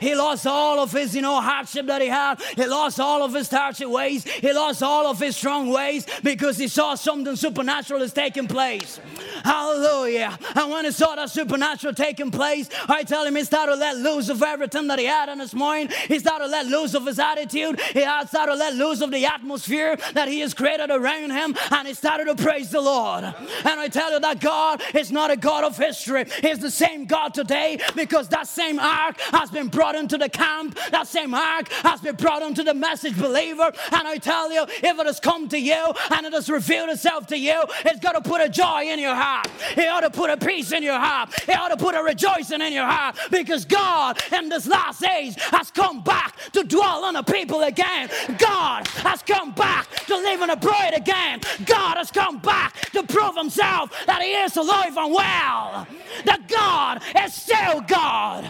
He 0.02 0.14
lost 0.14 0.46
all 0.46 0.80
of 0.80 0.92
his, 0.92 1.16
you 1.16 1.22
know, 1.22 1.40
hardship 1.40 1.86
that 1.88 2.02
he 2.02 2.08
had. 2.08 2.42
He 2.56 2.66
lost 2.66 3.00
all 3.00 3.24
of 3.24 3.34
his 3.34 3.50
hardship 3.50 3.88
ways. 3.88 4.26
He 4.26 4.52
lost 4.52 4.84
all 4.84 5.08
of 5.08 5.20
his 5.20 5.38
strong 5.38 5.70
ways 5.70 6.06
because 6.22 6.58
he 6.58 6.68
saw 6.68 6.96
something 6.96 7.36
supernatural 7.36 8.02
is 8.02 8.12
taking 8.12 8.48
place. 8.48 9.00
Hallelujah. 9.44 10.38
And 10.56 10.72
when 10.72 10.86
he 10.86 10.92
saw 10.92 11.16
that 11.16 11.30
supernatural 11.30 11.94
taking 11.94 12.32
place, 12.32 12.70
I 12.90 13.04
tell 13.04 13.26
him 13.26 13.36
he 13.36 13.44
started 13.44 13.74
to 13.74 13.78
let 13.78 13.98
loose 13.98 14.28
of 14.30 14.42
everything 14.44 14.88
that 14.88 15.00
he 15.00 15.06
had 15.06 15.30
in 15.30 15.40
his 15.40 15.54
mind. 15.54 15.94
He 15.94 16.20
started 16.20 16.46
to 16.46 16.52
let 16.52 16.66
loose 16.66 16.94
of 16.94 17.06
his 17.06 17.20
attitude. 17.20 17.80
He 17.94 18.02
started 18.02 18.52
to 18.52 18.56
let 18.56 18.74
loose 18.76 19.02
of 19.02 19.12
the 19.12 19.26
atmosphere 19.26 19.98
that 20.14 20.28
he 20.28 20.40
has 20.42 20.54
created 20.54 20.90
around 20.90 21.32
him. 21.32 21.56
And 21.72 21.88
he 21.88 21.94
started 21.94 22.26
to 22.26 22.36
praise 22.36 22.70
the 22.70 22.82
Lord. 22.82 23.24
And 23.24 23.80
I 23.80 23.88
tell 23.88 24.12
you 24.12 24.20
that 24.20 24.40
God 24.40 24.82
is 24.96 25.12
not 25.12 25.32
a 25.32 25.38
God 25.38 25.64
of 25.64 25.78
history. 25.78 26.26
He's 26.42 26.60
the 26.60 26.72
same 26.72 27.06
God 27.06 27.34
today 27.34 27.80
because 27.96 28.30
that 28.30 28.48
same 28.48 28.80
ark 28.80 29.20
has 29.32 29.50
been 29.50 29.68
brought 29.68 29.96
into 29.96 30.18
the 30.18 30.30
camp. 30.30 30.78
That 30.92 31.08
same 31.08 31.34
ark 31.34 31.70
has 31.84 32.02
been 32.02 32.16
brought 32.16 32.42
into 32.42 32.64
the 32.64 32.74
message 32.74 33.18
believer. 33.18 33.72
And 33.92 34.08
I 34.08 34.18
tell 34.18 34.52
you, 34.52 34.64
if 34.64 35.00
it 35.00 35.06
has 35.06 35.20
come 35.20 35.48
to 35.50 35.60
you 35.60 35.94
and 36.12 36.26
it 36.26 36.34
has 36.34 36.50
revealed 36.50 36.90
itself 36.90 37.28
to 37.28 37.38
you, 37.38 37.64
it's 37.86 38.00
got 38.00 38.14
to 38.14 38.22
put 38.22 38.42
a 38.42 38.50
joy 38.50 38.84
in 38.84 39.00
your 39.00 39.16
heart. 39.16 39.48
It 39.76 39.88
ought 39.88 40.02
to 40.02 40.10
put 40.10 40.30
a 40.30 40.38
peace 40.38 40.72
in 40.72 40.84
your 40.84 41.00
heart. 41.00 41.34
It 41.48 41.58
ought 41.58 41.70
to 41.70 41.78
put 41.78 41.96
a 41.96 42.04
rejoicing 42.04 42.62
in 42.62 42.74
your 42.74 42.86
heart 42.86 43.18
because 43.32 43.66
God 43.66 44.22
in 44.32 44.50
this 44.50 44.68
last 44.68 45.04
age 45.04 45.36
has 45.52 45.72
come 45.72 46.04
back 46.04 46.38
to 46.54 46.64
dwell 46.64 47.04
on 47.06 47.16
the 47.16 47.24
people 47.24 47.64
again. 47.64 48.10
God 48.38 48.88
has 48.88 49.22
come 49.24 49.54
back 49.54 49.90
to 50.08 50.16
live 50.16 50.42
in 50.42 50.50
a 50.50 50.56
bride 50.56 50.94
again. 50.96 51.42
God 51.66 51.98
has 51.98 52.12
come 52.12 52.40
back 52.40 52.74
to 52.92 53.04
prove 53.04 53.36
himself 53.36 53.92
that 54.06 54.22
he 54.22 54.34
is 54.34 54.56
alive 54.58 54.85
and 54.90 55.14
well. 55.14 55.88
That 56.26 56.48
God 56.48 57.02
is 57.24 57.34
still 57.34 57.82
God. 57.82 58.50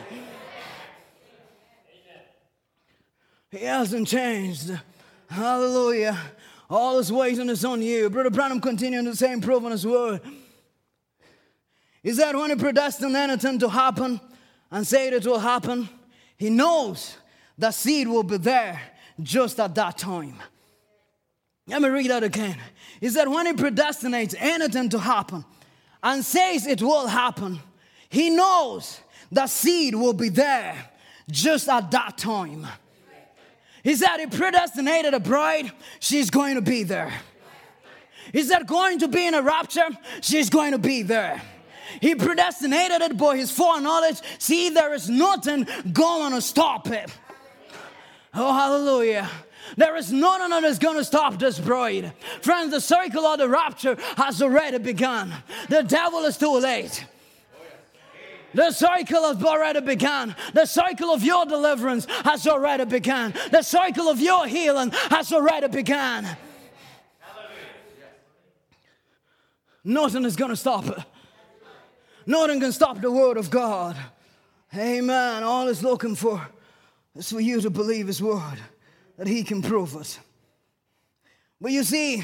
He 3.52 3.64
hasn't 3.64 4.08
changed. 4.08 4.72
Hallelujah. 5.30 6.18
All 6.70 6.98
his 6.98 7.12
waiting 7.12 7.50
is 7.50 7.64
on 7.64 7.82
you. 7.82 8.10
Brother 8.10 8.30
Branham 8.30 8.60
continuing 8.60 9.06
the 9.06 9.16
same 9.16 9.40
proof 9.40 9.64
on 9.64 9.72
his 9.72 9.86
word. 9.86 10.22
He 12.04 12.14
said 12.14 12.36
when 12.36 12.50
he 12.50 12.56
predestined 12.56 13.16
anything 13.16 13.60
to 13.60 13.70
happen 13.70 14.20
and 14.72 14.86
said 14.86 15.14
it 15.14 15.26
will 15.26 15.40
happen, 15.40 15.90
he 16.38 16.50
knows 16.50 17.18
the 17.58 17.72
seed 17.72 18.08
will 18.08 18.24
be 18.24 18.38
there 18.38 18.82
just 19.22 19.60
at 19.60 19.74
that 19.76 19.98
time. 19.98 20.36
Let 21.68 21.82
me 21.82 21.90
read 21.90 22.12
that 22.12 22.24
again. 22.24 22.58
He 23.00 23.10
said 23.10 23.28
when 23.28 23.48
he 23.48 23.54
predestinates 23.54 24.36
anything 24.38 24.90
to 24.90 25.00
happen 25.00 25.46
and 26.04 26.24
says 26.24 26.68
it 26.68 26.82
will 26.82 27.08
happen, 27.08 27.60
he 28.10 28.30
knows 28.30 29.00
the 29.32 29.48
seed 29.48 29.96
will 29.96 30.14
be 30.14 30.30
there 30.30 30.92
just 31.30 31.68
at 31.68 31.92
that 31.92 32.18
time. 32.18 32.68
He 33.84 33.96
said 33.96 34.18
he 34.18 34.28
predestinated 34.28 35.14
a 35.14 35.20
bride, 35.20 35.72
she's 36.00 36.30
going 36.30 36.56
to 36.56 36.62
be 36.62 36.84
there. 36.84 37.14
He 38.34 38.42
said 38.44 38.66
going 38.68 39.00
to 39.00 39.08
be 39.08 39.28
in 39.28 39.34
a 39.34 39.42
rapture, 39.42 39.88
she's 40.22 40.50
going 40.50 40.72
to 40.72 40.80
be 40.80 41.04
there. 41.04 41.42
He 42.02 42.16
predestinated 42.16 43.02
it 43.02 43.18
by 43.18 43.38
his 43.38 43.52
foreknowledge. 43.52 44.20
See, 44.40 44.70
there 44.70 44.94
is 44.94 45.10
nothing 45.10 45.68
going 45.94 46.34
to 46.34 46.42
stop 46.42 46.88
it. 46.88 47.12
Oh, 48.34 48.54
hallelujah. 48.54 49.30
There 49.78 49.96
is 49.96 50.12
nothing 50.12 50.50
that 50.50 50.64
is 50.64 50.80
going 50.80 50.98
to 50.98 51.04
stop 51.04 51.38
this 51.40 51.60
bride. 51.60 52.14
Friends, 52.42 52.72
the 52.72 52.82
cycle 52.82 53.26
of 53.26 53.40
the 53.40 53.50
rapture 53.50 53.98
has 54.18 54.42
already 54.42 54.78
begun. 54.78 55.34
The 55.70 55.84
devil 55.84 56.26
is 56.26 56.38
too 56.38 56.58
late. 56.60 57.06
The 58.54 58.72
cycle 58.72 59.24
has 59.24 59.44
already 59.44 59.82
begun. 59.82 60.34
The 60.54 60.66
cycle 60.66 61.10
of 61.10 61.24
your 61.24 61.46
deliverance 61.46 62.06
has 62.24 62.48
already 62.48 62.86
begun. 62.86 63.34
The 63.52 63.62
cycle 63.64 64.08
of 64.08 64.22
your 64.22 64.48
healing 64.48 64.92
has 65.10 65.34
already 65.34 65.68
begun. 65.68 66.26
Nothing 69.84 70.26
is 70.26 70.36
going 70.36 70.50
to 70.50 70.56
stop 70.56 70.86
it. 70.88 70.98
Nothing 72.26 72.60
can 72.60 72.72
stop 72.72 73.00
the 73.02 73.12
word 73.12 73.38
of 73.38 73.50
God. 73.50 73.96
Amen. 74.76 75.44
All 75.44 75.68
is 75.68 75.84
looking 75.84 76.16
for 76.16 76.48
is 77.16 77.32
for 77.32 77.40
you 77.40 77.62
to 77.62 77.70
believe 77.70 78.08
his 78.08 78.22
word, 78.22 78.58
that 79.18 79.28
he 79.28 79.44
can 79.44 79.62
prove 79.62 79.96
us. 79.96 80.20
But 81.60 81.72
you 81.72 81.84
see, 81.84 82.24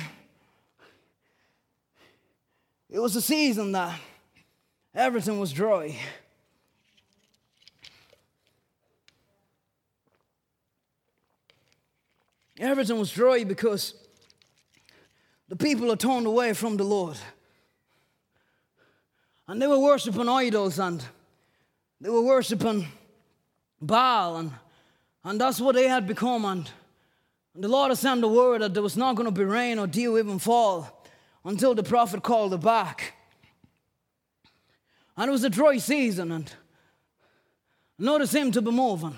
it 2.89 2.99
was 2.99 3.15
a 3.15 3.21
season 3.21 3.71
that 3.71 3.97
everything 4.93 5.39
was 5.39 5.53
dry. 5.53 5.97
Everything 12.59 12.99
was 12.99 13.11
dry 13.11 13.43
because 13.43 13.95
the 15.47 15.55
people 15.55 15.91
are 15.91 15.95
turned 15.95 16.27
away 16.27 16.53
from 16.53 16.77
the 16.77 16.83
Lord. 16.83 17.17
And 19.47 19.61
they 19.61 19.67
were 19.67 19.79
worshiping 19.79 20.29
idols 20.29 20.77
and 20.77 21.03
they 21.99 22.09
were 22.09 22.21
worshiping 22.21 22.87
Baal 23.81 24.37
and, 24.37 24.51
and 25.23 25.41
that's 25.41 25.59
what 25.59 25.75
they 25.75 25.87
had 25.87 26.05
become. 26.05 26.45
And, 26.45 26.69
and 27.53 27.63
the 27.63 27.67
Lord 27.67 27.89
had 27.89 27.97
sent 27.97 28.21
the 28.21 28.27
word 28.27 28.61
that 28.61 28.73
there 28.73 28.83
was 28.83 28.95
not 28.95 29.15
going 29.15 29.25
to 29.25 29.31
be 29.31 29.43
rain 29.43 29.77
or 29.77 29.87
dew 29.87 30.17
even 30.17 30.39
fall 30.39 31.03
until 31.43 31.75
the 31.75 31.83
prophet 31.83 32.23
called 32.23 32.53
it 32.53 32.61
back. 32.61 33.13
And 35.17 35.27
it 35.27 35.31
was 35.31 35.43
a 35.43 35.49
dry 35.49 35.77
season 35.77 36.31
and 36.31 36.51
notice 37.99 38.33
him 38.33 38.51
to 38.53 38.61
be 38.61 38.71
moving. 38.71 39.15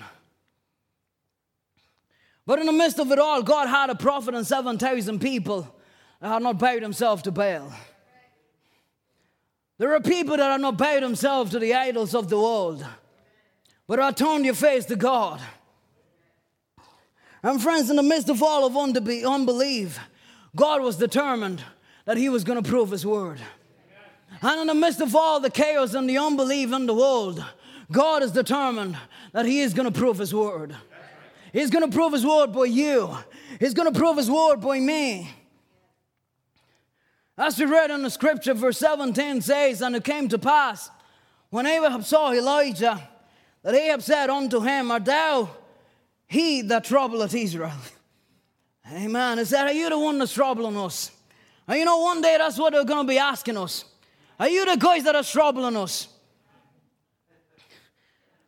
But 2.46 2.58
in 2.58 2.66
the 2.66 2.72
midst 2.72 2.98
of 2.98 3.10
it 3.10 3.18
all, 3.18 3.42
God 3.42 3.68
had 3.68 3.88
a 3.88 3.94
prophet 3.94 4.34
and 4.34 4.46
7,000 4.46 5.20
people 5.20 5.74
that 6.20 6.28
had 6.28 6.42
not 6.42 6.58
bowed 6.58 6.82
themselves 6.82 7.22
to 7.22 7.30
Baal. 7.30 7.72
There 9.78 9.94
are 9.94 10.00
people 10.00 10.36
that 10.36 10.50
have 10.50 10.60
not 10.60 10.76
bowed 10.76 11.02
themselves 11.02 11.52
to 11.52 11.58
the 11.58 11.74
idols 11.74 12.14
of 12.14 12.28
the 12.28 12.38
world, 12.38 12.84
but 13.86 13.98
have 13.98 14.16
turned 14.16 14.44
your 14.44 14.54
face 14.54 14.84
to 14.86 14.96
God. 14.96 15.40
And 17.44 17.62
friends, 17.62 17.90
in 17.90 17.96
the 17.96 18.02
midst 18.02 18.30
of 18.30 18.42
all 18.42 18.64
of 18.64 18.74
unbelief, 18.74 20.00
God 20.56 20.80
was 20.80 20.96
determined 20.96 21.62
that 22.06 22.16
He 22.16 22.30
was 22.30 22.42
going 22.42 22.60
to 22.60 22.66
prove 22.66 22.90
His 22.90 23.04
word. 23.04 23.38
And 24.40 24.62
in 24.62 24.66
the 24.66 24.74
midst 24.74 25.02
of 25.02 25.14
all 25.14 25.40
the 25.40 25.50
chaos 25.50 25.92
and 25.92 26.08
the 26.08 26.16
unbelief 26.16 26.72
in 26.72 26.86
the 26.86 26.94
world, 26.94 27.44
God 27.92 28.22
is 28.22 28.32
determined 28.32 28.96
that 29.32 29.44
He 29.44 29.60
is 29.60 29.74
going 29.74 29.92
to 29.92 29.96
prove 29.96 30.16
His 30.16 30.34
word. 30.34 30.74
He's 31.52 31.68
going 31.68 31.88
to 31.88 31.94
prove 31.94 32.14
His 32.14 32.24
word 32.24 32.50
by 32.50 32.64
you. 32.64 33.14
He's 33.60 33.74
going 33.74 33.92
to 33.92 33.98
prove 33.98 34.16
His 34.16 34.30
word 34.30 34.62
by 34.62 34.80
me. 34.80 35.30
As 37.36 37.58
we 37.58 37.66
read 37.66 37.90
in 37.90 38.04
the 38.04 38.10
scripture, 38.10 38.54
verse 38.54 38.78
17 38.78 39.42
says, 39.42 39.82
And 39.82 39.94
it 39.94 40.04
came 40.04 40.28
to 40.28 40.38
pass, 40.38 40.88
when 41.50 41.66
Ahab 41.66 42.04
saw 42.04 42.32
Elijah, 42.32 43.06
that 43.62 43.74
Ahab 43.74 44.00
said 44.00 44.30
unto 44.30 44.60
him, 44.60 44.90
Art 44.90 45.04
thou 45.04 45.50
he 46.26 46.62
that 46.62 46.84
troubleth 46.84 47.34
Israel? 47.34 47.72
Amen. 48.92 49.38
Is 49.38 49.50
that, 49.50 49.66
Are 49.66 49.72
you 49.72 49.88
the 49.88 49.98
one 49.98 50.18
that's 50.18 50.34
troubling 50.34 50.76
us? 50.76 51.10
And 51.66 51.78
you 51.78 51.84
know, 51.84 51.98
one 51.98 52.20
day 52.20 52.36
that's 52.38 52.58
what 52.58 52.72
they're 52.72 52.84
going 52.84 53.06
to 53.06 53.10
be 53.10 53.18
asking 53.18 53.56
us. 53.56 53.84
Are 54.38 54.48
you 54.48 54.66
the 54.66 54.76
guys 54.76 55.04
that 55.04 55.14
are 55.14 55.22
troubling 55.22 55.76
us? 55.76 56.08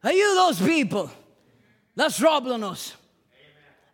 Are 0.04 0.12
you 0.12 0.34
those 0.34 0.60
people? 0.60 1.10
That's 1.94 2.18
troubling 2.18 2.62
us. 2.62 2.94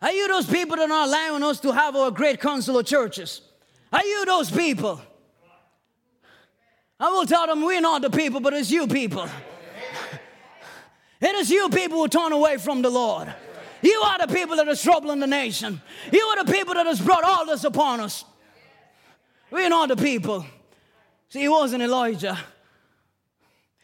Are 0.01 0.11
you 0.11 0.27
those 0.27 0.47
people 0.47 0.75
that 0.75 0.91
are 0.91 1.05
allowing 1.05 1.43
us 1.43 1.59
to 1.61 1.71
have 1.71 1.95
our 1.95 2.11
great 2.11 2.41
council 2.41 2.77
of 2.77 2.85
churches? 2.85 3.41
Are 3.91 4.03
you 4.03 4.25
those 4.25 4.51
people? 4.51 4.99
I 6.99 7.09
will 7.09 7.25
tell 7.25 7.47
them 7.47 7.63
we're 7.63 7.81
not 7.81 8.01
the 8.01 8.09
people, 8.09 8.39
but 8.39 8.53
it's 8.53 8.69
you 8.69 8.87
people. 8.87 9.27
It 11.21 11.35
is 11.35 11.49
you 11.49 11.69
people 11.69 11.99
who 11.99 12.09
turn 12.09 12.33
away 12.33 12.57
from 12.57 12.81
the 12.81 12.89
Lord. 12.89 13.33
You 13.83 13.99
are 13.99 14.25
the 14.25 14.33
people 14.33 14.55
that 14.55 14.67
are 14.67 14.75
troubling 14.75 15.19
the 15.19 15.27
nation. 15.27 15.81
You 16.11 16.21
are 16.21 16.43
the 16.45 16.51
people 16.51 16.73
that 16.75 16.85
has 16.85 17.01
brought 17.01 17.25
all 17.25 17.45
this 17.45 17.65
upon 17.65 17.99
us. 17.99 18.23
We're 19.51 19.69
not 19.69 19.89
the 19.89 19.97
people. 19.97 20.45
See, 21.27 21.41
he 21.41 21.49
wasn't 21.49 21.83
Elijah. 21.83 22.39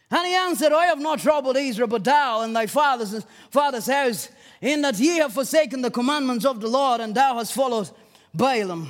And 0.10 0.26
he 0.26 0.34
answered, 0.34 0.72
I 0.72 0.86
have 0.86 1.00
not 1.00 1.20
troubled 1.20 1.58
Israel, 1.58 1.89
but 1.89 2.06
thou 2.06 2.41
and 2.41 2.56
thy 2.56 2.66
father's, 2.66 3.26
father's 3.52 3.88
house, 3.88 4.30
in 4.62 4.82
that 4.84 4.97
ye 4.97 5.18
have 5.18 5.34
forsaken 5.34 5.82
the 5.82 5.91
commandments 5.91 6.45
of 6.45 6.62
the 6.62 6.68
Lord, 6.68 7.02
and 7.02 7.14
thou 7.14 7.36
hast 7.36 7.54
followed 7.54 7.89
Baalim. 8.36 8.88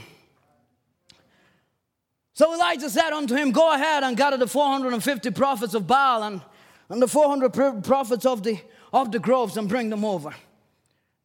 So 2.33 2.53
Elijah 2.53 2.89
said 2.89 3.11
unto 3.11 3.35
him, 3.35 3.51
Go 3.51 3.73
ahead 3.73 4.03
and 4.03 4.15
gather 4.15 4.37
the 4.37 4.47
450 4.47 5.31
prophets 5.31 5.73
of 5.73 5.87
Baal 5.87 6.23
and, 6.23 6.41
and 6.87 7.01
the 7.01 7.07
400 7.07 7.83
prophets 7.83 8.25
of 8.25 8.43
the, 8.43 8.61
of 8.93 9.11
the 9.11 9.19
groves 9.19 9.57
and 9.57 9.67
bring 9.67 9.89
them 9.89 10.05
over 10.05 10.33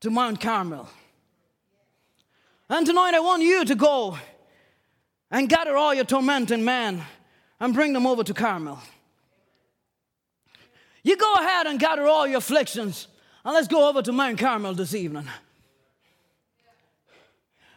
to 0.05 0.11
Mount 0.11 0.39
Carmel. 0.39 0.87
And 2.69 2.87
tonight 2.87 3.15
I 3.15 3.21
want 3.21 3.43
you 3.43 3.65
to 3.65 3.75
go 3.75 4.19
and 5.31 5.49
gather 5.49 5.79
all 5.79 5.95
your 5.95 6.05
tormenting 6.05 6.63
men 6.63 7.03
and 7.59 7.73
bring 7.73 7.95
them 7.95 8.07
over 8.07 8.23
to 8.23 8.35
Carmel. 8.35 8.79
You 11.03 11.17
go 11.17 11.33
ahead 11.37 11.67
and 11.67 11.81
gather 11.81 12.07
all 12.07 12.27
your 12.27 12.37
afflictions, 12.37 13.09
and 13.47 13.55
let's 13.55 13.67
go 13.67 13.89
over 13.89 14.03
to 14.03 14.13
Mount 14.13 14.39
Carmel 14.39 14.75
this 14.75 14.95
evening. 14.95 15.27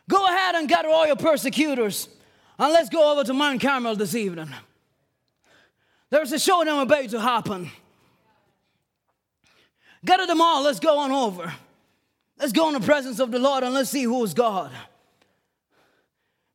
Go 0.09 0.25
ahead 0.25 0.55
and 0.55 0.67
gather 0.67 0.89
all 0.89 1.07
your 1.07 1.15
persecutors, 1.15 2.09
and 2.59 2.73
let's 2.73 2.89
go 2.89 3.09
over 3.09 3.23
to 3.23 3.33
Mount 3.33 3.61
Carmel 3.61 3.95
this 3.95 4.15
evening. 4.15 4.49
There's 6.09 6.33
a 6.33 6.39
showdown 6.39 6.81
about 6.81 7.07
to 7.09 7.21
happen. 7.21 7.71
Gather 10.03 10.25
them 10.25 10.41
all, 10.41 10.63
let's 10.63 10.81
go 10.81 10.97
on 10.97 11.11
over. 11.13 11.53
Let's 12.39 12.51
go 12.51 12.67
in 12.67 12.75
the 12.75 12.85
presence 12.85 13.19
of 13.19 13.31
the 13.31 13.39
Lord 13.39 13.63
and 13.63 13.73
let's 13.73 13.89
see 13.89 14.03
who's 14.03 14.33
God. 14.33 14.71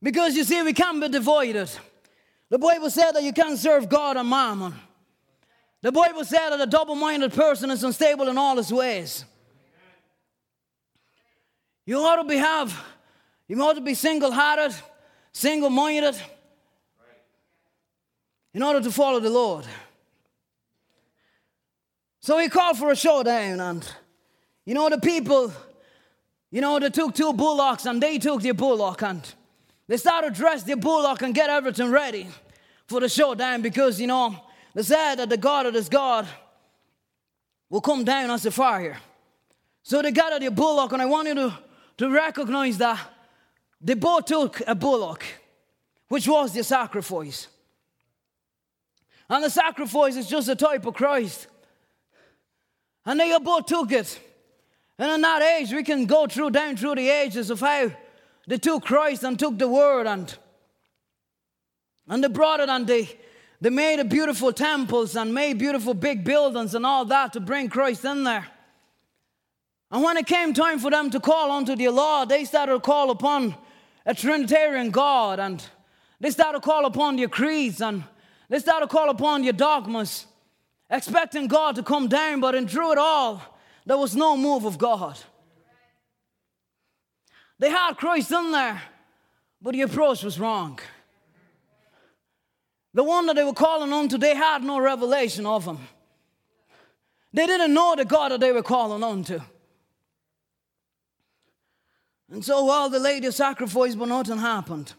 Because 0.03 0.37
you 0.37 0.45
see, 0.45 0.63
we 0.63 0.73
can't 0.73 1.01
be 1.01 1.09
divided. 1.09 1.71
The 2.49 2.59
Bible 2.59 2.91
said 2.91 3.13
that 3.13 3.23
you 3.23 3.33
can't 3.33 3.59
serve 3.59 3.89
God 3.89 4.17
and 4.17 4.29
mammon. 4.29 4.75
The 5.81 5.91
Bible 5.91 6.25
said 6.25 6.51
that 6.51 6.61
a 6.61 6.67
double 6.67 6.95
minded 6.95 7.33
person 7.33 7.71
is 7.71 7.83
unstable 7.83 8.29
in 8.29 8.39
all 8.39 8.57
his 8.57 8.73
ways. 8.73 9.25
You 11.85 11.99
ought 11.99 12.23
to 12.23 12.25
be 12.25 12.37
have, 12.37 12.85
you 13.49 13.61
ought 13.61 13.75
to 13.75 13.81
be 13.81 13.95
single 13.95 14.31
hearted, 14.31 14.75
single 15.33 15.71
minded, 15.71 16.15
in 18.55 18.63
order 18.63 18.81
to 18.81 18.93
follow 18.93 19.19
the 19.19 19.31
Lord. 19.31 19.65
So 22.21 22.39
he 22.39 22.49
called 22.49 22.79
for 22.79 22.93
a 22.93 22.97
showdown, 22.97 23.59
and 23.59 23.93
you 24.65 24.75
know, 24.75 24.89
the 24.89 24.99
people, 24.99 25.53
you 26.53 26.61
know, 26.61 26.79
they 26.79 26.91
took 26.91 27.15
two 27.15 27.33
bullocks 27.33 27.87
and 27.87 28.01
they 28.01 28.19
took 28.19 28.43
their 28.43 28.55
bullock 28.55 29.03
and 29.03 29.23
they 29.89 29.97
started 29.97 30.35
to 30.35 30.41
dress 30.41 30.63
their 30.63 30.77
bullock 30.77 31.23
and 31.23 31.35
get 31.35 31.49
everything 31.49 31.91
ready 31.91 32.29
for 32.87 33.01
the 33.01 33.09
showdown 33.09 33.63
because, 33.63 33.99
you 33.99 34.07
know, 34.07 34.37
they 34.75 34.83
said 34.83 35.17
that 35.17 35.31
the 35.31 35.39
God 35.39 35.65
of 35.65 35.73
this 35.73 35.89
God 35.89 36.29
will 37.71 37.81
come 37.81 38.05
down 38.05 38.31
as 38.31 38.45
a 38.45 38.51
fire. 38.51 38.99
So 39.83 40.03
they 40.03 40.13
gathered 40.13 40.43
the 40.43 40.51
bullock, 40.51 40.93
and 40.93 41.01
I 41.01 41.07
want 41.07 41.27
you 41.27 41.35
to, 41.35 41.59
to 41.97 42.11
recognize 42.11 42.77
that 42.79 43.01
they 43.81 43.95
both 43.95 44.27
took 44.27 44.63
a 44.67 44.75
bullock, 44.75 45.25
which 46.09 46.29
was 46.29 46.53
the 46.53 46.63
sacrifice. 46.63 47.49
And 49.29 49.43
the 49.43 49.51
sacrifice 49.51 50.17
is 50.17 50.29
just 50.29 50.49
a 50.49 50.55
type 50.55 50.85
of 50.85 50.93
Christ. 50.93 51.47
And 53.07 53.19
they 53.19 53.37
both 53.39 53.65
took 53.65 53.91
it. 53.91 54.21
And 55.03 55.11
in 55.11 55.21
that 55.23 55.43
age, 55.43 55.73
we 55.73 55.83
can 55.83 56.07
go 56.07 56.29
through 56.29 56.51
down 56.51 56.77
through 56.77 56.95
the 56.95 57.09
ages 57.09 57.51
of 57.51 57.59
how 57.59 57.91
they 58.47 58.57
took 58.57 58.85
Christ 58.85 59.25
and 59.25 59.37
took 59.37 59.59
the 59.59 59.67
word 59.67 60.07
and 60.07 60.33
and 62.07 62.23
they 62.23 62.29
brought 62.29 62.61
it 62.61 62.69
and 62.69 62.87
they 62.87 63.19
they 63.61 63.71
made 63.71 64.01
beautiful 64.09 64.53
temples 64.53 65.17
and 65.17 65.35
made 65.35 65.59
beautiful 65.59 65.93
big 65.93 66.23
buildings 66.23 66.77
and 66.77 66.87
all 66.87 67.05
that 67.07 67.33
to 67.33 67.41
bring 67.41 67.69
Christ 67.69 68.05
in 68.05 68.23
there. 68.23 68.47
And 69.91 70.05
when 70.05 70.19
it 70.19 70.27
came 70.29 70.55
time 70.55 70.79
for 70.79 70.93
them 70.93 71.11
to 71.11 71.19
call 71.19 71.51
unto 71.51 71.75
the 71.75 71.89
Lord, 71.89 72.29
they 72.29 72.45
started 72.45 72.75
to 72.75 72.79
call 72.79 73.11
upon 73.11 73.57
a 74.07 74.15
Trinitarian 74.15 74.93
God 74.93 75.41
and 75.41 75.69
they 76.21 76.31
started 76.31 76.61
to 76.61 76.65
call 76.65 76.87
upon 76.87 77.19
your 77.19 77.29
creeds 77.29 77.81
and 77.81 78.05
they 78.49 78.61
started 78.61 78.87
to 78.87 78.93
call 78.93 79.11
upon 79.11 79.43
your 79.43 79.53
dogmas, 79.53 80.27
expecting 80.89 81.49
God 81.49 81.75
to 81.75 81.83
come 81.83 82.07
down, 82.07 82.39
but 82.39 82.55
in 82.55 82.69
through 82.69 82.93
it 82.93 82.99
all, 82.99 83.43
there 83.85 83.99
was 83.99 84.15
no 84.15 84.37
move 84.37 84.65
of 84.65 84.79
God. 84.79 85.19
They 87.59 87.71
had 87.71 87.95
Christ 87.95 88.33
in 88.33 88.53
there, 88.53 88.83
but 89.61 89.73
the 89.73 89.83
approach 89.83 90.23
was 90.23 90.39
wrong. 90.39 90.79
The 92.95 93.05
one 93.05 93.27
that 93.27 93.37
they 93.37 93.45
were 93.45 93.53
calling 93.53 93.93
on 93.93 94.09
to, 94.09 94.19
they 94.19 94.35
had 94.35 94.63
no 94.63 94.81
revelation 94.81 95.47
of 95.47 95.65
him. 95.65 95.79
They 97.33 97.47
didn't 97.47 97.73
know 97.73 97.95
the 97.97 98.05
God 98.05 98.33
that 98.33 98.41
they 98.41 98.53
were 98.53 98.63
calling 98.63 99.03
on 99.03 99.25
to. 99.25 99.43
And 102.31 102.45
so 102.45 102.65
while 102.65 102.89
the 102.89 102.99
lady 102.99 103.31
sacrificed, 103.31 103.99
but 103.99 104.09
nothing 104.09 104.39
happened. 104.39 104.93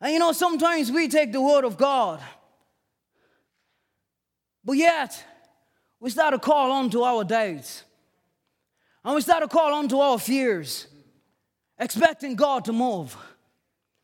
And 0.00 0.12
you 0.12 0.18
know, 0.18 0.32
sometimes 0.32 0.90
we 0.90 1.08
take 1.08 1.32
the 1.32 1.40
word 1.40 1.64
of 1.64 1.76
God, 1.76 2.20
but 4.64 4.72
yet 4.72 5.24
we 6.00 6.10
start 6.10 6.32
to 6.32 6.38
call 6.38 6.72
on 6.72 6.90
to 6.90 7.02
our 7.04 7.24
doubts. 7.24 7.84
And 9.04 9.14
we 9.14 9.20
start 9.20 9.42
to 9.42 9.48
call 9.48 9.74
on 9.74 9.88
to 9.88 10.00
our 10.00 10.18
fears, 10.18 10.86
expecting 11.78 12.34
God 12.34 12.64
to 12.64 12.72
move. 12.72 13.16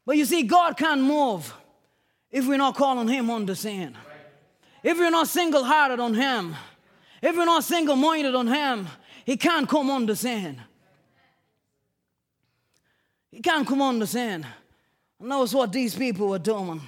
But 0.05 0.17
you 0.17 0.25
see, 0.25 0.43
God 0.43 0.77
can't 0.77 1.03
move 1.03 1.53
if 2.31 2.47
we're 2.47 2.59
not 2.59 2.77
calling 2.77 3.09
Him 3.09 3.31
on 3.31 3.47
the 3.47 3.57
scene. 3.57 3.97
If 4.83 4.99
we're 4.99 5.11
not 5.11 5.29
single 5.29 5.65
hearted 5.65 6.01
on 6.01 6.15
Him, 6.15 6.55
if 7.21 7.37
we're 7.37 7.45
not 7.45 7.65
single 7.65 7.97
minded 7.97 8.35
on 8.35 8.47
Him, 8.47 8.89
He 9.25 9.37
can't 9.37 9.69
come 9.69 9.91
on 9.91 10.07
the 10.07 10.15
scene. 10.15 10.63
He 13.31 13.41
can't 13.41 13.67
come 13.67 13.83
on 13.83 13.99
the 13.99 14.07
scene. 14.07 14.47
And 15.21 15.31
that 15.31 15.37
was 15.37 15.55
what 15.55 15.73
these 15.73 15.95
people 15.95 16.29
were 16.29 16.39
doing. 16.39 16.81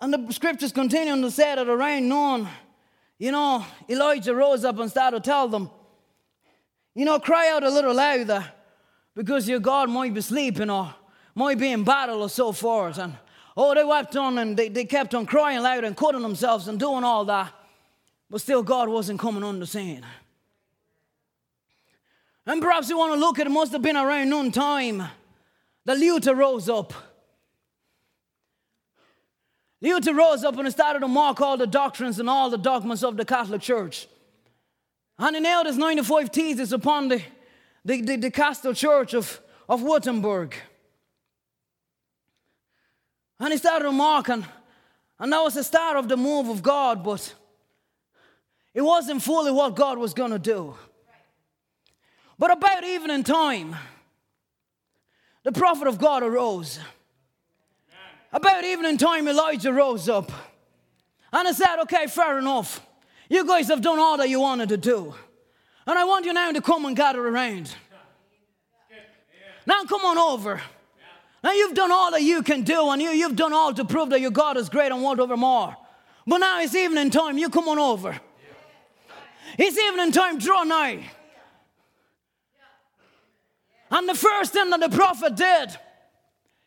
And 0.00 0.12
the 0.12 0.32
scriptures 0.32 0.72
continue 0.72 1.20
to 1.20 1.30
say 1.30 1.54
that 1.54 1.64
the 1.64 1.72
around 1.72 2.08
noon, 2.08 2.48
you 3.18 3.32
know, 3.32 3.64
Elijah 3.88 4.34
rose 4.34 4.64
up 4.64 4.78
and 4.78 4.90
started 4.90 5.22
to 5.22 5.30
tell 5.30 5.48
them, 5.48 5.70
you 6.94 7.04
know, 7.04 7.18
cry 7.18 7.50
out 7.50 7.62
a 7.62 7.70
little 7.70 7.94
louder 7.94 8.44
because 9.14 9.48
your 9.48 9.60
God 9.60 9.88
might 9.88 10.12
be 10.14 10.20
sleeping 10.20 10.70
or 10.70 10.94
might 11.34 11.58
be 11.58 11.72
in 11.72 11.84
battle 11.84 12.22
or 12.22 12.28
so 12.28 12.52
forth. 12.52 12.98
And 12.98 13.14
oh, 13.56 13.74
they 13.74 13.84
wept 13.84 14.16
on 14.16 14.38
and 14.38 14.56
they, 14.56 14.68
they 14.68 14.84
kept 14.84 15.14
on 15.14 15.26
crying 15.26 15.62
loud 15.62 15.84
and 15.84 15.96
cutting 15.96 16.22
themselves 16.22 16.68
and 16.68 16.78
doing 16.78 17.04
all 17.04 17.24
that. 17.24 17.52
But 18.28 18.40
still, 18.40 18.62
God 18.62 18.88
wasn't 18.88 19.20
coming 19.20 19.44
on 19.44 19.60
the 19.60 19.66
scene. 19.66 20.04
And 22.44 22.62
perhaps 22.62 22.88
you 22.88 22.98
want 22.98 23.14
to 23.14 23.20
look 23.20 23.38
at 23.38 23.46
it, 23.46 23.50
must 23.50 23.72
have 23.72 23.82
been 23.82 23.96
around 23.96 24.30
noon 24.30 24.52
time 24.52 25.02
that 25.84 25.98
Luther 25.98 26.34
rose 26.34 26.68
up. 26.68 26.92
Luther 29.86 30.14
rose 30.14 30.42
up 30.42 30.58
and 30.58 30.70
started 30.72 31.00
to 31.00 31.08
mock 31.08 31.40
all 31.40 31.56
the 31.56 31.66
doctrines 31.66 32.18
and 32.18 32.28
all 32.28 32.50
the 32.50 32.58
dogmas 32.58 33.04
of 33.04 33.16
the 33.16 33.24
Catholic 33.24 33.62
Church. 33.62 34.08
And 35.18 35.36
he 35.36 35.40
nailed 35.40 35.66
his 35.66 35.78
95 35.78 36.30
theses 36.30 36.72
upon 36.72 37.08
the, 37.08 37.22
the, 37.84 38.00
the, 38.00 38.16
the 38.16 38.30
Castle 38.30 38.74
Church 38.74 39.14
of, 39.14 39.40
of 39.68 39.82
Wittenberg. 39.82 40.56
And 43.38 43.52
he 43.52 43.58
started 43.58 43.84
to 43.84 43.92
mock, 43.92 44.28
and, 44.28 44.44
and 45.20 45.32
that 45.32 45.40
was 45.40 45.54
the 45.54 45.64
start 45.64 45.96
of 45.96 46.08
the 46.08 46.16
move 46.16 46.48
of 46.48 46.62
God, 46.62 47.04
but 47.04 47.34
it 48.74 48.82
wasn't 48.82 49.22
fully 49.22 49.52
what 49.52 49.76
God 49.76 49.98
was 49.98 50.14
going 50.14 50.32
to 50.32 50.38
do. 50.38 50.74
But 52.38 52.50
about 52.50 52.84
evening 52.84 53.22
time, 53.22 53.76
the 55.44 55.52
prophet 55.52 55.86
of 55.86 55.98
God 55.98 56.22
arose. 56.22 56.80
About 58.36 58.64
evening 58.64 58.98
time, 58.98 59.26
Elijah 59.28 59.72
rose 59.72 60.10
up. 60.10 60.30
And 61.32 61.48
I 61.48 61.52
said, 61.52 61.80
Okay, 61.80 62.06
fair 62.06 62.38
enough. 62.38 62.86
You 63.30 63.46
guys 63.46 63.68
have 63.68 63.80
done 63.80 63.98
all 63.98 64.18
that 64.18 64.28
you 64.28 64.40
wanted 64.40 64.68
to 64.68 64.76
do. 64.76 65.14
And 65.86 65.98
I 65.98 66.04
want 66.04 66.26
you 66.26 66.34
now 66.34 66.52
to 66.52 66.60
come 66.60 66.84
and 66.84 66.94
gather 66.94 67.26
around. 67.26 67.74
Now 69.64 69.84
come 69.84 70.02
on 70.02 70.18
over. 70.18 70.60
Now 71.42 71.52
you've 71.52 71.74
done 71.74 71.90
all 71.90 72.10
that 72.10 72.20
you 72.20 72.42
can 72.42 72.62
do, 72.62 72.90
and 72.90 73.00
you, 73.00 73.08
you've 73.08 73.36
done 73.36 73.54
all 73.54 73.72
to 73.72 73.86
prove 73.86 74.10
that 74.10 74.20
your 74.20 74.30
God 74.30 74.58
is 74.58 74.68
great 74.68 74.92
and 74.92 75.02
whatever 75.02 75.38
more. 75.38 75.74
But 76.26 76.38
now 76.38 76.60
it's 76.60 76.74
evening 76.74 77.08
time, 77.08 77.38
you 77.38 77.48
come 77.48 77.68
on 77.68 77.78
over. 77.78 78.20
It's 79.56 79.78
evening 79.78 80.12
time, 80.12 80.38
draw 80.38 80.62
nigh. 80.64 81.06
And 83.90 84.06
the 84.06 84.14
first 84.14 84.52
thing 84.52 84.68
that 84.68 84.80
the 84.80 84.90
prophet 84.90 85.36
did, 85.36 85.74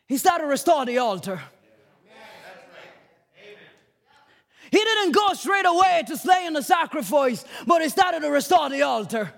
he 0.08 0.16
started 0.16 0.42
to 0.42 0.48
restore 0.48 0.84
the 0.84 0.98
altar. 0.98 1.40
He 4.70 4.78
didn't 4.78 5.12
go 5.12 5.32
straight 5.34 5.66
away 5.66 6.04
to 6.06 6.16
slaying 6.16 6.52
the 6.52 6.62
sacrifice, 6.62 7.44
but 7.66 7.82
he 7.82 7.88
started 7.88 8.20
to 8.20 8.30
restore 8.30 8.70
the 8.70 8.82
altar. 8.82 9.32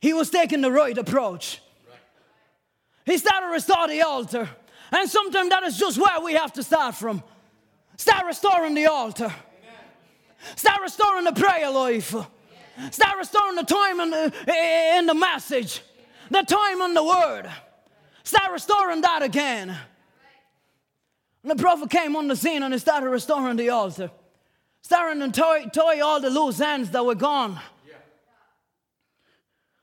He 0.00 0.12
was 0.12 0.30
taking 0.30 0.60
the 0.60 0.70
right 0.70 0.96
approach. 0.96 1.60
He 3.04 3.18
started 3.18 3.46
to 3.46 3.52
restore 3.52 3.88
the 3.88 4.02
altar. 4.02 4.48
And 4.92 5.08
sometimes 5.08 5.50
that 5.50 5.62
is 5.64 5.76
just 5.76 5.98
where 5.98 6.20
we 6.20 6.34
have 6.34 6.52
to 6.54 6.62
start 6.62 6.94
from. 6.94 7.22
Start 7.96 8.26
restoring 8.26 8.74
the 8.74 8.86
altar. 8.86 9.32
Start 10.56 10.80
restoring 10.82 11.24
the 11.24 11.32
prayer 11.32 11.70
life. 11.70 12.14
Start 12.90 13.18
restoring 13.18 13.56
the 13.56 13.64
time 13.64 14.00
in 14.00 14.10
the, 14.10 14.96
in 14.96 15.06
the 15.06 15.14
message, 15.14 15.82
the 16.30 16.42
time 16.42 16.80
in 16.82 16.94
the 16.94 17.02
word. 17.02 17.50
Start 18.22 18.52
restoring 18.52 19.00
that 19.00 19.22
again. 19.22 19.76
And 21.42 21.50
the 21.50 21.56
prophet 21.56 21.90
came 21.90 22.16
on 22.16 22.28
the 22.28 22.36
scene 22.36 22.62
and 22.62 22.74
he 22.74 22.78
started 22.78 23.08
restoring 23.08 23.56
the 23.56 23.70
altar, 23.70 24.10
starting 24.82 25.20
to 25.20 25.30
tie, 25.30 25.64
tie 25.66 26.00
all 26.00 26.20
the 26.20 26.30
loose 26.30 26.60
ends 26.60 26.90
that 26.90 27.04
were 27.04 27.14
gone. 27.14 27.58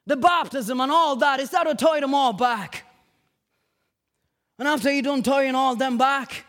The 0.07 0.17
baptism 0.17 0.79
and 0.81 0.91
all 0.91 1.15
that, 1.15 1.39
he 1.39 1.45
started 1.45 1.77
to 1.77 1.85
tie 1.85 1.99
them 1.99 2.13
all 2.13 2.33
back. 2.33 2.83
And 4.59 4.67
after 4.67 4.89
he 4.91 5.01
done 5.01 5.23
tying 5.23 5.55
all 5.55 5.75
them 5.75 5.97
back, 5.97 6.45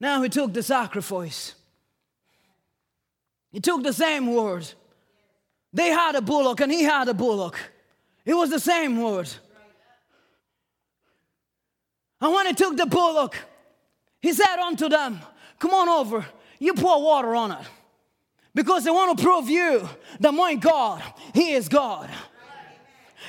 now 0.00 0.22
he 0.22 0.28
took 0.28 0.52
the 0.52 0.62
sacrifice. 0.62 1.54
He 3.52 3.60
took 3.60 3.82
the 3.82 3.92
same 3.92 4.34
word. 4.34 4.66
They 5.72 5.88
had 5.88 6.14
a 6.14 6.20
bullock 6.20 6.60
and 6.60 6.72
he 6.72 6.82
had 6.82 7.08
a 7.08 7.14
bullock. 7.14 7.58
It 8.24 8.34
was 8.34 8.50
the 8.50 8.58
same 8.58 9.00
word. 9.00 9.30
And 12.20 12.32
when 12.32 12.46
he 12.46 12.54
took 12.54 12.76
the 12.76 12.86
bullock, 12.86 13.36
he 14.24 14.32
said 14.32 14.56
unto 14.56 14.88
them, 14.88 15.20
Come 15.58 15.72
on 15.74 15.86
over, 15.86 16.24
you 16.58 16.72
pour 16.72 17.02
water 17.02 17.34
on 17.34 17.52
it. 17.52 17.66
Because 18.54 18.82
they 18.82 18.90
want 18.90 19.18
to 19.18 19.22
prove 19.22 19.50
you 19.50 19.86
that 20.18 20.32
my 20.32 20.54
God, 20.54 21.02
He 21.34 21.52
is 21.52 21.68
God. 21.68 22.08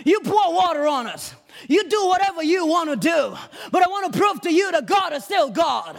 You 0.05 0.21
pour 0.21 0.53
water 0.53 0.87
on 0.87 1.07
us. 1.07 1.35
You 1.67 1.89
do 1.89 2.07
whatever 2.07 2.43
you 2.43 2.65
want 2.65 2.91
to 2.91 2.95
do. 2.95 3.37
But 3.73 3.83
I 3.83 3.87
want 3.89 4.13
to 4.13 4.17
prove 4.17 4.39
to 4.41 4.53
you 4.53 4.71
that 4.71 4.85
God 4.85 5.11
is 5.11 5.25
still 5.25 5.49
God. 5.49 5.97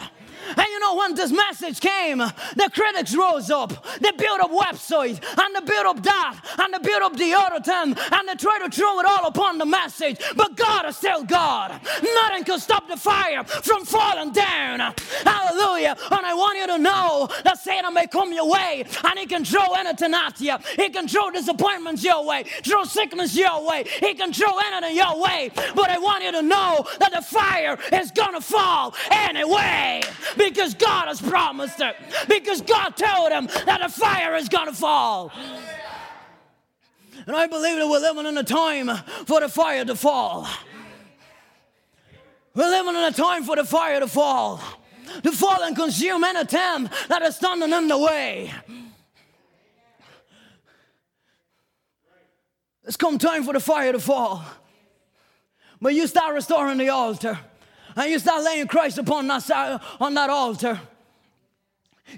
And 0.55 0.65
you 0.67 0.79
know, 0.79 0.95
when 0.95 1.15
this 1.15 1.31
message 1.31 1.79
came, 1.79 2.17
the 2.17 2.69
critics 2.73 3.15
rose 3.15 3.49
up. 3.49 3.85
They 3.99 4.11
built 4.11 4.39
up 4.41 4.51
websites 4.51 5.21
and 5.39 5.55
they 5.55 5.61
built 5.61 5.85
up 5.85 6.03
that 6.03 6.39
and 6.59 6.73
they 6.73 6.79
built 6.79 7.01
up 7.01 7.17
the 7.17 7.33
other 7.33 7.59
thing 7.61 7.95
and 8.11 8.27
they 8.27 8.35
tried 8.35 8.59
to 8.59 8.69
throw 8.69 8.99
it 8.99 9.05
all 9.05 9.27
upon 9.27 9.57
the 9.57 9.65
message. 9.65 10.19
But 10.35 10.55
God 10.55 10.85
is 10.85 10.97
still 10.97 11.23
God. 11.23 11.79
Nothing 12.01 12.43
can 12.43 12.59
stop 12.59 12.87
the 12.87 12.97
fire 12.97 13.43
from 13.43 13.85
falling 13.85 14.31
down. 14.31 14.93
Hallelujah. 15.23 15.95
And 16.11 16.25
I 16.25 16.33
want 16.33 16.57
you 16.57 16.67
to 16.67 16.77
know 16.77 17.29
that 17.43 17.59
Satan 17.59 17.93
may 17.93 18.07
come 18.07 18.33
your 18.33 18.49
way 18.49 18.85
and 19.03 19.19
he 19.19 19.25
can 19.25 19.43
throw 19.45 19.73
anything 19.73 20.13
at 20.13 20.39
you. 20.39 20.55
He 20.75 20.89
can 20.89 21.07
throw 21.07 21.31
disappointments 21.31 22.03
your 22.03 22.25
way, 22.25 22.43
throw 22.63 22.83
sickness 22.83 23.35
your 23.35 23.65
way. 23.67 23.85
He 23.99 24.13
can 24.13 24.33
throw 24.33 24.57
anything 24.71 24.95
your 24.95 25.19
way. 25.21 25.51
But 25.75 25.89
I 25.89 25.97
want 25.99 26.23
you 26.23 26.31
to 26.33 26.41
know 26.41 26.85
that 26.99 27.11
the 27.11 27.21
fire 27.21 27.77
is 27.93 28.11
going 28.11 28.33
to 28.33 28.41
fall 28.41 28.95
anyway. 29.11 30.01
Because 30.37 30.73
God 30.73 31.07
has 31.07 31.21
promised 31.21 31.79
it. 31.79 31.95
Because 32.27 32.61
God 32.61 32.97
told 32.97 33.31
him 33.31 33.47
that 33.65 33.81
a 33.81 33.89
fire 33.89 34.35
is 34.35 34.49
going 34.49 34.67
to 34.67 34.73
fall. 34.73 35.31
And 37.25 37.35
I 37.35 37.47
believe 37.47 37.77
that 37.77 37.87
we're 37.87 37.99
living 37.99 38.25
in 38.25 38.37
a 38.37 38.43
time 38.43 38.89
for 39.25 39.41
the 39.41 39.49
fire 39.49 39.85
to 39.85 39.95
fall. 39.95 40.47
We're 42.55 42.69
living 42.69 42.95
in 42.95 43.03
a 43.03 43.11
time 43.11 43.43
for 43.43 43.55
the 43.55 43.65
fire 43.65 43.99
to 43.99 44.07
fall. 44.07 44.61
To 45.23 45.31
fall 45.31 45.61
and 45.63 45.75
consume 45.75 46.23
anything 46.23 46.89
that 47.07 47.21
is 47.21 47.35
standing 47.35 47.71
in 47.71 47.87
the 47.87 47.97
way. 47.97 48.51
It's 52.85 52.97
come 52.97 53.17
time 53.17 53.43
for 53.43 53.53
the 53.53 53.59
fire 53.59 53.91
to 53.91 53.99
fall. 53.99 54.43
But 55.81 55.93
you 55.93 56.07
start 56.07 56.33
restoring 56.33 56.77
the 56.77 56.89
altar. 56.89 57.37
And 57.97 58.11
you 58.11 58.19
start 58.19 58.43
laying 58.43 58.67
Christ 58.67 58.99
upon 58.99 59.27
that, 59.27 59.81
on 59.99 60.13
that 60.13 60.29
altar. 60.29 60.79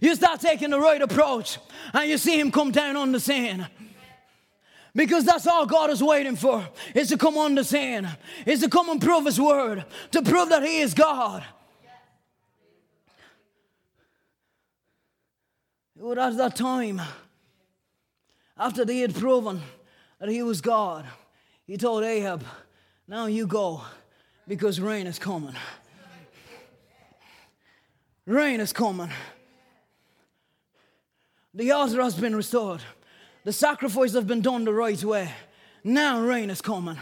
You 0.01 0.13
start 0.13 0.41
taking 0.41 0.71
the 0.71 0.79
right 0.79 1.01
approach. 1.01 1.57
And 1.93 2.09
you 2.09 2.17
see 2.17 2.37
him 2.37 2.51
come 2.51 2.71
down 2.71 2.97
on 2.97 3.13
the 3.13 3.19
scene. 3.19 3.65
Because 4.93 5.23
that's 5.23 5.47
all 5.47 5.65
God 5.65 5.89
is 5.91 6.03
waiting 6.03 6.35
for, 6.35 6.67
is 6.93 7.07
to 7.09 7.17
come 7.17 7.37
on 7.37 7.55
the 7.55 7.63
scene, 7.63 8.09
is 8.45 8.59
to 8.59 8.69
come 8.69 8.89
and 8.89 8.99
prove 8.99 9.25
His 9.25 9.39
word, 9.39 9.85
to 10.11 10.21
prove 10.21 10.49
that 10.49 10.63
He 10.63 10.79
is 10.79 10.93
God. 10.93 11.43
It 15.95 16.03
was 16.03 16.17
at 16.17 16.37
that 16.37 16.55
time, 16.55 17.01
after 18.57 18.83
they 18.83 18.97
had 18.99 19.13
proven 19.15 19.61
that 20.19 20.27
He 20.27 20.41
was 20.41 20.59
God, 20.59 21.05
He 21.67 21.77
told 21.77 22.03
Ahab, 22.03 22.43
Now 23.07 23.27
you 23.27 23.45
go, 23.45 23.83
because 24.49 24.81
rain 24.81 25.05
is 25.05 25.19
coming. 25.19 25.53
Rain 28.25 28.59
is 28.59 28.73
coming. 28.73 29.11
The 31.53 31.71
altar 31.71 32.01
has 32.01 32.15
been 32.15 32.35
restored. 32.35 32.81
The 33.43 33.53
sacrifice 33.53 34.13
have 34.13 34.25
been 34.25 34.41
done 34.41 34.65
the 34.65 34.73
right 34.73 35.01
way. 35.03 35.31
Now 35.83 36.19
rain 36.19 36.49
is 36.49 36.61
coming. 36.61 36.97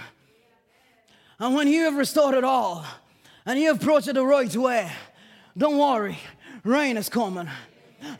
And 1.40 1.56
when 1.56 1.70
you 1.70 1.86
have 1.86 1.96
restored 1.96 2.36
it 2.36 2.44
all 2.44 2.86
and 3.46 3.58
you 3.58 3.68
have 3.68 3.82
approached 3.82 4.10
it 4.10 4.16
the 4.16 4.26
right 4.26 4.54
way, 4.54 4.92
don't 5.58 5.78
worry, 5.78 6.20
rain 6.66 6.98
is 6.98 7.08
coming. 7.08 7.50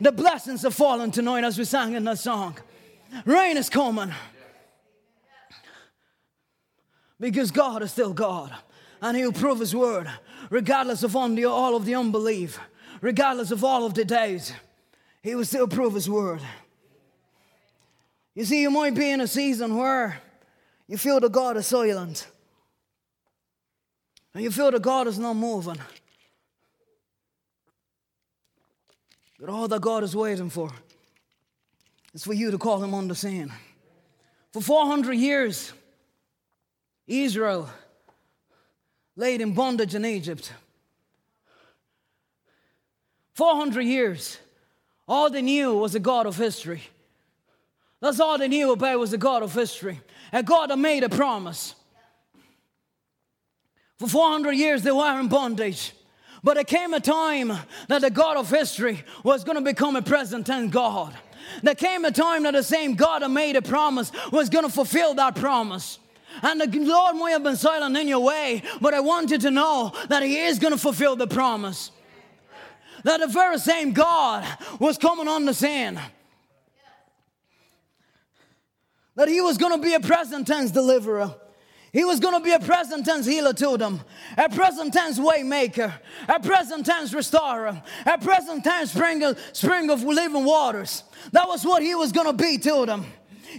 The 0.00 0.10
blessings 0.10 0.64
are 0.64 0.70
falling 0.70 1.10
tonight 1.10 1.44
as 1.44 1.58
we 1.58 1.64
sang 1.64 1.92
in 1.92 2.04
that 2.04 2.18
song. 2.18 2.56
Rain 3.26 3.58
is 3.58 3.68
coming. 3.68 4.10
Because 7.20 7.50
God 7.50 7.82
is 7.82 7.92
still 7.92 8.14
God. 8.14 8.54
And 9.00 9.16
He'll 9.16 9.32
prove 9.32 9.60
His 9.60 9.74
word, 9.74 10.10
regardless 10.50 11.02
of 11.02 11.14
all 11.14 11.76
of 11.76 11.84
the 11.84 11.94
unbelief, 11.94 12.58
regardless 13.00 13.50
of 13.50 13.64
all 13.64 13.86
of 13.86 13.94
the 13.94 14.04
days. 14.04 14.52
He 15.22 15.34
will 15.34 15.44
still 15.44 15.68
prove 15.68 15.94
His 15.94 16.08
word. 16.08 16.40
You 18.34 18.44
see, 18.44 18.62
you 18.62 18.70
might 18.70 18.94
be 18.94 19.10
in 19.10 19.20
a 19.20 19.26
season 19.26 19.76
where 19.76 20.20
you 20.86 20.96
feel 20.96 21.20
that 21.20 21.32
God 21.32 21.56
is 21.56 21.66
silent. 21.66 22.26
And 24.34 24.44
you 24.44 24.50
feel 24.50 24.70
that 24.70 24.82
God 24.82 25.08
is 25.08 25.18
not 25.18 25.34
moving. 25.34 25.78
But 29.40 29.48
all 29.48 29.68
that 29.68 29.80
God 29.80 30.02
is 30.02 30.14
waiting 30.14 30.50
for 30.50 30.70
is 32.14 32.24
for 32.24 32.32
you 32.32 32.50
to 32.50 32.58
call 32.58 32.82
him 32.82 32.94
on 32.94 33.08
the 33.08 33.14
scene. 33.14 33.52
For 34.52 34.60
400 34.60 35.14
years, 35.14 35.72
Israel 37.06 37.68
laid 39.18 39.40
in 39.40 39.52
bondage 39.52 39.96
in 39.96 40.06
Egypt. 40.06 40.52
400 43.34 43.82
years, 43.82 44.38
all 45.08 45.28
they 45.28 45.42
knew 45.42 45.76
was 45.76 45.94
a 45.96 46.00
God 46.00 46.26
of 46.26 46.36
history. 46.36 46.82
That's 48.00 48.20
all 48.20 48.38
they 48.38 48.46
knew 48.46 48.72
about 48.72 49.00
was 49.00 49.10
the 49.10 49.18
God 49.18 49.42
of 49.42 49.52
history. 49.52 50.00
And 50.30 50.46
God 50.46 50.70
had 50.70 50.78
made 50.78 51.02
a 51.02 51.08
promise. 51.08 51.74
For 53.98 54.06
400 54.08 54.52
years 54.52 54.82
they 54.84 54.92
were 54.92 55.18
in 55.18 55.26
bondage. 55.26 55.92
But 56.44 56.54
there 56.54 56.64
came 56.64 56.94
a 56.94 57.00
time 57.00 57.52
that 57.88 58.02
the 58.02 58.10
God 58.10 58.36
of 58.36 58.48
history 58.48 59.02
was 59.24 59.42
going 59.42 59.56
to 59.56 59.64
become 59.64 59.96
a 59.96 60.02
present 60.02 60.46
tense 60.46 60.72
God. 60.72 61.12
There 61.64 61.74
came 61.74 62.04
a 62.04 62.12
time 62.12 62.44
that 62.44 62.52
the 62.52 62.62
same 62.62 62.94
God 62.94 63.22
that 63.22 63.30
made 63.30 63.56
a 63.56 63.62
promise 63.62 64.12
was 64.30 64.48
going 64.48 64.64
to 64.64 64.70
fulfill 64.70 65.14
that 65.14 65.34
promise. 65.34 65.98
And 66.42 66.60
the 66.60 66.78
Lord 66.78 67.16
may 67.16 67.32
have 67.32 67.42
been 67.42 67.56
silent 67.56 67.96
in 67.96 68.08
your 68.08 68.20
way, 68.20 68.62
but 68.80 68.94
I 68.94 69.00
want 69.00 69.30
you 69.30 69.38
to 69.38 69.50
know 69.50 69.92
that 70.08 70.22
He 70.22 70.38
is 70.38 70.58
going 70.58 70.72
to 70.72 70.78
fulfill 70.78 71.16
the 71.16 71.26
promise. 71.26 71.90
That 73.04 73.20
the 73.20 73.28
very 73.28 73.58
same 73.58 73.92
God 73.92 74.46
was 74.80 74.98
coming 74.98 75.28
on 75.28 75.44
the 75.44 75.54
scene 75.54 76.00
that 79.18 79.26
he 79.26 79.40
was 79.40 79.58
going 79.58 79.72
to 79.72 79.84
be 79.84 79.94
a 79.94 80.00
present 80.00 80.46
tense 80.46 80.70
deliverer. 80.70 81.34
He 81.92 82.04
was 82.04 82.20
going 82.20 82.34
to 82.34 82.40
be 82.40 82.52
a 82.52 82.60
present 82.60 83.04
tense 83.04 83.26
healer 83.26 83.52
to 83.52 83.76
them, 83.76 84.00
a 84.36 84.48
present 84.48 84.92
tense 84.92 85.18
waymaker, 85.18 85.92
a 86.28 86.38
present 86.38 86.86
tense 86.86 87.12
restorer, 87.12 87.82
a 88.06 88.18
present 88.18 88.62
tense 88.62 88.92
spring 88.92 89.24
of, 89.24 89.36
spring 89.52 89.90
of 89.90 90.04
living 90.04 90.44
waters. 90.44 91.02
That 91.32 91.48
was 91.48 91.64
what 91.64 91.82
he 91.82 91.96
was 91.96 92.12
going 92.12 92.28
to 92.28 92.32
be 92.32 92.58
to 92.58 92.86
them. 92.86 93.06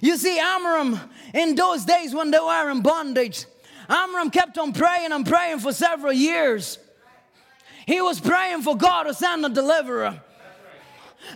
You 0.01 0.17
see, 0.17 0.39
Amram, 0.39 0.99
in 1.33 1.55
those 1.55 1.85
days 1.85 2.13
when 2.13 2.31
they 2.31 2.39
were 2.39 2.69
in 2.69 2.81
bondage, 2.81 3.45
Amram 3.87 4.29
kept 4.29 4.57
on 4.57 4.71
praying 4.71 5.11
and 5.11 5.25
praying 5.25 5.59
for 5.59 5.73
several 5.73 6.13
years. 6.13 6.77
He 7.87 8.01
was 8.01 8.19
praying 8.19 8.61
for 8.61 8.77
God 8.77 9.03
to 9.03 9.13
send 9.13 9.45
a 9.45 9.49
deliverer. 9.49 10.21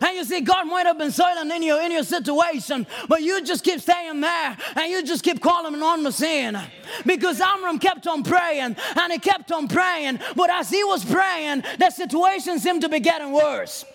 And 0.02 0.16
you 0.16 0.24
see, 0.24 0.42
God 0.42 0.66
might 0.66 0.86
have 0.86 0.98
been 0.98 1.12
silent 1.12 1.52
in 1.52 1.62
your 1.62 1.82
in 1.82 1.92
your 1.92 2.04
situation, 2.04 2.88
but 3.10 3.22
you 3.22 3.44
just 3.44 3.64
keep 3.64 3.82
staying 3.82 4.22
there 4.22 4.58
and 4.76 4.92
you 4.92 5.04
just 5.04 5.24
keep 5.24 5.42
calling 5.42 5.82
on 5.82 6.04
the 6.04 6.12
sin. 6.12 6.58
Because 7.06 7.42
Amram 7.42 7.80
kept 7.80 8.08
on 8.08 8.24
praying 8.24 8.76
and 8.96 9.12
he 9.12 9.20
kept 9.20 9.52
on 9.52 9.68
praying, 9.68 10.20
but 10.36 10.50
as 10.50 10.70
he 10.70 10.84
was 10.84 11.04
praying, 11.04 11.64
the 11.80 11.90
situation 11.90 12.60
seemed 12.60 12.82
to 12.82 12.90
be 12.90 13.00
getting 13.00 13.32
worse. 13.32 13.86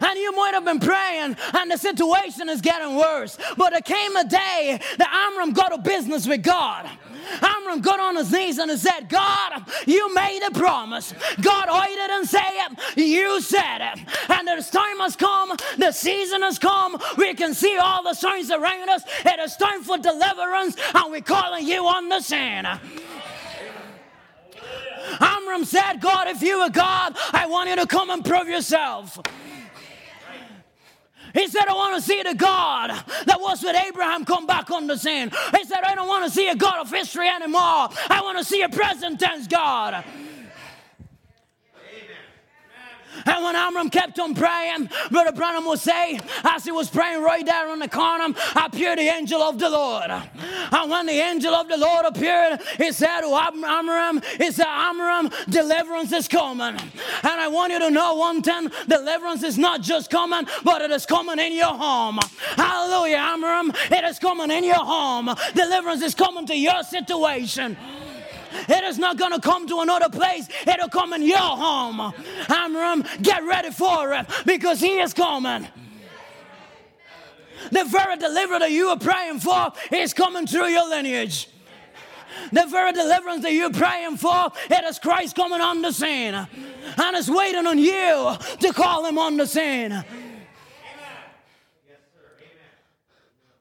And 0.00 0.18
you 0.18 0.34
might 0.34 0.54
have 0.54 0.64
been 0.64 0.80
praying, 0.80 1.36
and 1.54 1.70
the 1.70 1.76
situation 1.76 2.48
is 2.48 2.60
getting 2.60 2.96
worse. 2.96 3.36
But 3.56 3.70
there 3.70 3.80
came 3.80 4.16
a 4.16 4.24
day 4.24 4.80
that 4.98 5.28
Amram 5.30 5.52
got 5.52 5.74
a 5.74 5.78
business 5.78 6.26
with 6.26 6.42
God. 6.42 6.88
Amram 7.42 7.80
got 7.80 8.00
on 8.00 8.16
his 8.16 8.32
knees 8.32 8.58
and 8.58 8.70
he 8.70 8.76
said, 8.76 9.08
God, 9.08 9.64
you 9.86 10.12
made 10.14 10.40
a 10.46 10.50
promise. 10.50 11.12
God, 11.40 11.66
I 11.68 11.88
didn't 11.88 12.26
say 12.26 12.38
it, 12.40 12.96
you 12.96 13.40
said 13.40 13.78
it. 13.78 13.98
And 14.28 14.48
the 14.48 14.68
time 14.70 14.98
has 14.98 15.16
come, 15.16 15.56
the 15.78 15.92
season 15.92 16.42
has 16.42 16.58
come. 16.58 17.00
We 17.16 17.34
can 17.34 17.54
see 17.54 17.76
all 17.76 18.02
the 18.02 18.14
signs 18.14 18.50
around 18.50 18.88
us. 18.88 19.02
It 19.24 19.38
is 19.38 19.56
time 19.56 19.82
for 19.82 19.98
deliverance, 19.98 20.76
and 20.94 21.10
we're 21.10 21.20
calling 21.20 21.66
you 21.66 21.86
on 21.86 22.08
the 22.08 22.20
scene. 22.20 22.66
Amram 25.20 25.64
said, 25.64 26.00
God, 26.00 26.28
if 26.28 26.42
you 26.42 26.58
are 26.58 26.70
God, 26.70 27.16
I 27.32 27.46
want 27.46 27.68
you 27.68 27.76
to 27.76 27.86
come 27.86 28.10
and 28.10 28.24
prove 28.24 28.48
yourself. 28.48 29.18
He 31.34 31.48
said, 31.48 31.66
I 31.68 31.74
want 31.74 31.96
to 31.96 32.02
see 32.02 32.22
the 32.22 32.34
God 32.34 32.90
that 33.26 33.40
was 33.40 33.62
with 33.62 33.76
Abraham 33.76 34.24
come 34.24 34.46
back 34.46 34.70
on 34.70 34.86
the 34.86 34.96
scene. 34.96 35.30
He 35.56 35.64
said, 35.64 35.80
I 35.84 35.94
don't 35.94 36.08
want 36.08 36.24
to 36.24 36.30
see 36.30 36.48
a 36.48 36.56
God 36.56 36.80
of 36.80 36.90
history 36.90 37.28
anymore. 37.28 37.60
I 37.60 38.20
want 38.22 38.38
to 38.38 38.44
see 38.44 38.62
a 38.62 38.68
present 38.68 39.20
tense 39.20 39.46
God. 39.46 40.04
And 43.26 43.44
when 43.44 43.56
Amram 43.56 43.90
kept 43.90 44.18
on 44.18 44.34
praying, 44.34 44.90
Brother 45.10 45.32
Branham 45.32 45.66
would 45.66 45.78
say, 45.78 46.18
as 46.44 46.64
he 46.64 46.72
was 46.72 46.88
praying 46.88 47.22
right 47.22 47.44
there 47.44 47.68
on 47.68 47.78
the 47.78 47.88
corner, 47.88 48.34
appeared 48.56 48.98
the 48.98 49.08
angel 49.08 49.42
of 49.42 49.58
the 49.58 49.68
Lord. 49.68 50.10
And 50.10 50.90
when 50.90 51.06
the 51.06 51.12
angel 51.12 51.54
of 51.54 51.68
the 51.68 51.76
Lord 51.76 52.06
appeared, 52.06 52.60
he 52.76 52.92
said 52.92 53.20
oh, 53.22 53.50
to 53.50 53.66
Amram, 53.66 54.20
he 54.38 54.50
said, 54.52 54.66
Amram, 54.66 55.30
deliverance 55.48 56.12
is 56.12 56.28
coming. 56.28 56.76
And 56.78 57.40
I 57.40 57.48
want 57.48 57.72
you 57.72 57.78
to 57.80 57.90
know 57.90 58.14
one 58.14 58.42
thing, 58.42 58.70
deliverance 58.88 59.42
is 59.42 59.58
not 59.58 59.82
just 59.82 60.10
coming, 60.10 60.46
but 60.64 60.82
it 60.82 60.90
is 60.90 61.06
coming 61.06 61.38
in 61.38 61.54
your 61.54 61.74
home. 61.74 62.18
Hallelujah, 62.56 63.16
Amram, 63.16 63.72
it 63.90 64.04
is 64.04 64.18
coming 64.18 64.50
in 64.50 64.64
your 64.64 64.74
home. 64.74 65.34
Deliverance 65.54 66.02
is 66.02 66.14
coming 66.14 66.46
to 66.46 66.56
your 66.56 66.82
situation. 66.82 67.76
It 68.52 68.84
is 68.84 68.98
not 68.98 69.16
going 69.16 69.32
to 69.32 69.40
come 69.40 69.66
to 69.68 69.80
another 69.80 70.08
place. 70.08 70.48
It'll 70.66 70.88
come 70.88 71.12
in 71.12 71.22
your 71.22 71.38
home. 71.38 72.12
Amram, 72.48 73.04
get 73.22 73.44
ready 73.44 73.70
for 73.70 74.12
it 74.12 74.26
because 74.46 74.80
he 74.80 74.98
is 74.98 75.14
coming. 75.14 75.66
The 77.70 77.84
very 77.84 78.16
deliverance 78.16 78.62
that 78.62 78.72
you 78.72 78.88
are 78.88 78.98
praying 78.98 79.40
for 79.40 79.72
is 79.92 80.14
coming 80.14 80.46
through 80.46 80.68
your 80.68 80.88
lineage. 80.88 81.48
The 82.52 82.66
very 82.66 82.92
deliverance 82.92 83.42
that 83.42 83.52
you're 83.52 83.72
praying 83.72 84.16
for, 84.16 84.50
it 84.70 84.84
is 84.84 84.98
Christ 84.98 85.36
coming 85.36 85.60
on 85.60 85.82
the 85.82 85.92
scene. 85.92 86.34
And 86.34 87.16
it's 87.16 87.28
waiting 87.28 87.66
on 87.66 87.78
you 87.78 88.36
to 88.60 88.72
call 88.72 89.04
him 89.04 89.18
on 89.18 89.36
the 89.36 89.46
scene. 89.46 90.04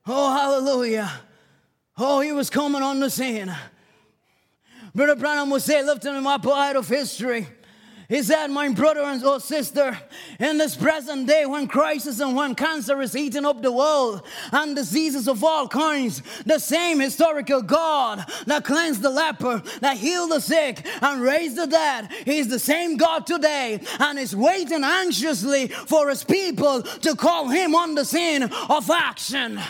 Oh, 0.07 0.35
hallelujah. 0.35 1.11
Oh, 1.97 2.21
he 2.21 2.31
was 2.31 2.49
coming 2.49 2.81
on 2.81 2.99
the 2.99 3.09
scene. 3.09 3.53
Brother 4.93 5.15
Branham 5.15 5.49
would 5.51 5.61
say, 5.61 5.83
lifting 5.83 6.15
him 6.15 6.27
up 6.27 6.45
out 6.47 6.75
of 6.75 6.87
history. 6.87 7.47
He 8.09 8.23
said, 8.23 8.47
My 8.47 8.67
brother 8.69 9.01
and 9.01 9.23
oh 9.23 9.37
sister, 9.37 9.95
in 10.39 10.57
this 10.57 10.75
present 10.75 11.27
day 11.27 11.45
when 11.45 11.67
crisis 11.67 12.19
and 12.19 12.35
when 12.35 12.55
cancer 12.55 12.99
is 13.03 13.15
eating 13.15 13.45
up 13.45 13.61
the 13.61 13.71
world 13.71 14.23
and 14.51 14.75
diseases 14.75 15.27
of 15.27 15.43
all 15.43 15.67
kinds, 15.67 16.23
the 16.43 16.57
same 16.57 16.99
historical 16.99 17.61
God 17.61 18.25
that 18.47 18.65
cleansed 18.65 19.03
the 19.03 19.11
leper, 19.11 19.61
that 19.81 19.97
healed 19.97 20.31
the 20.31 20.39
sick, 20.39 20.83
and 21.03 21.21
raised 21.21 21.55
the 21.55 21.67
dead, 21.67 22.09
He's 22.25 22.47
the 22.47 22.57
same 22.57 22.97
God 22.97 23.27
today 23.27 23.79
and 23.99 24.17
is 24.17 24.35
waiting 24.35 24.83
anxiously 24.83 25.67
for 25.67 26.09
His 26.09 26.23
people 26.23 26.81
to 26.81 27.15
call 27.15 27.49
Him 27.49 27.75
on 27.75 27.93
the 27.93 28.05
scene 28.05 28.41
of 28.41 28.89
action. 28.89 29.61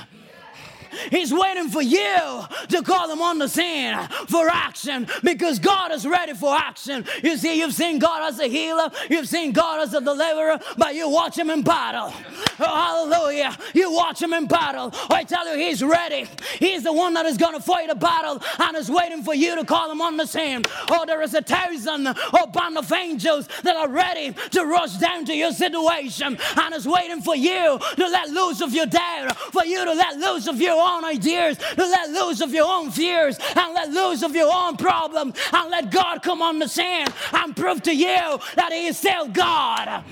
He's 1.09 1.33
waiting 1.33 1.69
for 1.69 1.81
you 1.81 2.43
to 2.69 2.81
call 2.83 3.11
him 3.11 3.21
on 3.21 3.39
the 3.39 3.47
scene 3.47 3.97
for 4.27 4.47
action 4.49 5.07
because 5.23 5.59
God 5.59 5.91
is 5.91 6.05
ready 6.05 6.33
for 6.33 6.55
action. 6.55 7.05
You 7.23 7.37
see, 7.37 7.59
you've 7.59 7.73
seen 7.73 7.99
God 7.99 8.27
as 8.29 8.39
a 8.39 8.47
healer, 8.47 8.89
you've 9.09 9.27
seen 9.27 9.51
God 9.51 9.81
as 9.81 9.93
a 9.93 10.01
deliverer, 10.01 10.59
but 10.77 10.95
you 10.95 11.09
watch 11.09 11.37
him 11.37 11.49
in 11.49 11.61
battle. 11.61 12.13
Oh, 12.59 13.07
hallelujah. 13.09 13.57
You 13.73 13.91
watch 13.91 14.21
him 14.21 14.33
in 14.33 14.47
battle. 14.47 14.93
I 15.09 15.23
tell 15.23 15.47
you, 15.47 15.65
he's 15.65 15.83
ready. 15.83 16.27
He's 16.59 16.83
the 16.83 16.93
one 16.93 17.13
that 17.13 17.25
is 17.25 17.37
going 17.37 17.55
to 17.55 17.61
fight 17.61 17.89
a 17.89 17.95
battle 17.95 18.41
and 18.59 18.77
is 18.77 18.89
waiting 18.89 19.23
for 19.23 19.33
you 19.33 19.55
to 19.55 19.65
call 19.65 19.91
him 19.91 20.01
on 20.01 20.17
the 20.17 20.25
scene. 20.25 20.63
Oh, 20.89 21.05
there 21.05 21.21
is 21.21 21.33
a 21.33 21.41
thousand 21.41 22.07
or 22.07 22.47
band 22.51 22.77
of 22.77 22.91
angels 22.91 23.47
that 23.63 23.75
are 23.75 23.89
ready 23.89 24.33
to 24.51 24.65
rush 24.65 24.97
down 24.97 25.25
to 25.25 25.35
your 25.35 25.51
situation 25.51 26.37
and 26.57 26.75
is 26.75 26.87
waiting 26.87 27.21
for 27.21 27.35
you 27.35 27.79
to 27.95 28.07
let 28.07 28.29
loose 28.29 28.61
of 28.61 28.73
your 28.73 28.85
doubt, 28.85 29.37
for 29.37 29.65
you 29.65 29.83
to 29.85 29.93
let 29.93 30.17
loose 30.17 30.47
of 30.47 30.59
your 30.59 30.78
own 30.82 31.05
ideas, 31.05 31.57
to 31.57 31.82
let 31.82 32.09
loose 32.09 32.41
of 32.41 32.53
your 32.53 32.67
own 32.67 32.91
fears, 32.91 33.38
and 33.55 33.73
let 33.73 33.89
loose 33.89 34.23
of 34.23 34.36
your 34.36 34.51
own 34.53 34.77
problem, 34.77 35.34
and 35.53 35.71
let 35.71 35.91
God 35.91 36.21
come 36.21 36.41
on 36.41 36.59
the 36.59 36.67
scene 36.67 37.07
and 37.34 37.55
prove 37.55 37.82
to 37.84 37.95
you 37.95 38.39
that 38.55 38.69
He 38.71 38.88
is 38.88 38.97
still 38.97 39.27
God. 39.27 40.03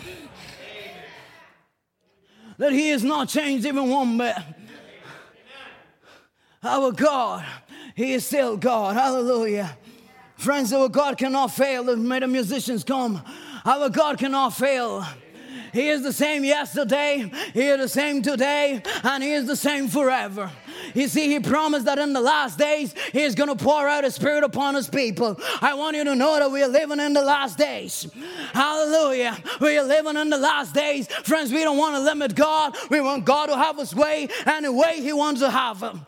That 2.57 2.71
He 2.71 2.89
has 2.89 3.03
not 3.03 3.29
changed 3.29 3.65
even 3.65 3.89
one 3.89 4.17
bit. 4.17 4.35
Our 6.63 6.91
God, 6.91 7.45
He 7.95 8.13
is 8.13 8.25
still 8.25 8.57
God. 8.57 8.95
Hallelujah. 8.95 9.77
Friends, 10.37 10.71
our 10.71 10.89
God 10.89 11.17
cannot 11.17 11.47
fail. 11.47 11.95
May 11.95 12.19
the 12.19 12.27
musicians 12.27 12.83
come. 12.83 13.21
Our 13.65 13.89
God 13.89 14.17
cannot 14.17 14.51
fail. 14.51 15.05
He 15.73 15.89
is 15.89 16.03
the 16.03 16.13
same 16.13 16.43
yesterday, 16.43 17.29
He 17.53 17.67
is 17.67 17.79
the 17.79 17.89
same 17.89 18.21
today, 18.21 18.81
and 19.03 19.23
He 19.23 19.33
is 19.33 19.45
the 19.45 19.55
same 19.55 19.87
forever. 19.87 20.51
You 20.93 21.07
see, 21.07 21.29
He 21.29 21.39
promised 21.39 21.85
that 21.85 21.99
in 21.99 22.13
the 22.13 22.21
last 22.21 22.57
days 22.57 22.93
He 23.11 23.21
is 23.21 23.35
going 23.35 23.55
to 23.55 23.63
pour 23.63 23.87
out 23.87 24.03
His 24.03 24.15
Spirit 24.15 24.43
upon 24.43 24.75
His 24.75 24.89
people. 24.89 25.39
I 25.61 25.73
want 25.73 25.95
you 25.97 26.03
to 26.03 26.15
know 26.15 26.39
that 26.39 26.51
we 26.51 26.63
are 26.63 26.67
living 26.67 26.99
in 26.99 27.13
the 27.13 27.21
last 27.21 27.57
days. 27.57 28.09
Hallelujah. 28.53 29.37
We 29.59 29.77
are 29.77 29.83
living 29.83 30.17
in 30.17 30.29
the 30.29 30.37
last 30.37 30.73
days. 30.73 31.07
Friends, 31.07 31.51
we 31.51 31.63
don't 31.63 31.77
want 31.77 31.95
to 31.95 32.01
limit 32.01 32.35
God. 32.35 32.75
We 32.89 33.01
want 33.01 33.25
God 33.25 33.47
to 33.47 33.55
have 33.55 33.77
His 33.77 33.93
way 33.95 34.29
and 34.45 34.65
the 34.65 34.71
way 34.71 35.01
He 35.01 35.13
wants 35.13 35.41
to 35.41 35.49
have 35.49 35.81
Him. 35.81 36.05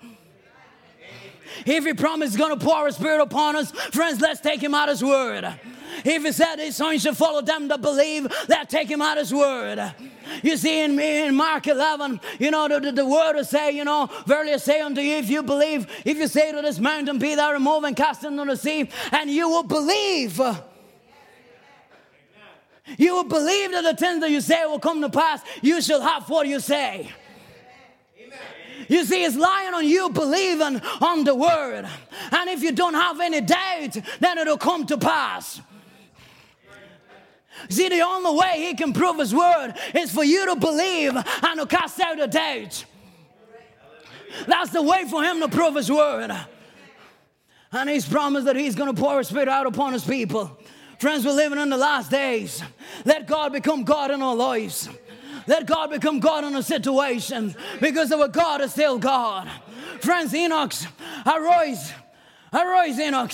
If 1.65 1.85
He 1.85 1.93
promised 1.93 2.33
He's 2.33 2.39
going 2.39 2.57
to 2.57 2.65
pour 2.65 2.85
His 2.85 2.95
Spirit 2.95 3.21
upon 3.21 3.55
us, 3.55 3.71
friends, 3.71 4.21
let's 4.21 4.39
take 4.39 4.61
Him 4.61 4.73
at 4.73 4.89
His 4.89 5.03
word. 5.03 5.59
If 6.05 6.23
he 6.23 6.31
said 6.31 6.57
his 6.57 6.75
son 6.75 6.97
should 6.97 7.17
follow 7.17 7.41
them 7.41 7.67
that 7.67 7.81
believe, 7.81 8.27
that 8.47 8.69
take 8.69 8.89
him 8.89 9.01
at 9.01 9.17
his 9.17 9.33
word. 9.33 9.93
You 10.43 10.57
see, 10.57 10.83
in, 10.83 10.95
me 10.95 11.25
in 11.25 11.35
Mark 11.35 11.67
11, 11.67 12.19
you 12.39 12.51
know, 12.51 12.67
the, 12.67 12.79
the, 12.79 12.91
the 12.91 13.05
word 13.05 13.35
will 13.35 13.43
say, 13.43 13.71
you 13.71 13.83
know, 13.83 14.09
verily 14.25 14.53
I 14.53 14.57
say 14.57 14.81
unto 14.81 15.01
you, 15.01 15.15
if 15.15 15.29
you 15.29 15.43
believe, 15.43 15.87
if 16.05 16.17
you 16.17 16.27
say 16.27 16.51
to 16.51 16.61
this 16.61 16.79
mountain, 16.79 17.19
be 17.19 17.35
thou 17.35 17.51
removed 17.51 17.85
and 17.85 17.95
cast 17.95 18.23
into 18.23 18.45
the 18.45 18.55
sea, 18.55 18.89
and 19.11 19.29
you 19.29 19.49
will 19.49 19.63
believe. 19.63 20.39
You 22.97 23.15
will 23.15 23.23
believe 23.23 23.71
that 23.71 23.83
the 23.83 23.95
things 23.95 24.21
that 24.21 24.31
you 24.31 24.41
say 24.41 24.65
will 24.65 24.79
come 24.79 25.01
to 25.01 25.09
pass. 25.09 25.41
You 25.61 25.81
shall 25.81 26.01
have 26.01 26.29
what 26.29 26.47
you 26.47 26.59
say. 26.59 27.11
You 28.87 29.05
see, 29.05 29.23
it's 29.23 29.35
lying 29.35 29.73
on 29.75 29.87
you 29.87 30.09
believing 30.09 30.81
on 31.01 31.23
the 31.23 31.35
word. 31.35 31.87
And 32.31 32.49
if 32.49 32.63
you 32.63 32.71
don't 32.71 32.95
have 32.95 33.19
any 33.19 33.41
doubt, 33.41 33.97
then 34.19 34.37
it'll 34.39 34.57
come 34.57 34.85
to 34.87 34.97
pass. 34.97 35.61
See, 37.67 37.89
the 37.89 38.01
only 38.01 38.39
way 38.39 38.65
he 38.67 38.73
can 38.75 38.93
prove 38.93 39.17
his 39.17 39.33
word 39.33 39.73
is 39.93 40.11
for 40.11 40.23
you 40.23 40.45
to 40.53 40.55
believe 40.55 41.15
and 41.15 41.59
to 41.59 41.65
cast 41.65 41.99
out 41.99 42.19
a 42.19 42.27
doubt. 42.27 42.85
That's 44.47 44.71
the 44.71 44.81
way 44.81 45.05
for 45.09 45.23
him 45.23 45.39
to 45.41 45.49
prove 45.49 45.75
his 45.75 45.91
word. 45.91 46.31
And 47.71 47.89
he's 47.89 48.07
promised 48.07 48.45
that 48.45 48.55
he's 48.55 48.75
going 48.75 48.93
to 48.93 48.99
pour 48.99 49.17
his 49.17 49.27
spirit 49.27 49.47
out 49.47 49.67
upon 49.67 49.93
his 49.93 50.03
people. 50.03 50.57
Friends, 50.99 51.25
we're 51.25 51.33
living 51.33 51.59
in 51.59 51.69
the 51.69 51.77
last 51.77 52.09
days. 52.11 52.61
Let 53.05 53.27
God 53.27 53.53
become 53.53 53.83
God 53.83 54.11
in 54.11 54.21
our 54.21 54.35
lives. 54.35 54.89
Let 55.47 55.65
God 55.65 55.91
become 55.91 56.19
God 56.19 56.43
in 56.43 56.55
a 56.55 56.63
situation 56.63 57.55
because 57.79 58.11
our 58.11 58.27
God 58.27 58.61
is 58.61 58.71
still 58.71 58.99
God. 58.99 59.49
Friends, 60.01 60.33
Enoch, 60.33 60.73
arise. 61.25 61.93
Arise, 62.53 62.99
Enoch. 62.99 63.31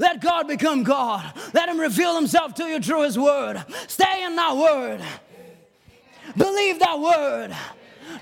Let 0.00 0.22
God 0.22 0.48
become 0.48 0.82
God. 0.82 1.30
Let 1.52 1.68
Him 1.68 1.78
reveal 1.78 2.16
Himself 2.16 2.54
to 2.54 2.64
you 2.64 2.80
through 2.80 3.02
His 3.02 3.18
Word. 3.18 3.62
Stay 3.86 4.24
in 4.24 4.34
that 4.34 4.56
Word. 4.56 5.02
Believe 6.36 6.78
that 6.78 6.98
Word. 6.98 7.54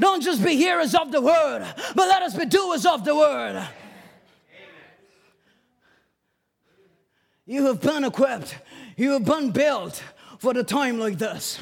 Don't 0.00 0.20
just 0.20 0.42
be 0.44 0.56
hearers 0.56 0.94
of 0.96 1.12
the 1.12 1.20
Word, 1.20 1.64
but 1.94 2.08
let 2.08 2.22
us 2.22 2.34
be 2.34 2.46
doers 2.46 2.84
of 2.84 3.04
the 3.04 3.14
Word. 3.14 3.64
You 7.46 7.66
have 7.66 7.80
been 7.80 8.04
equipped, 8.04 8.56
you 8.96 9.12
have 9.12 9.24
been 9.24 9.52
built 9.52 10.02
for 10.38 10.52
the 10.52 10.64
time 10.64 10.98
like 10.98 11.16
this. 11.16 11.60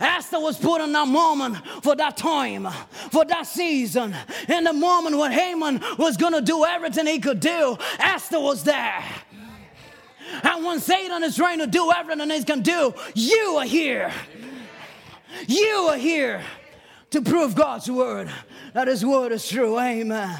Esther 0.00 0.40
was 0.40 0.58
put 0.58 0.80
in 0.80 0.92
that 0.92 1.08
moment 1.08 1.56
for 1.82 1.96
that 1.96 2.16
time, 2.16 2.68
for 3.10 3.24
that 3.24 3.46
season. 3.46 4.14
In 4.48 4.64
the 4.64 4.72
moment 4.72 5.16
when 5.16 5.32
Haman 5.32 5.82
was 5.98 6.16
going 6.16 6.32
to 6.32 6.40
do 6.40 6.64
everything 6.64 7.06
he 7.06 7.18
could 7.18 7.40
do, 7.40 7.76
Esther 7.98 8.40
was 8.40 8.64
there. 8.64 9.04
And 10.42 10.64
when 10.64 10.80
Satan 10.80 11.22
is 11.22 11.36
trying 11.36 11.58
to 11.60 11.66
do 11.66 11.92
everything 11.92 12.30
he 12.30 12.44
can 12.44 12.62
do, 12.62 12.94
you 13.14 13.56
are 13.58 13.64
here. 13.64 14.12
You 15.46 15.88
are 15.90 15.96
here 15.96 16.42
to 17.10 17.22
prove 17.22 17.54
God's 17.54 17.90
word, 17.90 18.30
that 18.74 18.88
his 18.88 19.04
word 19.04 19.32
is 19.32 19.48
true. 19.48 19.78
Amen. 19.78 20.38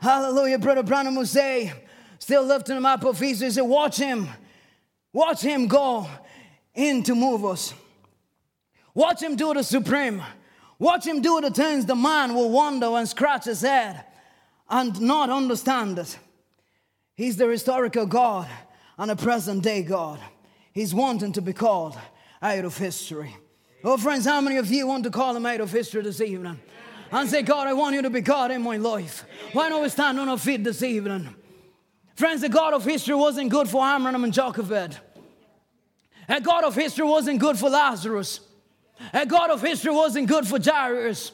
Hallelujah. 0.00 0.58
Brother 0.58 0.82
Branham 0.82 1.16
will 1.16 1.26
say, 1.26 1.72
still 2.18 2.44
lifting 2.44 2.76
him 2.76 2.86
up 2.86 3.04
of 3.04 3.18
he 3.18 3.34
said, 3.34 3.62
Watch 3.62 3.96
him. 3.96 4.28
Watch 5.12 5.40
him 5.40 5.66
go 5.66 6.08
in 6.74 7.02
to 7.04 7.14
move 7.14 7.44
us. 7.44 7.72
Watch 8.96 9.22
him 9.22 9.36
do 9.36 9.52
the 9.52 9.62
supreme. 9.62 10.22
Watch 10.78 11.06
him 11.06 11.20
do 11.20 11.38
the 11.42 11.50
things 11.50 11.84
the 11.84 11.94
man 11.94 12.34
will 12.34 12.48
wonder 12.48 12.86
and 12.86 13.06
scratch 13.06 13.44
his 13.44 13.60
head 13.60 14.02
and 14.70 14.98
not 15.02 15.28
understand 15.28 15.98
it. 15.98 16.18
He's 17.14 17.36
the 17.36 17.46
historical 17.46 18.06
God 18.06 18.48
and 18.96 19.10
a 19.10 19.16
present 19.16 19.62
day 19.62 19.82
God. 19.82 20.18
He's 20.72 20.94
wanting 20.94 21.32
to 21.32 21.42
be 21.42 21.52
called 21.52 21.96
out 22.40 22.64
of 22.64 22.78
history. 22.78 23.36
Oh, 23.84 23.98
friends, 23.98 24.24
how 24.24 24.40
many 24.40 24.56
of 24.56 24.70
you 24.70 24.86
want 24.86 25.04
to 25.04 25.10
call 25.10 25.36
him 25.36 25.44
out 25.44 25.60
of 25.60 25.70
history 25.70 26.00
this 26.00 26.22
evening? 26.22 26.58
And 27.12 27.28
say, 27.28 27.42
God, 27.42 27.68
I 27.68 27.74
want 27.74 27.94
you 27.94 28.02
to 28.02 28.10
be 28.10 28.22
God 28.22 28.50
in 28.50 28.62
my 28.62 28.78
life. 28.78 29.26
Why 29.52 29.68
don't 29.68 29.82
we 29.82 29.90
stand 29.90 30.18
on 30.18 30.30
our 30.30 30.38
feet 30.38 30.64
this 30.64 30.82
evening? 30.82 31.34
Friends, 32.14 32.40
the 32.40 32.48
God 32.48 32.72
of 32.72 32.82
history 32.82 33.14
wasn't 33.14 33.50
good 33.50 33.68
for 33.68 33.84
Amram 33.84 34.24
and 34.24 34.32
Jochebed. 34.32 34.98
A 36.30 36.40
God 36.40 36.64
of 36.64 36.74
history 36.74 37.04
wasn't 37.04 37.40
good 37.40 37.58
for 37.58 37.68
Lazarus. 37.68 38.40
A 39.12 39.26
God 39.26 39.50
of 39.50 39.62
history 39.62 39.92
wasn't 39.92 40.28
good 40.28 40.46
for 40.46 40.58
Jairus. 40.62 41.32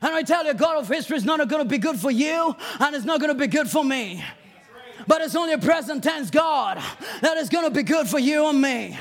And 0.00 0.14
I 0.14 0.22
tell 0.22 0.46
you, 0.46 0.54
God 0.54 0.78
of 0.78 0.88
history 0.88 1.16
is 1.16 1.24
not 1.24 1.46
going 1.48 1.62
to 1.62 1.68
be 1.68 1.78
good 1.78 1.98
for 1.98 2.10
you, 2.10 2.54
and 2.78 2.94
it's 2.94 3.04
not 3.04 3.20
going 3.20 3.32
to 3.32 3.38
be 3.38 3.48
good 3.48 3.68
for 3.68 3.84
me. 3.84 4.22
But 5.06 5.22
it's 5.22 5.34
only 5.34 5.52
a 5.52 5.58
present 5.58 6.04
tense 6.04 6.30
God 6.30 6.80
that 7.20 7.36
is 7.36 7.48
going 7.48 7.64
to 7.64 7.70
be 7.70 7.82
good 7.82 8.06
for 8.06 8.18
you 8.18 8.48
and 8.48 8.60
me. 8.60 8.96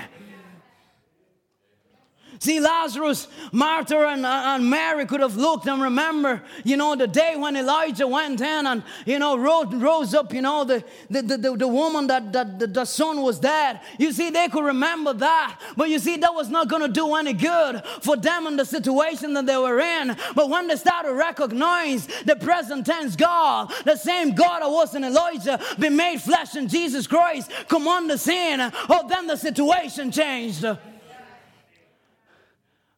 See, 2.39 2.59
Lazarus, 2.59 3.27
Martha, 3.51 4.07
and, 4.07 4.25
and 4.25 4.69
Mary 4.69 5.05
could 5.05 5.21
have 5.21 5.35
looked 5.35 5.65
and 5.67 5.81
remember, 5.81 6.41
you 6.63 6.77
know, 6.77 6.95
the 6.95 7.07
day 7.07 7.35
when 7.35 7.55
Elijah 7.55 8.07
went 8.07 8.41
in 8.41 8.67
and, 8.67 8.83
you 9.05 9.17
know, 9.17 9.37
rose, 9.37 9.73
rose 9.73 10.13
up, 10.13 10.33
you 10.33 10.41
know, 10.41 10.63
the, 10.63 10.83
the, 11.09 11.21
the, 11.21 11.55
the 11.55 11.67
woman 11.67 12.07
that, 12.07 12.31
that 12.33 12.59
the, 12.59 12.67
the 12.67 12.85
son 12.85 13.21
was 13.21 13.39
dead. 13.39 13.79
You 13.97 14.11
see, 14.11 14.29
they 14.29 14.49
could 14.49 14.63
remember 14.63 15.13
that. 15.13 15.59
But 15.75 15.89
you 15.89 15.99
see, 15.99 16.17
that 16.17 16.33
was 16.33 16.49
not 16.49 16.67
going 16.67 16.83
to 16.83 16.87
do 16.87 17.15
any 17.15 17.33
good 17.33 17.81
for 18.01 18.15
them 18.15 18.45
in 18.45 18.55
the 18.55 18.65
situation 18.65 19.33
that 19.33 19.45
they 19.45 19.57
were 19.57 19.79
in. 19.79 20.15
But 20.35 20.49
when 20.49 20.67
they 20.67 20.75
started 20.75 21.09
to 21.09 21.15
recognize 21.15 22.07
the 22.25 22.35
present 22.35 22.85
tense 22.85 23.15
God, 23.15 23.71
the 23.83 23.95
same 23.95 24.35
God 24.35 24.61
that 24.61 24.69
was 24.69 24.93
in 24.93 25.03
Elijah, 25.03 25.59
be 25.79 25.89
made 25.89 26.21
flesh 26.21 26.55
in 26.55 26.67
Jesus 26.67 27.07
Christ, 27.07 27.51
come 27.67 27.87
on 27.87 28.07
the 28.07 28.17
scene, 28.17 28.59
oh, 28.61 29.07
then 29.09 29.27
the 29.27 29.37
situation 29.37 30.11
changed. 30.11 30.65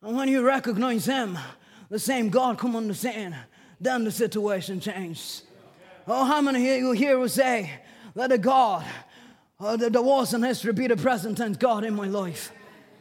And 0.02 0.16
when 0.16 0.30
you 0.30 0.46
recognize 0.46 1.06
Him, 1.06 1.38
the 1.90 2.00
same 2.00 2.30
God 2.30 2.58
come 2.58 2.76
on 2.76 2.88
the 2.88 2.94
scene, 2.94 3.36
then 3.80 4.04
the 4.04 4.12
situation 4.12 4.80
changes. 4.80 5.44
Oh, 6.08 6.26
how 6.26 6.42
many 6.42 6.70
of 6.72 6.80
you 6.80 6.92
here 6.92 7.20
will 7.20 7.30
say 7.30 7.72
that 8.16 8.30
the 8.30 8.38
God 8.38 8.86
uh, 9.60 9.76
that 9.76 9.94
the 9.94 10.02
was 10.02 10.34
in 10.34 10.42
history 10.42 10.72
be 10.72 10.88
the 10.88 10.96
present 10.98 11.38
tense 11.38 11.58
God 11.58 11.84
in 11.84 11.96
my 11.96 12.08
life? 12.08 12.52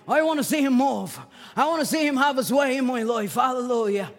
I 0.06 0.22
want 0.22 0.40
to 0.40 0.44
see 0.44 0.62
Him 0.62 0.74
move. 0.74 1.18
I 1.54 1.66
want 1.66 1.80
to 1.80 1.86
see 1.86 2.06
Him 2.06 2.16
have 2.16 2.36
His 2.36 2.52
way 2.52 2.78
in 2.78 2.86
my 2.86 3.02
life. 3.02 3.34
Hallelujah. 3.34 4.10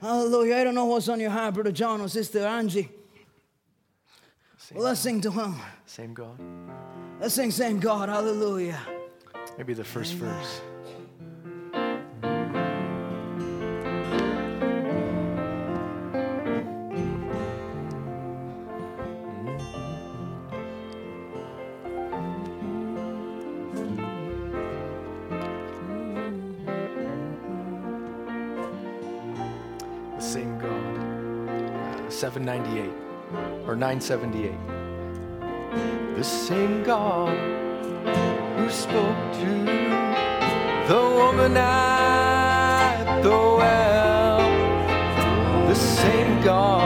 Hallelujah. 0.00 0.56
I 0.56 0.64
don't 0.64 0.74
know 0.74 0.86
what's 0.86 1.08
on 1.08 1.20
your 1.20 1.30
heart, 1.30 1.54
Brother 1.54 1.72
John 1.72 2.00
or 2.00 2.08
Sister 2.08 2.40
Angie. 2.40 2.88
Same 4.58 4.78
let's 4.78 5.00
sing 5.00 5.20
to 5.20 5.30
Him. 5.30 5.54
Same 5.86 6.14
God. 6.14 6.38
Let's 7.20 7.34
sing, 7.34 7.50
same 7.50 7.78
God. 7.78 8.08
Hallelujah. 8.08 8.80
Maybe 9.56 9.74
the 9.74 9.84
first 9.84 10.14
Amen. 10.14 10.34
verse. 10.34 10.60
798 32.14 32.92
or 33.66 33.74
978. 33.74 34.52
The 36.16 36.22
same 36.22 36.84
God 36.84 37.36
who 38.56 38.70
spoke 38.70 39.32
to 39.40 39.64
the 40.86 41.00
woman 41.18 41.56
at 41.56 43.20
the 43.22 43.30
well, 43.30 44.38
the 45.66 45.74
same 45.74 46.40
God. 46.42 46.83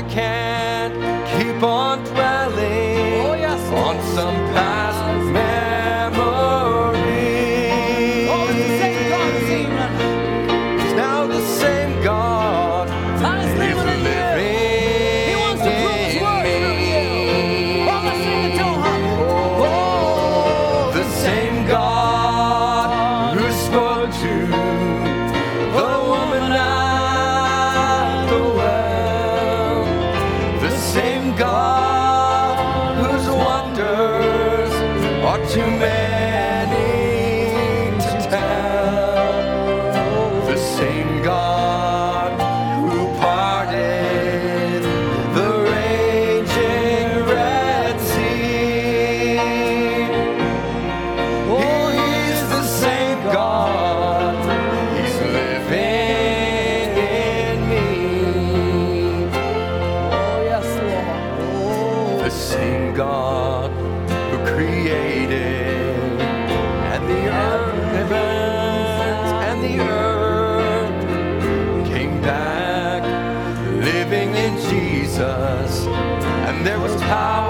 I 0.00 0.02
can. 0.08 0.49
the 62.30 62.36
same 62.36 62.94
God 62.94 63.72
who 64.30 64.38
created 64.54 65.98
and 66.92 67.02
the 67.08 67.22
heavens 67.96 69.30
and 69.48 69.58
the 69.64 69.80
earth 69.80 71.06
came 71.88 72.20
back 72.22 73.02
living 73.84 74.36
in 74.36 74.54
Jesus, 74.70 75.86
and 76.46 76.64
there 76.64 76.78
was 76.78 76.94
power. 77.02 77.49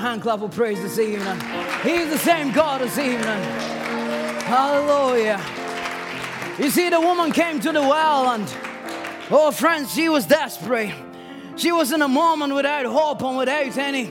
hand 0.00 0.22
clap 0.22 0.40
of 0.40 0.50
praise 0.52 0.80
this 0.80 0.98
evening. 0.98 1.38
He's 1.82 2.08
the 2.08 2.16
same 2.16 2.52
God 2.52 2.80
this 2.80 2.96
evening. 2.96 3.42
Hallelujah. 4.48 5.38
You 6.58 6.70
see, 6.70 6.88
the 6.88 7.00
woman 7.00 7.32
came 7.32 7.60
to 7.60 7.70
the 7.70 7.82
well, 7.82 8.30
and 8.30 8.46
oh, 9.30 9.50
friends, 9.50 9.92
she 9.92 10.08
was 10.08 10.24
desperate. 10.24 10.94
She 11.56 11.70
was 11.70 11.92
in 11.92 12.00
a 12.00 12.08
moment 12.08 12.54
without 12.54 12.86
hope 12.86 13.22
and 13.22 13.36
without 13.36 13.76
any, 13.76 14.10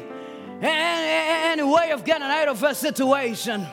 any, 0.62 1.52
any 1.52 1.64
way 1.64 1.90
of 1.90 2.06
getting 2.06 2.28
out 2.28 2.50
of 2.50 2.62
her 2.62 2.76
situation. 2.76 3.66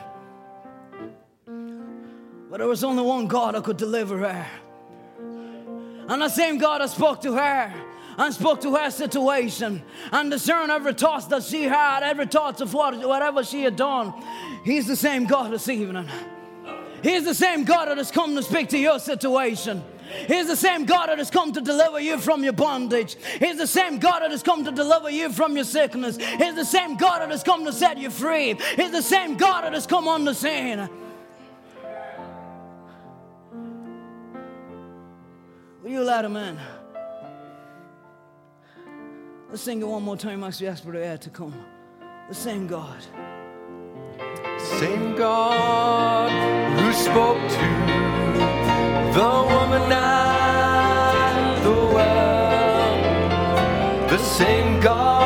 But 1.45 2.57
there 2.57 2.67
was 2.67 2.83
only 2.83 3.03
one 3.03 3.27
God 3.27 3.53
that 3.53 3.63
could 3.63 3.77
deliver 3.77 4.17
her. 4.17 4.47
And 6.09 6.19
the 6.19 6.29
same 6.29 6.57
God 6.57 6.81
that 6.81 6.89
spoke 6.89 7.21
to 7.21 7.33
her 7.33 7.86
and 8.17 8.33
spoke 8.33 8.61
to 8.61 8.75
her 8.75 8.89
situation 8.89 9.81
and 10.11 10.31
discerned 10.31 10.71
every 10.71 10.93
thought 10.93 11.29
that 11.29 11.43
she 11.43 11.63
had, 11.63 12.01
every 12.03 12.25
thought 12.25 12.61
of 12.61 12.73
what, 12.73 12.95
whatever 13.07 13.43
she 13.43 13.63
had 13.63 13.75
done. 13.75 14.13
He's 14.63 14.87
the 14.87 14.95
same 14.95 15.25
God 15.25 15.51
this 15.51 15.69
evening. 15.69 16.09
He's 17.03 17.25
the 17.25 17.35
same 17.35 17.63
God 17.63 17.87
that 17.87 17.97
has 17.97 18.11
come 18.11 18.35
to 18.35 18.43
speak 18.43 18.69
to 18.69 18.77
your 18.77 18.99
situation. 18.99 19.83
He's 20.27 20.47
the 20.47 20.55
same 20.55 20.85
God 20.85 21.07
that 21.07 21.17
has 21.17 21.29
come 21.29 21.51
to 21.53 21.61
deliver 21.61 21.99
you 21.99 22.17
from 22.17 22.43
your 22.43 22.53
bondage. 22.53 23.17
He's 23.39 23.57
the 23.57 23.67
same 23.67 23.99
God 23.99 24.21
that 24.21 24.31
has 24.31 24.41
come 24.41 24.63
to 24.63 24.71
deliver 24.71 25.09
you 25.09 25.31
from 25.31 25.55
your 25.55 25.65
sickness. 25.65 26.17
He's 26.17 26.55
the 26.55 26.65
same 26.65 26.95
God 26.95 27.21
that 27.21 27.29
has 27.29 27.43
come 27.43 27.65
to 27.65 27.73
set 27.73 27.97
you 27.97 28.09
free. 28.09 28.55
He's 28.75 28.91
the 28.91 29.01
same 29.01 29.35
God 29.37 29.63
that 29.63 29.73
has 29.73 29.85
come 29.85 30.07
on 30.07 30.25
the 30.25 30.33
scene. 30.33 30.89
Will 35.83 35.91
you 35.91 36.03
let 36.03 36.25
him 36.25 36.35
in? 36.35 36.57
Let's 39.49 39.61
sing 39.61 39.81
it 39.81 39.87
one 39.87 40.03
more 40.03 40.17
time 40.17 40.43
als 40.45 40.59
vi 40.59 40.65
Jesper 40.65 40.91
du 40.91 40.97
er 40.97 41.15
til 41.15 41.31
kom. 41.31 41.53
The 42.27 42.35
same 42.35 42.67
God. 42.67 43.01
Same 44.59 45.15
God 45.17 46.31
who 46.79 46.91
spoke 46.93 47.41
to 47.49 47.65
the 49.13 49.31
woman 49.53 49.91
at 49.91 51.63
the 51.63 51.75
well. 51.95 52.97
The 54.09 54.17
same 54.17 54.81
God. 54.81 55.16